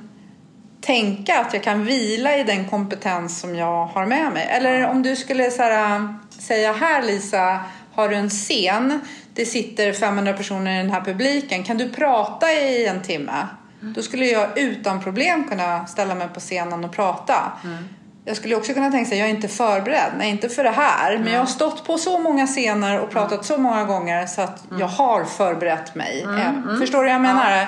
tänka 0.81 1.39
att 1.39 1.53
jag 1.53 1.63
kan 1.63 1.85
vila 1.85 2.37
i 2.37 2.43
den 2.43 2.69
kompetens 2.69 3.39
som 3.39 3.55
jag 3.55 3.85
har 3.85 4.05
med 4.05 4.33
mig. 4.33 4.47
Eller 4.49 4.87
om 4.87 5.03
du 5.03 5.15
skulle 5.15 5.43
här, 5.43 6.13
säga 6.29 6.73
här 6.73 7.01
Lisa, 7.01 7.59
har 7.97 8.09
du 8.09 8.15
en 8.15 8.29
scen, 8.29 8.99
det 9.33 9.45
sitter 9.45 9.93
500 9.93 10.33
personer 10.33 10.75
i 10.75 10.77
den 10.77 10.91
här 10.91 11.01
publiken, 11.01 11.63
kan 11.63 11.77
du 11.77 11.89
prata 11.89 12.51
i 12.51 12.87
en 12.87 13.01
timme? 13.01 13.47
Då 13.79 14.01
skulle 14.01 14.25
jag 14.25 14.57
utan 14.57 15.03
problem 15.03 15.43
kunna 15.49 15.85
ställa 15.87 16.15
mig 16.15 16.27
på 16.33 16.39
scenen 16.39 16.85
och 16.85 16.91
prata. 16.91 17.51
Jag 18.25 18.37
skulle 18.37 18.55
också 18.55 18.73
kunna 18.73 18.91
tänka 18.91 19.09
sig, 19.09 19.17
jag 19.19 19.27
är 19.27 19.31
inte 19.33 19.47
förberedd, 19.47 20.11
nej 20.17 20.29
inte 20.29 20.49
för 20.49 20.63
det 20.63 20.69
här, 20.69 21.17
men 21.17 21.33
jag 21.33 21.39
har 21.39 21.45
stått 21.45 21.85
på 21.85 21.97
så 21.97 22.19
många 22.19 22.47
scener 22.47 22.99
och 22.99 23.09
pratat 23.09 23.45
så 23.45 23.57
många 23.57 23.83
gånger 23.83 24.25
så 24.25 24.41
att 24.41 24.63
jag 24.79 24.87
har 24.87 25.23
förberett 25.25 25.95
mig. 25.95 26.21
Eh, 26.23 26.77
Förstår 26.79 26.97
du 26.97 27.03
vad 27.03 27.13
jag 27.13 27.21
menar? 27.21 27.67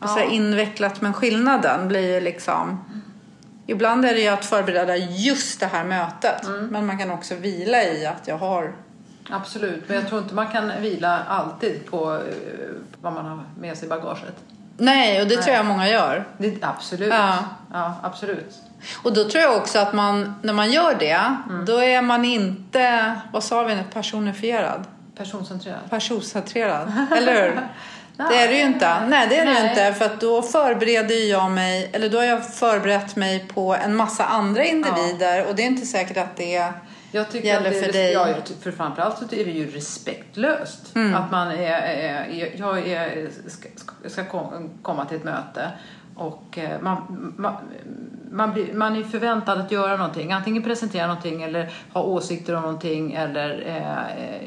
Så 0.00 0.06
här 0.18 0.26
invecklat 0.32 1.00
men 1.00 1.12
skillnaden 1.14 1.88
blir 1.88 2.14
ju 2.14 2.20
liksom 2.20 2.84
Ibland 3.66 4.04
är 4.04 4.14
det 4.14 4.20
ju 4.20 4.28
att 4.28 4.44
förbereda 4.44 4.96
just 4.96 5.60
det 5.60 5.66
här 5.66 5.84
mötet. 5.84 6.42
Men 6.70 6.86
man 6.86 6.98
kan 6.98 7.10
också 7.10 7.34
vila 7.34 7.82
i 7.84 8.06
att 8.06 8.28
jag 8.28 8.38
har 8.38 8.72
Absolut, 9.30 9.88
men 9.88 9.96
jag 9.96 10.08
tror 10.08 10.20
inte 10.20 10.34
man 10.34 10.48
kan 10.48 10.82
vila 10.82 11.24
alltid 11.28 11.90
på 11.90 12.14
eh, 12.14 12.22
vad 13.00 13.12
man 13.12 13.24
har 13.24 13.44
med 13.58 13.76
sig 13.76 13.86
i 13.86 13.88
bagaget. 13.88 14.34
Nej 14.78 15.22
och 15.22 15.28
det 15.28 15.36
tror 15.36 15.56
jag 15.56 15.66
många 15.66 15.88
gör. 15.88 16.24
Det, 16.38 16.64
absolut. 16.64 17.12
Ja. 17.12 17.38
ja, 17.72 17.94
absolut. 18.02 18.54
Och 19.02 19.12
då 19.12 19.24
tror 19.24 19.44
jag 19.44 19.56
också 19.56 19.78
att 19.78 19.94
man 19.94 20.34
när 20.42 20.52
man 20.52 20.72
gör 20.72 20.94
det 20.94 21.36
då 21.66 21.82
är 21.82 22.02
man 22.02 22.24
inte, 22.24 23.14
vad 23.32 23.44
sa 23.44 23.62
vi 23.62 23.74
nu, 23.74 23.84
personifierad? 23.92 24.84
Personcentrerad. 25.16 25.90
Personcentrerad, 25.90 26.92
eller 27.16 27.42
hur? 27.42 27.60
Det 28.16 28.36
är 28.36 28.48
det 28.48 28.54
ju 28.54 28.62
inte. 28.62 29.06
Nej, 29.08 29.26
det 29.28 29.38
är 29.38 29.46
det 29.46 29.52
Nej. 29.52 29.68
inte. 29.68 29.92
För 29.98 30.04
att 30.04 30.20
då 30.20 30.42
förbereder 30.42 31.30
jag 31.30 31.50
mig, 31.50 31.90
eller 31.92 32.08
då 32.08 32.18
har 32.18 32.24
jag 32.24 32.54
förberett 32.54 33.16
mig 33.16 33.48
på 33.54 33.74
en 33.74 33.96
massa 33.96 34.24
andra 34.24 34.64
individer. 34.64 35.46
Och 35.46 35.54
det 35.54 35.62
är 35.62 35.66
inte 35.66 35.86
säkert 35.86 36.16
att 36.16 36.36
det 36.36 36.72
Jag 37.12 37.30
tycker 37.30 37.48
gäller 37.48 37.66
att 37.66 37.72
det 37.72 37.78
är, 37.78 37.84
för 37.84 37.92
dig. 37.92 38.12
Ja, 38.12 38.26
för 38.60 38.70
framförallt 38.70 39.18
så 39.18 39.24
är 39.24 39.44
det 39.44 39.50
ju 39.50 39.70
respektlöst. 39.70 40.96
Mm. 40.96 41.14
Att 41.14 41.30
man 41.30 41.48
är, 41.50 41.56
är, 41.82 42.50
jag 42.56 42.88
är, 42.88 43.28
ska, 43.46 43.68
ska- 43.76 44.08
ska 44.08 44.24
kom- 44.24 44.70
komma 44.82 45.04
till 45.04 45.16
ett 45.16 45.24
möte 45.24 45.70
och 46.16 46.58
eh, 46.58 46.80
man, 46.80 47.32
man, 47.36 47.54
man, 48.30 48.52
blir, 48.52 48.74
man 48.74 48.96
är 48.96 49.02
förväntad 49.02 49.60
att 49.60 49.72
göra 49.72 49.96
någonting. 49.96 50.32
Antingen 50.32 50.62
presentera 50.62 51.06
någonting 51.06 51.42
eller 51.42 51.72
ha 51.92 52.02
åsikter 52.02 52.54
om 52.54 52.62
någonting 52.62 53.12
eller 53.12 53.62
eh, 53.66 54.24
eh, 54.24 54.42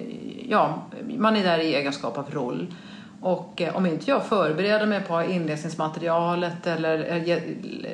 ja, 0.49 0.83
man 1.17 1.35
är 1.35 1.43
där 1.43 1.59
i 1.59 1.75
egenskap 1.75 2.17
av 2.17 2.31
roll. 2.31 2.73
Och 3.21 3.61
eh, 3.61 3.75
om 3.75 3.85
inte 3.85 4.09
jag 4.11 4.25
förbereder 4.25 4.85
mig 4.85 5.01
på 5.03 5.23
inläsningsmaterialet 5.23 6.67
eller 6.67 7.27
eh, 7.29 7.37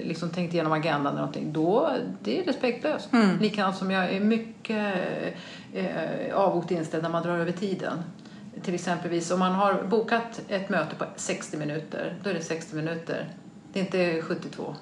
liksom 0.04 0.30
tänkt 0.30 0.54
igenom 0.54 0.74
agendan 0.74 1.08
eller 1.08 1.18
någonting, 1.18 1.54
då 1.54 1.90
det 2.24 2.40
är 2.40 2.44
respektlöst. 2.44 3.10
Likadant 3.40 3.78
som 3.78 3.92
jag 3.92 4.14
är 4.14 4.20
mycket 4.20 4.96
eh, 5.74 6.36
avvokt 6.36 6.72
inställd 6.72 7.04
när 7.04 7.10
man 7.10 7.24
drar 7.24 7.38
över 7.38 7.52
tiden. 7.52 8.04
Till 8.64 8.74
exempelvis 8.74 9.32
om 9.32 9.40
man 9.40 9.52
har 9.56 9.84
bokat 9.84 10.42
ett 10.48 10.70
möte 10.70 10.96
på 10.96 11.06
60 11.16 11.58
minuter, 11.58 12.16
då 12.24 12.30
är 12.30 12.34
det 12.34 12.42
60 12.42 12.76
minuter. 12.76 13.30
Det 13.74 13.80
är 13.80 13.84
inte 13.84 14.22
72. 14.22 14.76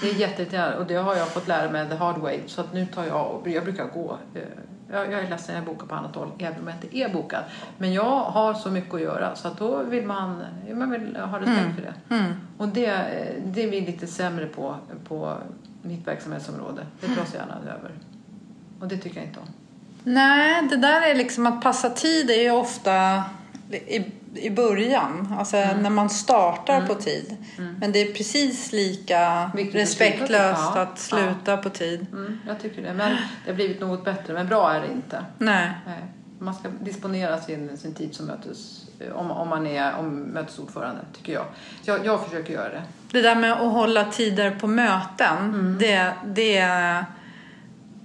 Det 0.00 0.10
är 0.10 0.14
jätteirriterande 0.14 0.76
och 0.78 0.86
det 0.86 0.94
har 0.94 1.16
jag 1.16 1.28
fått 1.28 1.48
lära 1.48 1.70
mig 1.70 1.88
the 1.88 1.94
hard 1.94 2.18
way. 2.18 2.38
Så 2.46 2.60
att 2.60 2.72
nu 2.72 2.86
tar 2.86 3.04
jag 3.04 3.34
och 3.34 3.48
jag 3.48 3.64
brukar 3.64 3.84
gå. 3.84 4.18
eh, 4.34 4.42
Jag, 4.90 5.12
jag 5.12 5.20
är 5.20 5.30
ledsen, 5.30 5.54
jag 5.54 5.64
bokar 5.64 5.86
på 5.86 5.94
annat 5.94 6.14
håll 6.14 6.30
även 6.38 6.60
om 6.60 6.68
jag 6.68 6.76
inte 6.76 6.98
är 6.98 7.08
bokad. 7.08 7.44
Men 7.78 7.92
jag 7.92 8.20
har 8.20 8.54
så 8.54 8.70
mycket 8.70 8.94
att 8.94 9.00
göra 9.00 9.36
så 9.36 9.48
att 9.48 9.58
då 9.58 9.82
vill 9.82 10.06
man, 10.06 10.42
man 10.74 10.90
vill 10.90 11.16
ha 11.16 11.40
respekt 11.40 11.74
för 11.74 11.82
det. 11.82 11.94
Och 12.58 12.68
det, 12.68 12.90
det 13.44 13.62
är 13.62 13.70
vi 13.70 13.80
lite 13.80 14.06
sämre 14.06 14.46
på, 14.46 14.76
på 15.08 15.36
mitt 15.82 16.06
verksamhetsområde. 16.06 16.86
Det 17.00 17.06
dras 17.06 17.34
gärna 17.34 17.54
över. 17.62 17.90
Och 18.80 18.88
det 18.88 18.96
tycker 18.96 19.16
jag 19.16 19.26
inte 19.26 19.40
om. 19.40 19.46
Nej, 20.04 20.68
det 20.70 20.76
där 20.76 21.10
är 21.10 21.14
liksom 21.14 21.46
att 21.46 21.62
passa 21.62 21.90
tid 21.90 22.30
är 22.30 22.42
ju 22.42 22.50
ofta 22.50 23.24
i, 23.70 24.04
i 24.34 24.50
början, 24.50 25.34
alltså 25.38 25.56
Mm. 25.56 25.82
när 25.82 25.90
man 25.90 26.10
startar 26.10 26.86
på 26.86 26.94
tid. 26.94 27.36
Men 27.80 27.92
det 27.92 27.98
är 27.98 28.12
precis 28.14 28.72
lika 28.72 29.50
sluta 29.54 29.78
respektlöst 29.78 30.62
ja. 30.74 30.80
att 30.80 30.98
sluta 30.98 31.56
på 31.56 31.70
tid. 31.70 32.06
Mm, 32.12 32.38
jag 32.46 32.60
tycker 32.60 32.82
det. 32.82 32.94
Men 32.94 33.10
det 33.44 33.50
har 33.50 33.54
blivit 33.54 33.80
något 33.80 34.04
bättre. 34.04 34.32
Men 34.32 34.48
bra 34.48 34.72
är 34.72 34.80
det 34.80 34.92
inte. 34.92 35.24
Nej. 35.38 35.70
Nej. 35.86 36.04
Man 36.38 36.54
ska 36.54 36.68
disponera 36.80 37.40
sin, 37.40 37.78
sin 37.78 37.94
tid 37.94 38.14
som 38.14 38.26
mötes, 38.26 38.84
om, 39.14 39.30
om 39.30 39.48
man 39.48 39.66
är 39.66 39.96
om 39.98 40.14
mötesordförande, 40.20 41.00
tycker 41.16 41.32
jag. 41.32 41.44
Så 41.82 41.90
jag. 41.90 42.06
Jag 42.06 42.24
försöker 42.24 42.52
göra 42.52 42.68
det. 42.68 42.82
Det 43.10 43.20
där 43.22 43.34
med 43.34 43.52
att 43.52 43.72
hålla 43.72 44.04
tider 44.04 44.50
på 44.50 44.66
möten, 44.66 45.36
Mm. 45.38 45.78
det, 45.78 46.12
det, 46.26 47.04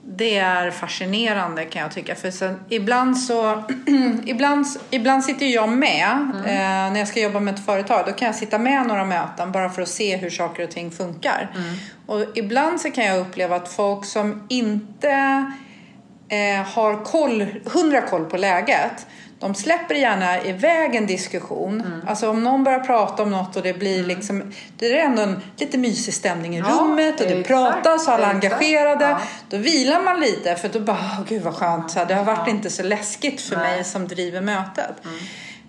det 0.04 0.38
är 0.38 0.72
fascinerande 0.72 1.66
kan 1.66 1.82
jag 1.82 1.92
tycka. 1.92 2.16
För 2.16 2.32
sen, 2.32 2.60
ibland 2.70 3.18
så, 3.18 3.64
ibland, 4.26 4.66
ibland 4.90 5.24
sitter 5.24 5.46
jag 5.46 5.70
med 5.70 6.30
Mm. 6.34 6.46
eh, 6.46 6.94
när 6.94 7.00
jag 7.00 7.08
ska 7.08 7.20
jobba 7.20 7.40
med 7.40 7.54
ett 7.54 7.66
företag. 7.66 8.04
Då 8.08 8.12
kan 8.12 8.26
jag 8.26 8.36
sitta 8.36 8.58
med 8.60 8.88
några 8.88 9.06
möten 9.06 9.52
bara 9.52 9.70
för 9.70 9.82
att 9.82 9.88
se 9.90 10.18
hur 10.18 10.30
saker 10.30 10.64
och 10.64 10.72
ting 10.72 10.92
funkar. 10.92 11.52
Mm. 11.56 11.76
Och 12.06 12.38
ibland 12.38 12.82
så 12.82 12.92
kan 12.92 13.06
jag 13.06 13.20
uppleva 13.20 13.56
att 13.56 13.72
folk 13.74 14.06
som 14.06 14.46
inte 14.50 15.46
eh, 16.30 16.66
har 16.66 17.04
koll, 17.06 17.46
hundra 17.66 18.02
koll 18.02 18.26
på 18.26 18.38
läget 18.38 19.06
de 19.40 19.56
släpper 19.56 19.96
gärna 19.96 20.42
iväg 20.44 20.96
en 20.96 21.06
diskussion. 21.08 21.82
Mm. 21.82 22.02
Alltså 22.08 22.30
om 22.30 22.44
någon 22.44 22.64
börjar 22.64 22.80
prata 22.80 23.24
om 23.24 23.32
något 23.32 23.56
och 23.56 23.64
det 23.64 23.74
blir 23.74 24.04
liksom 24.04 24.54
Det 24.78 25.00
är 25.00 25.06
ändå 25.06 25.22
en 25.22 25.42
lite 25.58 25.78
mysig 25.78 26.14
stämning 26.14 26.56
i 26.56 26.60
Ja, 26.60 26.66
rummet 26.66 27.22
och 27.22 27.28
det 27.28 27.34
exakt, 27.34 27.48
pratas 27.48 28.08
och 28.08 28.14
alla 28.14 28.28
är 28.28 28.34
engagerade. 28.34 29.06
ja. 29.06 29.20
Då 29.50 29.58
vilar 29.58 30.02
man 30.02 30.20
lite 30.20 30.56
för 30.56 30.70
då 30.70 30.80
bara, 30.80 31.26
gud 31.28 31.42
vad 31.42 31.56
skönt. 31.56 31.92
Så 31.92 32.00
här, 32.00 32.06
det 32.06 32.14
har 32.14 32.24
varit 32.24 32.48
inte 32.48 32.70
så 32.70 32.84
läskigt 32.84 33.42
för 33.42 33.56
Nej. 33.56 33.66
Mm. 33.66 33.76
mig 33.76 33.86
som 33.86 34.08
driver 34.08 34.42
mötet. 34.42 34.96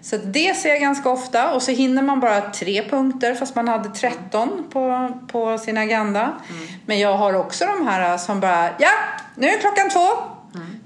Så 0.02 0.16
det 0.16 0.56
ser 0.56 0.68
jag 0.68 0.80
ganska 0.80 1.10
ofta 1.10 1.54
och 1.54 1.62
så 1.62 1.70
hinner 1.70 2.02
man 2.02 2.20
bara 2.20 2.40
tre 2.40 2.88
punkter 2.88 3.34
fast 3.34 3.54
man 3.54 3.68
hade 3.68 3.88
13 3.88 4.64
på, 4.72 5.12
på 5.28 5.58
sin 5.58 5.78
agenda. 5.78 6.20
Mm. 6.20 6.68
Men 6.86 6.98
jag 6.98 7.16
har 7.16 7.34
också 7.34 7.66
de 7.66 7.86
här 7.86 8.18
som 8.18 8.40
bara, 8.40 8.68
ja 8.78 8.90
nu 9.34 9.48
är 9.48 9.58
klockan 9.58 9.90
två. 9.90 10.08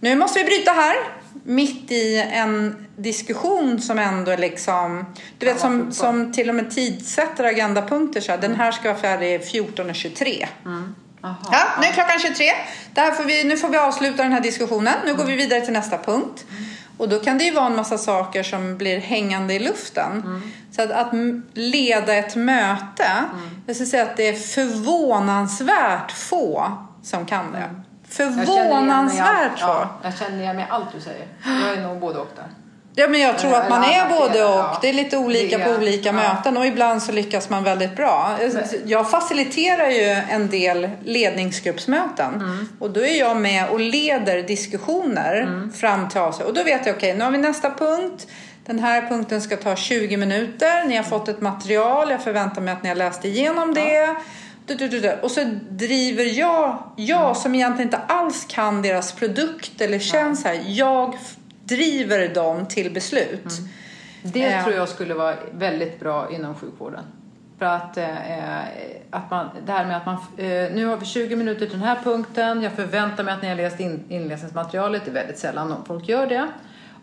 Nu 0.04 0.16
måste 0.16 0.38
vi 0.38 0.44
bryta 0.44 0.70
här. 0.70 0.96
Mitt 1.44 1.90
i 1.90 2.16
en 2.32 2.86
diskussion 2.96 3.80
som 3.80 3.98
ändå 3.98 4.30
är 4.30 4.38
liksom, 4.38 5.06
du 5.38 5.46
vet 5.46 5.60
som, 5.60 5.92
som 5.92 6.32
till 6.32 6.48
och 6.48 6.54
med 6.54 6.70
tidsätter 6.70 7.44
agendapunkter 7.44 8.20
så 8.20 8.32
här, 8.32 8.38
den 8.38 8.54
här 8.54 8.72
ska 8.72 8.88
vara 8.88 9.00
färdig 9.00 9.40
14.23. 9.40 10.46
Jaha. 11.22 11.36
Ja, 11.52 11.64
nu 11.80 11.86
är 11.86 11.92
klockan 11.92 12.18
23. 12.20 12.44
Det 12.94 13.00
här 13.00 13.12
får 13.12 13.24
vi, 13.24 13.44
nu 13.44 13.56
får 13.56 13.68
vi 13.68 13.76
avsluta 13.76 14.22
den 14.22 14.32
här 14.32 14.40
diskussionen. 14.40 14.94
Nu 15.04 15.14
går 15.14 15.24
vi 15.24 15.36
vidare 15.36 15.60
till 15.60 15.72
nästa 15.72 15.98
punkt. 15.98 16.44
Och 16.98 17.08
då 17.08 17.18
kan 17.18 17.38
det 17.38 17.44
ju 17.44 17.50
vara 17.50 17.66
en 17.66 17.76
massa 17.76 17.98
saker 17.98 18.42
som 18.42 18.76
blir 18.76 18.98
hängande 18.98 19.54
i 19.54 19.58
luften. 19.58 20.42
Så 20.70 20.82
att, 20.82 20.90
att 20.90 21.12
leda 21.54 22.14
ett 22.14 22.36
möte, 22.36 23.06
jag 23.66 23.76
skulle 23.76 23.88
säga 23.88 24.02
att 24.02 24.16
det 24.16 24.28
är 24.28 24.34
förvånansvärt 24.34 26.12
få 26.12 26.72
som 27.02 27.26
kan 27.26 27.52
det. 27.52 27.83
Förvånansvärt 28.16 29.58
så. 29.58 29.64
Ja, 29.66 29.88
jag 30.02 30.18
känner 30.18 30.38
igen 30.40 30.56
mig 30.56 30.66
allt 30.70 30.92
du 30.94 31.00
säger. 31.00 31.26
Jag 31.44 31.78
är 31.78 31.82
nog 31.88 32.00
både 32.00 32.18
och 32.18 32.28
där. 32.36 32.44
Ja, 32.96 33.08
men 33.08 33.20
jag 33.20 33.38
tror 33.38 33.54
att 33.54 33.70
man 33.70 33.84
är 33.84 34.08
både 34.08 34.44
och. 34.44 34.64
Det 34.82 34.88
är 34.88 34.92
lite 34.92 35.16
olika 35.16 35.58
på 35.58 35.70
olika 35.70 36.12
möten 36.12 36.56
och 36.56 36.66
ibland 36.66 37.02
så 37.02 37.12
lyckas 37.12 37.50
man 37.50 37.64
väldigt 37.64 37.96
bra. 37.96 38.38
Jag 38.84 39.10
faciliterar 39.10 39.88
ju 39.90 40.08
en 40.30 40.48
del 40.50 40.90
ledningsgruppsmöten 41.04 42.34
Mm. 42.34 42.68
och 42.80 42.90
då 42.90 43.00
är 43.00 43.18
jag 43.18 43.36
med 43.36 43.68
och 43.68 43.80
leder 43.80 44.42
diskussioner 44.42 45.40
Mm. 45.42 45.72
fram 45.72 46.08
till 46.08 46.20
avslut. 46.20 46.48
Och 46.48 46.54
då 46.54 46.62
vet 46.62 46.86
jag, 46.86 46.96
okej, 46.96 47.14
nu 47.14 47.24
har 47.24 47.30
vi 47.30 47.38
nästa 47.38 47.70
punkt. 47.70 48.26
Den 48.66 48.78
här 48.78 49.08
punkten 49.08 49.40
ska 49.40 49.56
ta 49.56 49.76
20 49.76 50.16
minuter. 50.16 50.84
Ni 50.84 50.96
har 50.96 51.04
fått 51.04 51.28
ett 51.28 51.40
material. 51.40 52.10
Jag 52.10 52.22
förväntar 52.22 52.60
mig 52.62 52.74
att 52.74 52.82
ni 52.82 52.88
har 52.88 52.96
läst 52.96 53.24
igenom 53.24 53.74
det. 53.74 54.14
Och 55.22 55.30
så 55.30 55.40
driver 55.70 56.38
jag, 56.38 56.78
jag 56.96 57.22
Mm. 57.22 57.34
som 57.34 57.54
egentligen 57.54 57.86
inte 57.86 57.98
alls 57.98 58.44
kan 58.48 58.82
deras 58.82 59.12
produkt 59.12 59.80
eller 59.80 59.98
tjänst 59.98 60.44
här. 60.46 60.60
Jag 60.66 61.18
driver 61.64 62.34
dem 62.34 62.66
till 62.66 62.92
beslut. 62.92 63.48
Det 64.22 64.44
Eh. 64.44 64.64
tror 64.64 64.76
jag 64.76 64.88
skulle 64.88 65.14
vara 65.14 65.34
väldigt 65.52 66.00
bra 66.00 66.30
inom 66.32 66.54
sjukvården. 66.54 67.04
För 67.58 67.66
att, 67.66 67.96
eh, 67.96 68.58
att 69.10 69.30
man, 69.30 69.48
det 69.66 69.72
här 69.72 69.86
med 69.86 69.96
att 69.96 70.06
man, 70.06 70.14
eh, 70.36 70.46
nu 70.74 70.86
har 70.86 70.96
vi 70.96 71.06
20 71.06 71.36
minuter 71.36 71.60
till 71.66 71.78
den 71.78 71.88
här 71.88 71.98
punkten, 72.04 72.62
jag 72.62 72.72
förväntar 72.72 73.24
mig 73.24 73.34
att 73.34 73.42
ni 73.42 73.48
har 73.48 73.56
läst 73.56 73.80
in, 73.80 74.04
inläsningsmaterialet, 74.08 75.02
det 75.04 75.10
är 75.10 75.14
väldigt 75.14 75.38
sällan 75.38 75.72
folk 75.86 76.08
gör 76.08 76.26
det. 76.26 76.48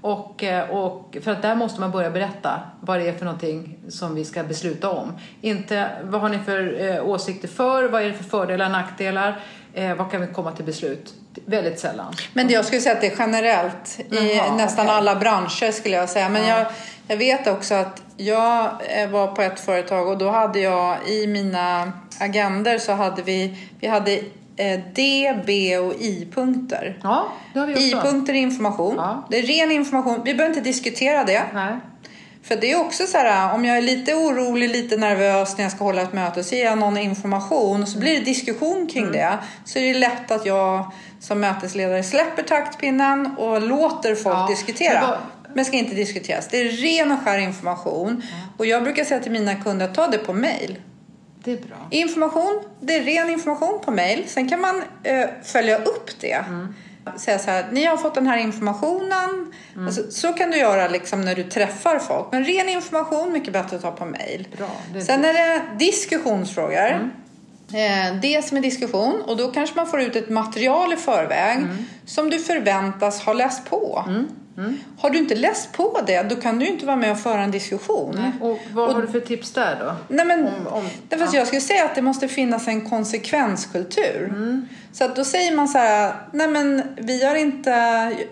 Och, 0.01 0.43
eh, 0.43 0.69
och 0.69 1.17
för 1.23 1.31
att 1.31 1.41
där 1.41 1.55
måste 1.55 1.79
man 1.81 1.91
börja 1.91 2.09
berätta 2.11 2.59
vad 2.81 2.99
det 2.99 3.07
är 3.07 3.13
för 3.13 3.25
någonting 3.25 3.77
som 3.89 4.15
vi 4.15 4.25
ska 4.25 4.43
besluta 4.43 4.89
om. 4.89 5.13
Inte 5.41 5.89
vad 6.03 6.21
har 6.21 6.29
ni 6.29 6.39
för 6.39 6.89
eh, 6.89 7.05
åsikter 7.05 7.47
för, 7.47 7.83
vad 7.83 8.01
är 8.01 8.07
det 8.07 8.13
för 8.13 8.23
fördelar 8.23 8.65
och 8.65 8.71
nackdelar, 8.71 9.39
eh, 9.73 9.95
vad 9.95 10.11
kan 10.11 10.21
vi 10.21 10.27
komma 10.27 10.51
till 10.51 10.65
beslut? 10.65 11.13
Väldigt 11.45 11.79
sällan. 11.79 12.13
Men 12.33 12.49
jag 12.49 12.65
skulle 12.65 12.81
säga 12.81 12.95
att 12.95 13.01
det 13.01 13.07
är 13.07 13.15
generellt 13.19 13.99
i 14.09 14.35
Jaha, 14.37 14.55
nästan 14.55 14.85
okej. 14.85 14.97
alla 14.97 15.15
branscher 15.15 15.71
skulle 15.71 15.95
jag 15.95 16.09
säga. 16.09 16.29
Men 16.29 16.47
Ja. 16.47 16.57
jag, 16.57 16.67
jag 17.07 17.17
vet 17.17 17.47
också 17.47 17.75
att 17.75 18.01
jag 18.17 18.69
eh, 18.89 19.09
var 19.09 19.27
på 19.27 19.41
ett 19.41 19.59
företag 19.59 20.07
och 20.07 20.17
då 20.17 20.29
hade 20.29 20.59
jag 20.59 20.97
i 21.07 21.27
mina 21.27 21.91
agender 22.19 22.77
så 22.77 22.91
hade 22.91 23.21
vi, 23.21 23.57
vi 23.79 23.87
hade 23.87 24.19
D, 24.95 25.33
B 25.45 25.77
och 25.77 25.93
I-punkter. 25.93 26.97
Ja. 27.03 27.27
I-punkter 27.77 28.33
är 28.33 28.37
information. 28.37 28.95
Ja. 28.97 29.27
Det 29.29 29.37
är 29.39 29.43
ren 29.43 29.71
information. 29.71 30.21
Vi 30.25 30.33
behöver 30.33 30.55
inte 30.57 30.69
diskutera 30.69 31.23
det. 31.23 31.43
Nej. 31.53 31.75
För 32.43 32.55
det 32.55 32.71
är 32.71 32.79
också 32.79 33.07
så 33.07 33.17
här, 33.17 33.53
om 33.55 33.65
jag 33.65 33.77
är 33.77 33.81
lite 33.81 34.13
orolig, 34.13 34.69
lite 34.69 34.97
nervös 34.97 35.57
när 35.57 35.63
jag 35.65 35.71
ska 35.71 35.83
hålla 35.83 36.01
ett 36.01 36.13
möte 36.13 36.43
så 36.43 36.55
ger 36.55 36.65
jag 36.65 36.77
någon 36.77 36.97
information 36.97 37.81
och 37.81 37.87
så 37.87 37.99
blir 37.99 38.19
det 38.19 38.25
diskussion 38.25 38.87
kring 38.87 39.03
Mm. 39.03 39.15
det. 39.15 39.37
Så 39.65 39.79
är 39.79 39.93
det 39.93 39.99
lätt 39.99 40.31
att 40.31 40.45
jag 40.45 40.91
som 41.19 41.39
mötesledare 41.39 42.03
släpper 42.03 42.43
taktpinnen 42.43 43.35
och 43.37 43.61
låter 43.61 44.15
folk 44.15 44.35
Ja, 44.35 44.47
diskutera. 44.49 44.99
men 44.99 45.09
vad- 45.09 45.17
Men 45.55 45.65
ska 45.65 45.77
inte 45.77 45.95
diskuteras. 45.95 46.47
Det 46.47 46.57
är 46.57 46.69
ren 46.69 47.11
och 47.11 47.19
skär 47.19 47.37
information. 47.39 48.23
Och 48.57 48.65
jag 48.65 48.83
brukar 48.83 49.03
säga 49.03 49.19
till 49.19 49.31
mina 49.31 49.55
kunder 49.55 49.87
ta 49.87 50.07
det 50.07 50.17
på 50.17 50.33
mail. 50.33 50.77
Det 51.43 51.51
är 51.51 51.57
bra. 51.57 51.87
Information, 51.89 52.63
det 52.81 52.95
är 52.95 53.03
ren 53.03 53.29
information 53.29 53.79
på 53.85 53.91
mail. 53.91 54.23
Sen 54.27 54.49
kan 54.49 54.61
man 54.61 54.83
eh, 55.03 55.27
följa 55.43 55.77
upp 55.77 56.19
det. 56.19 56.33
Mm. 56.33 56.75
Säga 57.17 57.39
så 57.39 57.51
här, 57.51 57.65
ni 57.71 57.85
har 57.85 57.97
fått 57.97 58.15
den 58.15 58.27
här 58.27 58.37
informationen. 58.37 59.53
Mm. 59.73 59.87
Alltså, 59.87 60.11
så 60.11 60.33
kan 60.33 60.51
du 60.51 60.57
göra 60.57 60.87
liksom 60.87 61.21
när 61.21 61.35
du 61.35 61.43
träffar 61.43 61.99
folk. 61.99 62.27
Men 62.31 62.45
ren 62.45 62.69
information, 62.69 63.33
mycket 63.33 63.53
bättre 63.53 63.75
att 63.75 63.81
ta 63.81 63.91
på 63.91 64.05
mail. 64.05 64.47
Bra, 64.57 64.69
det 64.93 64.99
är 64.99 65.03
Sen 65.03 65.25
är 65.25 65.33
det 65.33 65.61
diskussionsfrågor. 65.79 66.77
Mm. 66.77 67.11
Eh, 67.73 68.21
det 68.21 68.45
som 68.45 68.57
är 68.57 68.61
diskussion 68.61 69.21
och 69.21 69.37
då 69.37 69.51
kanske 69.51 69.75
man 69.75 69.87
får 69.87 70.01
ut 70.01 70.15
ett 70.15 70.29
material 70.29 70.93
i 70.93 70.95
förväg 70.95 71.57
Mm. 71.57 71.77
som 72.05 72.29
du 72.29 72.39
förväntas 72.39 73.21
ha 73.21 73.33
läst 73.33 73.69
på. 73.69 74.03
Har 74.99 75.09
du 75.09 75.17
inte 75.17 75.35
läst 75.35 75.71
på 75.73 75.99
det, 76.07 76.23
då 76.23 76.35
kan 76.35 76.59
du 76.59 76.67
inte 76.67 76.85
vara 76.85 76.95
med 76.95 77.11
och 77.11 77.19
föra 77.19 77.41
en 77.41 77.51
diskussion. 77.51 78.31
Och 78.41 78.59
vad 78.73 78.93
har 78.93 79.01
du 79.01 79.07
för 79.07 79.19
tips 79.19 79.51
där 79.51 79.77
då? 79.79 80.15
Nej, 80.15 80.25
men, 80.25 80.47
Om- 80.47 80.67
om- 80.67 80.89
därför 81.09 81.25
att 81.25 81.33
jag 81.33 81.47
skulle 81.47 81.61
säga 81.61 81.85
att 81.85 81.95
det 81.95 82.01
måste 82.01 82.27
finnas 82.27 82.67
en 82.67 82.89
konsekvenskultur. 82.89 84.25
Mm. 84.29 84.67
Så 84.93 85.03
att 85.05 85.15
då 85.15 85.23
säger 85.23 85.55
man 85.55 85.67
så 85.67 85.77
här, 85.77 86.13
nej 86.31 86.47
men 86.47 86.83
vi 86.97 87.25
har 87.25 87.35
inte, 87.35 87.75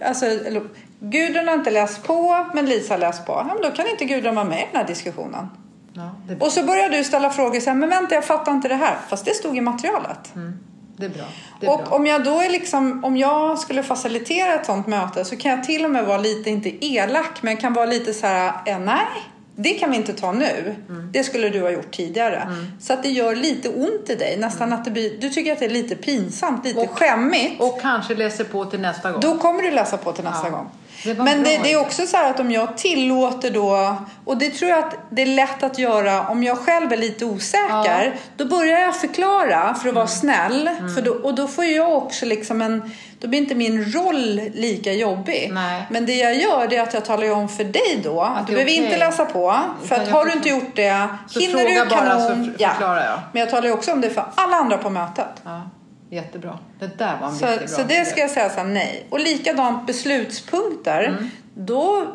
alltså, 0.05 0.25
eller, 0.25 0.61
Gudrun 0.99 1.47
har 1.47 1.55
inte 1.55 1.71
läst 1.71 2.03
på, 2.03 2.45
men 2.53 2.65
Lisa 2.65 2.93
har 2.93 2.99
läst 2.99 3.25
på. 3.25 3.31
Ja, 3.31 3.53
men 3.53 3.61
då 3.71 3.71
kan 3.77 3.87
inte 3.87 4.05
Gudrun 4.05 4.35
vara 4.35 4.45
med 4.45 4.59
i 4.59 4.65
den 4.71 4.81
här 4.81 4.87
diskussionen. 4.87 5.47
Ja, 5.93 6.15
det, 6.27 6.45
Och 6.45 6.51
så 6.51 6.63
börjar 6.63 6.89
du 6.89 7.03
ställa 7.03 7.29
frågor 7.29 7.59
så 7.59 7.69
här, 7.69 7.77
men 7.77 7.89
vänta 7.89 8.15
jag 8.15 8.25
fattar 8.25 8.51
inte 8.51 8.67
det 8.67 8.75
här. 8.75 8.97
Fast 9.09 9.25
det 9.25 9.33
stod 9.33 9.57
i 9.57 9.61
materialet. 9.61 10.33
Det 10.99 11.05
är 11.05 11.09
bra. 11.09 11.23
Det 11.59 11.65
är 11.67 11.71
Och 11.71 11.77
bra. 11.77 11.87
om 11.95 12.05
jag 12.05 12.23
då 12.23 12.41
är 12.41 12.49
liksom, 12.49 13.03
om 13.03 13.17
jag 13.17 13.59
skulle 13.59 13.83
facilitera 13.83 14.53
ett 14.53 14.65
sånt 14.65 14.87
möte 14.87 15.25
så 15.25 15.35
kan 15.37 15.51
jag 15.51 15.63
till 15.63 15.85
och 15.85 15.91
med 15.91 16.05
vara 16.05 16.17
lite, 16.17 16.49
inte 16.49 16.85
elak, 16.85 17.41
men 17.41 17.53
jag 17.53 17.61
kan 17.61 17.73
vara 17.73 17.85
lite 17.85 18.13
så 18.13 18.27
här, 18.27 18.53
eh, 18.65 18.79
nej, 18.79 18.97
det 19.55 19.69
kan 19.69 19.91
vi 19.91 19.97
inte 19.97 20.13
ta 20.13 20.31
nu. 20.31 20.75
Mm. 20.89 21.11
Det 21.11 21.23
skulle 21.23 21.49
du 21.49 21.61
ha 21.61 21.69
gjort 21.69 21.91
tidigare. 21.91 22.47
Så 22.79 22.93
att 22.93 23.03
det 23.03 23.09
gör 23.09 23.35
lite 23.35 23.69
ont 23.69 24.09
i 24.09 24.15
dig, 24.15 24.37
nästan 24.39 24.73
att 24.73 24.85
det 24.85 24.91
blir, 24.91 25.17
du 25.21 25.29
tycker 25.29 25.53
att 25.53 25.59
det 25.59 25.65
är 25.65 25.69
lite 25.69 25.95
pinsamt, 25.95 26.65
lite 26.65 26.79
Och- 26.79 26.89
skämmigt. 26.97 27.61
Och 27.61 27.81
kanske 27.81 28.15
läser 28.15 28.43
på 28.43 28.65
till 28.65 28.79
nästa 28.79 29.11
gång. 29.11 29.21
Då 29.21 29.37
kommer 29.37 29.63
du 29.63 29.71
läsa 29.71 29.97
på 29.97 30.11
till 30.11 30.23
nästa 30.23 30.47
Ja. 30.47 30.51
gång. 30.51 30.69
Det 31.03 31.13
Men 31.13 31.43
det, 31.43 31.59
det 31.63 31.71
är 31.73 31.79
också 31.81 32.05
så 32.07 32.17
här 32.17 32.29
att 32.29 32.39
om 32.39 32.51
jag 32.51 32.77
tillåter 32.77 33.51
då, 33.51 33.95
och 34.25 34.37
det 34.37 34.49
tror 34.49 34.69
jag 34.71 34.79
att 34.79 34.95
det 35.09 35.21
är 35.21 35.25
lätt 35.25 35.63
att 35.63 35.79
göra 35.79 36.27
om 36.27 36.43
jag 36.43 36.57
själv 36.57 36.93
är 36.93 36.97
lite 36.97 37.25
osäker. 37.25 38.15
Då 38.37 38.45
börjar 38.45 38.79
jag 38.79 38.95
förklara 38.95 39.75
för 39.75 39.89
att 39.89 39.95
vara 39.95 40.07
snäll. 40.07 40.67
Mm. 40.67 40.95
För 40.95 41.01
då, 41.01 41.11
och 41.11 41.35
då 41.35 41.47
får 41.47 41.65
jag 41.65 41.97
också 41.97 42.25
liksom 42.25 42.61
en, 42.61 42.91
då 43.19 43.27
blir 43.27 43.39
inte 43.39 43.55
min 43.55 43.91
roll 43.91 44.41
lika 44.53 44.93
jobbig. 44.93 45.49
Nej. 45.53 45.83
Men 45.89 46.05
det 46.05 46.15
jag 46.15 46.35
gör 46.35 46.73
är 46.73 46.81
att 46.81 46.93
jag 46.93 47.05
talar 47.05 47.31
om 47.31 47.49
för 47.49 47.63
dig 47.63 48.01
då. 48.03 48.21
Att 48.21 48.47
du 48.47 48.53
behöver 48.53 48.71
inte 48.71 48.87
okej. 48.87 48.99
läsa 48.99 49.25
på. 49.25 49.59
För 49.85 49.95
att 49.95 50.07
har 50.09 50.25
du 50.25 50.31
inte 50.31 50.49
gjort 50.49 50.75
det, 50.75 51.07
Så 51.27 51.39
hinner 51.39 51.65
du 51.65 51.89
bara 51.89 51.99
kanon. 51.99 52.45
så 52.45 52.51
för- 52.51 52.67
förklarar 52.69 53.05
jag. 53.05 53.19
Men 53.33 53.39
jag 53.39 53.49
talar 53.49 53.67
ju 53.67 53.71
också 53.73 53.91
om 53.91 54.01
det 54.01 54.09
för 54.09 54.25
alla 54.35 54.55
andra 54.57 54.77
på 54.77 54.89
mötet. 54.89 55.25
Ja, 55.43 55.61
jättebra. 56.09 56.59
Det 56.79 56.97
där 56.97 57.17
var 57.21 57.27
en 57.27 57.35
Så, 57.35 57.45
jättebra 57.45 57.67
så 57.67 57.83
det 57.83 58.05
ska 58.05 58.19
jag 58.21 58.29
säga 58.29 58.49
så 58.49 58.63
nej. 58.63 59.07
Och 59.09 59.19
likadant 59.19 59.87
beslutspunkter. 59.87 61.03
Mm. 61.03 61.29
Då 61.53 62.05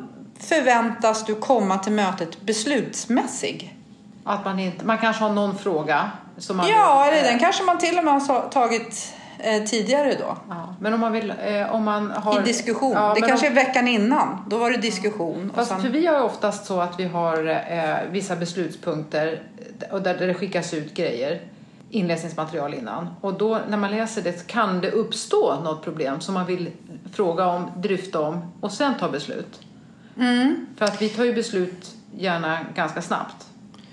förväntas 0.41 1.25
du 1.25 1.35
komma 1.35 1.79
till 1.79 1.93
mötet 1.93 2.41
beslutsmässig. 2.41 3.77
Att 4.25 4.45
man, 4.45 4.59
inte, 4.59 4.85
man 4.85 4.99
kanske 4.99 5.25
har 5.25 5.31
någon 5.31 5.59
fråga 5.59 6.11
som 6.39 6.57
man 6.57 6.69
Ja, 6.69 7.05
vill, 7.05 7.19
eller 7.19 7.29
eh, 7.29 7.31
den 7.31 7.41
kanske 7.41 7.65
man 7.65 7.79
till 7.79 7.99
och 7.99 8.05
med 8.05 8.15
har 8.15 8.49
tagit 8.49 9.15
eh, 9.39 9.65
tidigare 9.65 10.15
då. 10.19 10.37
Ja, 10.49 10.75
men 10.81 10.95
om 10.95 11.01
man 11.01 11.13
vill, 11.13 11.35
eh, 11.47 11.75
om 11.75 11.85
man 11.85 12.11
har... 12.11 12.41
I 12.41 12.45
diskussion. 12.45 12.93
Ja, 12.93 13.15
det 13.15 13.21
kanske 13.21 13.47
om, 13.47 13.53
är 13.53 13.65
veckan 13.65 13.89
innan. 13.89 14.45
Då 14.51 14.59
var 14.59 14.71
det 14.71 14.77
diskussion. 14.77 15.53
Fast 15.55 15.69
sen, 15.69 15.83
för 15.83 15.89
vi 15.89 16.07
har 16.07 16.17
ju 16.17 16.23
oftast 16.23 16.67
så 16.67 16.81
att 16.81 17.01
vi 17.01 17.05
har 17.05 17.49
eh, 17.49 18.11
vissa 18.11 18.37
beslutspunkter 18.37 19.43
och 19.91 20.03
där 20.03 20.15
det 20.15 20.35
skickas 20.35 20.75
ut 20.75 20.95
grejer, 20.95 21.41
inläsningsmaterial 21.95 22.75
innan. 22.75 23.09
Och 23.21 23.35
då 23.35 23.61
när 23.69 23.77
man 23.77 23.91
läser 23.91 24.23
det 24.23 24.47
kan 24.47 24.81
det 24.81 24.91
uppstå 24.91 25.61
något 25.65 25.85
problem 25.85 26.21
som 26.21 26.35
man 26.35 26.47
vill 26.47 26.71
fråga 27.13 27.47
om, 27.47 27.71
dryfta 27.77 28.21
om 28.21 28.53
och 28.61 28.73
sen 28.73 28.95
ta 29.01 29.09
beslut. 29.09 29.61
Mm. 30.19 30.67
För 30.77 30.85
att 30.85 31.03
vi 31.03 31.09
tar 31.09 31.25
ju 31.25 31.35
beslut 31.35 31.91
gärna 32.17 32.59
ganska 32.75 33.03
snabbt. 33.03 33.47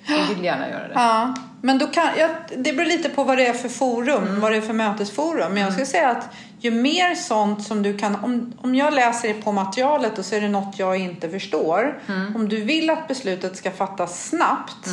Vi 0.08 0.34
vill 0.36 0.44
gärna 0.44 0.70
göra 0.70 0.88
det. 0.88 0.94
ja, 0.94 1.34
men 1.62 1.78
då 1.78 1.88
kan, 1.88 2.08
ja, 2.18 2.28
det 2.58 2.74
beror 2.74 2.88
lite 2.88 3.10
på 3.10 3.24
vad 3.24 3.38
det 3.38 3.48
är 3.48 3.54
för 3.54 3.70
forum, 3.70 4.24
Mm. 4.24 4.40
vad 4.42 4.52
det 4.52 4.58
är 4.58 4.62
för 4.62 4.74
mötesforum. 4.74 5.54
Men 5.54 5.64
jag 5.64 5.72
skulle 5.72 5.86
säga 5.86 6.10
att 6.10 6.30
ju 6.60 6.72
mer 6.72 7.16
sånt 7.16 7.64
som 7.64 7.84
du 7.84 7.98
kan, 7.98 8.16
om, 8.16 8.54
om 8.58 8.76
jag 8.76 8.94
läser 8.94 9.34
på 9.34 9.52
materialet 9.52 10.20
och 10.20 10.26
så 10.26 10.36
är 10.36 10.42
det 10.42 10.50
något 10.50 10.80
jag 10.80 10.98
inte 10.98 11.30
förstår. 11.30 12.00
Mm. 12.08 12.36
Om 12.36 12.50
du 12.50 12.64
vill 12.64 12.90
att 12.90 13.08
beslutet 13.08 13.58
ska 13.58 13.72
fattas 13.72 14.30
snabbt, 14.30 14.88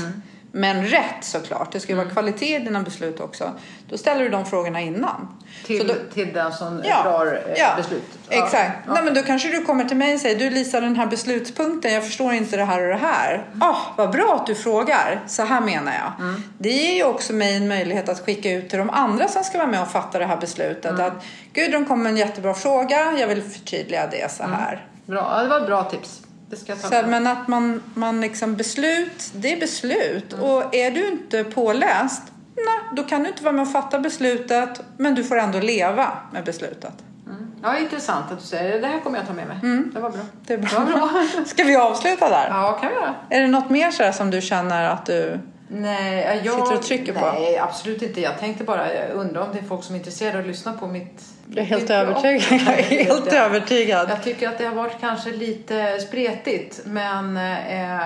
men 0.53 0.87
rätt 0.87 1.25
såklart, 1.25 1.73
det 1.73 1.81
ska 1.81 1.93
ju 1.93 1.95
Mm. 1.95 2.05
vara 2.07 2.13
kvalitet 2.15 2.57
i 2.57 2.59
dina 2.59 2.83
beslut 2.83 3.21
också. 3.21 3.53
Då 3.89 3.99
ställer 3.99 4.25
du 4.25 4.29
de 4.31 4.47
frågorna 4.47 4.81
innan. 4.81 5.29
Till, 5.67 5.87
då, 5.87 5.95
till 6.15 6.33
den 6.33 6.53
som 6.53 6.83
Ja, 6.85 7.03
drar 7.03 7.27
eh, 7.47 7.55
ja, 7.57 7.69
beslutet. 7.77 8.19
Ja, 8.29 8.45
Exakt. 8.45 8.71
ja. 8.87 8.93
Nej, 8.93 9.03
men 9.05 9.15
då 9.15 9.23
kanske 9.23 9.49
du 9.49 9.65
kommer 9.65 9.85
till 9.85 9.97
mig 9.97 10.15
och 10.15 10.21
säger 10.21 10.39
du 10.39 10.51
Lisa 10.51 10.81
den 10.81 10.97
här 10.97 11.07
beslutspunkten, 11.07 11.93
jag 11.95 12.05
förstår 12.07 12.33
inte 12.33 12.57
det 12.57 12.65
här 12.65 12.83
och 12.83 12.89
det 12.89 13.07
här. 13.07 13.45
Ah, 13.61 13.77
vad 13.97 14.11
bra 14.11 14.35
att 14.41 14.47
du 14.47 14.55
frågar. 14.55 15.21
Så 15.27 15.43
här 15.45 15.61
menar 15.61 15.93
jag. 15.93 16.27
Mm. 16.27 16.43
Det 16.59 16.71
ger 16.71 16.95
ju 16.95 17.05
också 17.05 17.33
mig 17.33 17.57
en 17.57 17.69
möjlighet 17.69 18.09
att 18.09 18.21
skicka 18.25 18.51
ut 18.53 18.69
till 18.71 18.79
de 18.79 18.91
andra 18.91 19.29
som 19.29 19.45
ska 19.45 19.59
vara 19.59 19.69
med 19.69 19.83
och 19.83 19.89
fatta 19.91 20.19
det 20.19 20.27
här 20.27 20.37
beslutet. 20.37 20.91
Mm. 20.91 21.07
Att 21.07 21.25
Gudrun 21.53 21.85
kom 21.85 22.03
med 22.03 22.11
en 22.11 22.17
jättebra 22.17 22.55
fråga, 22.55 23.13
jag 23.19 23.27
vill 23.29 23.43
förtydliga 23.43 24.07
det 24.07 24.33
så 24.33 24.43
här. 24.43 24.87
Bra, 25.07 25.43
det 25.43 25.49
var 25.49 25.61
ett 25.61 25.67
bra 25.67 25.85
tips. 25.85 26.21
Så, 26.57 27.03
men 27.07 27.27
att 27.27 27.49
man, 27.49 27.83
man 27.95 28.21
liksom 28.21 28.57
beslut, 28.57 29.31
det 29.35 29.53
är 29.53 29.61
beslut. 29.61 30.33
Mm. 30.33 30.45
Och 30.45 30.75
är 30.75 30.91
du 30.91 31.09
inte 31.09 31.45
påläst, 31.45 32.23
nej, 32.57 32.97
då 32.97 33.03
kan 33.03 33.23
du 33.23 33.29
inte 33.29 33.45
vara 33.45 33.53
med 33.53 33.63
och 33.63 33.73
fatta 33.73 33.99
beslutet. 33.99 34.83
Men 34.97 35.15
du 35.15 35.25
får 35.25 35.39
ändå 35.39 35.61
leva 35.61 36.13
med 36.33 36.45
beslutet. 36.45 36.95
Mm. 37.27 37.51
Ja, 37.63 37.79
intressant 37.79 38.33
att 38.33 38.41
du 38.41 38.47
säger 38.47 38.73
det. 38.73 38.79
Det 38.79 38.87
här 38.87 39.01
kommer 39.01 39.19
jag 39.19 39.27
ta 39.27 39.33
med 39.33 39.49
mig. 39.49 39.59
Det 39.95 40.01
var 40.01 40.11
bra. 40.11 40.21
Det 40.47 40.55
är 40.55 40.59
bra. 40.59 41.45
Ska 41.47 41.65
vi 41.65 41.77
avsluta 41.77 42.29
där? 42.29 42.49
Ja, 42.49 42.79
kan 42.81 42.89
vi 42.91 42.95
göra. 42.95 43.15
Är 43.31 43.41
det 43.41 43.49
något 43.49 43.71
mer 43.71 43.91
så 43.91 44.13
som 44.13 44.31
du 44.31 44.41
känner 44.41 44.89
att 44.89 45.07
du 45.07 45.39
Nej, 45.69 46.43
jag, 46.45 46.55
Sitter 46.55 46.75
och 46.77 46.83
trycker 46.83 47.13
på? 47.13 47.33
Nej, 47.33 47.59
absolut 47.59 48.03
inte. 48.03 48.21
Jag 48.21 48.39
tänkte 48.39 48.65
bara, 48.65 48.95
jag 48.95 49.11
undrar 49.11 49.43
om 49.43 49.49
det 49.53 49.59
är 49.59 49.63
folk 49.63 49.85
som 49.85 49.95
är 49.95 49.99
intresserade 49.99 50.39
av 50.39 50.41
att 50.41 50.49
lyssna 50.49 50.73
på 50.73 50.87
mitt... 50.87 51.25
Jag 51.51 51.59
är 51.59 51.67
helt 51.67 51.91
övertygad. 51.91 52.43
Jag 52.51 52.79
är 52.79 52.83
helt 52.83 53.33
övertygad. 53.33 54.11
Jag 54.11 54.23
tycker 54.23 54.49
att 54.49 54.59
det 54.59 54.65
har 54.65 54.75
varit 54.75 55.01
kanske 55.01 55.31
lite 55.31 55.99
spretigt, 56.01 56.81
men 56.85 57.37
eh, 57.37 58.01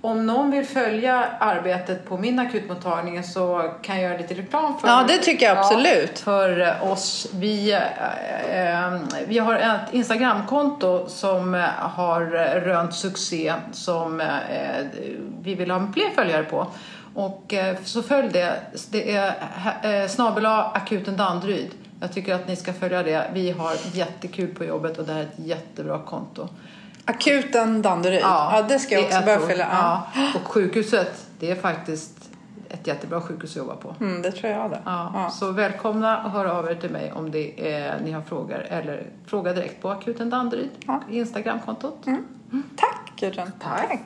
om 0.00 0.26
någon 0.26 0.50
vill 0.50 0.66
följa 0.66 1.24
arbetet 1.38 2.08
på 2.08 2.18
min 2.18 2.38
akutmottagning 2.38 3.22
så 3.22 3.72
kan 3.82 4.00
jag 4.00 4.10
göra 4.10 4.18
lite 4.18 4.34
reklam 4.34 4.78
för 4.78 4.88
Ja, 4.88 5.04
det 5.08 5.18
tycker 5.18 5.46
jag 5.46 5.58
absolut. 5.58 6.12
Ja, 6.14 6.22
för 6.24 6.76
oss. 6.82 7.28
Vi, 7.34 7.72
eh, 7.72 8.84
eh, 8.86 9.00
vi 9.28 9.38
har 9.38 9.54
ett 9.54 9.92
Instagramkonto 9.92 11.08
som 11.08 11.66
har 11.78 12.20
rönt 12.60 12.94
succé 12.94 13.54
som 13.72 14.20
eh, 14.20 14.26
vi 15.42 15.54
vill 15.54 15.70
ha 15.70 15.92
fler 15.94 16.10
följare 16.10 16.44
på. 16.44 16.66
Och 17.14 17.54
eh, 17.54 17.76
så 17.84 18.02
följ 18.02 18.28
det. 18.32 18.60
Det 18.90 19.14
är 19.14 19.34
eh, 19.82 20.08
snabel 20.08 20.46
akuten 20.46 21.16
Danderyd. 21.16 21.70
Jag 22.00 22.12
tycker 22.12 22.34
att 22.34 22.48
ni 22.48 22.56
ska 22.56 22.72
följa 22.72 23.02
det. 23.02 23.30
Vi 23.34 23.50
har 23.50 23.72
jättekul 23.92 24.54
på 24.54 24.64
jobbet 24.64 24.98
och 24.98 25.04
det 25.06 25.12
här 25.12 25.20
är 25.20 25.24
ett 25.24 25.38
jättebra 25.46 25.98
konto. 25.98 26.48
Akuten 27.04 27.82
Danderyd. 27.82 28.20
Ja, 28.22 28.64
det 28.68 28.78
ska 28.78 28.94
jag 28.94 29.04
också 29.04 29.20
börja 29.20 29.40
följa. 29.40 29.68
Ja. 29.72 30.06
Ja. 30.14 30.40
Och 30.40 30.48
sjukhuset, 30.48 31.26
det 31.38 31.50
är 31.50 31.54
faktiskt 31.54 32.30
ett 32.68 32.86
jättebra 32.86 33.20
sjukhus 33.20 33.50
att 33.50 33.56
jobba 33.56 33.76
på. 33.76 33.94
Mm, 34.00 34.22
det 34.22 34.32
tror 34.32 34.52
jag 34.52 34.70
det. 34.70 34.80
Ja, 34.84 35.10
Ja. 35.14 35.30
Så 35.30 35.52
välkomna 35.52 36.16
att 36.18 36.32
höra 36.32 36.52
av 36.52 36.70
er 36.70 36.74
till 36.74 36.90
mig 36.90 37.12
om 37.12 37.30
det 37.30 37.72
är, 37.74 38.00
ni 38.04 38.12
har 38.12 38.22
frågor 38.22 38.58
eller 38.68 39.06
fråga 39.26 39.52
direkt 39.52 39.82
på 39.82 39.90
akuten 39.90 40.30
Danderyd, 40.30 40.70
Ja. 40.86 41.00
Instagramkontot. 41.10 42.04
Tack 42.76 43.12
Gudrun. 43.20 43.52
Tack. 43.62 43.88
Tack. 43.88 44.00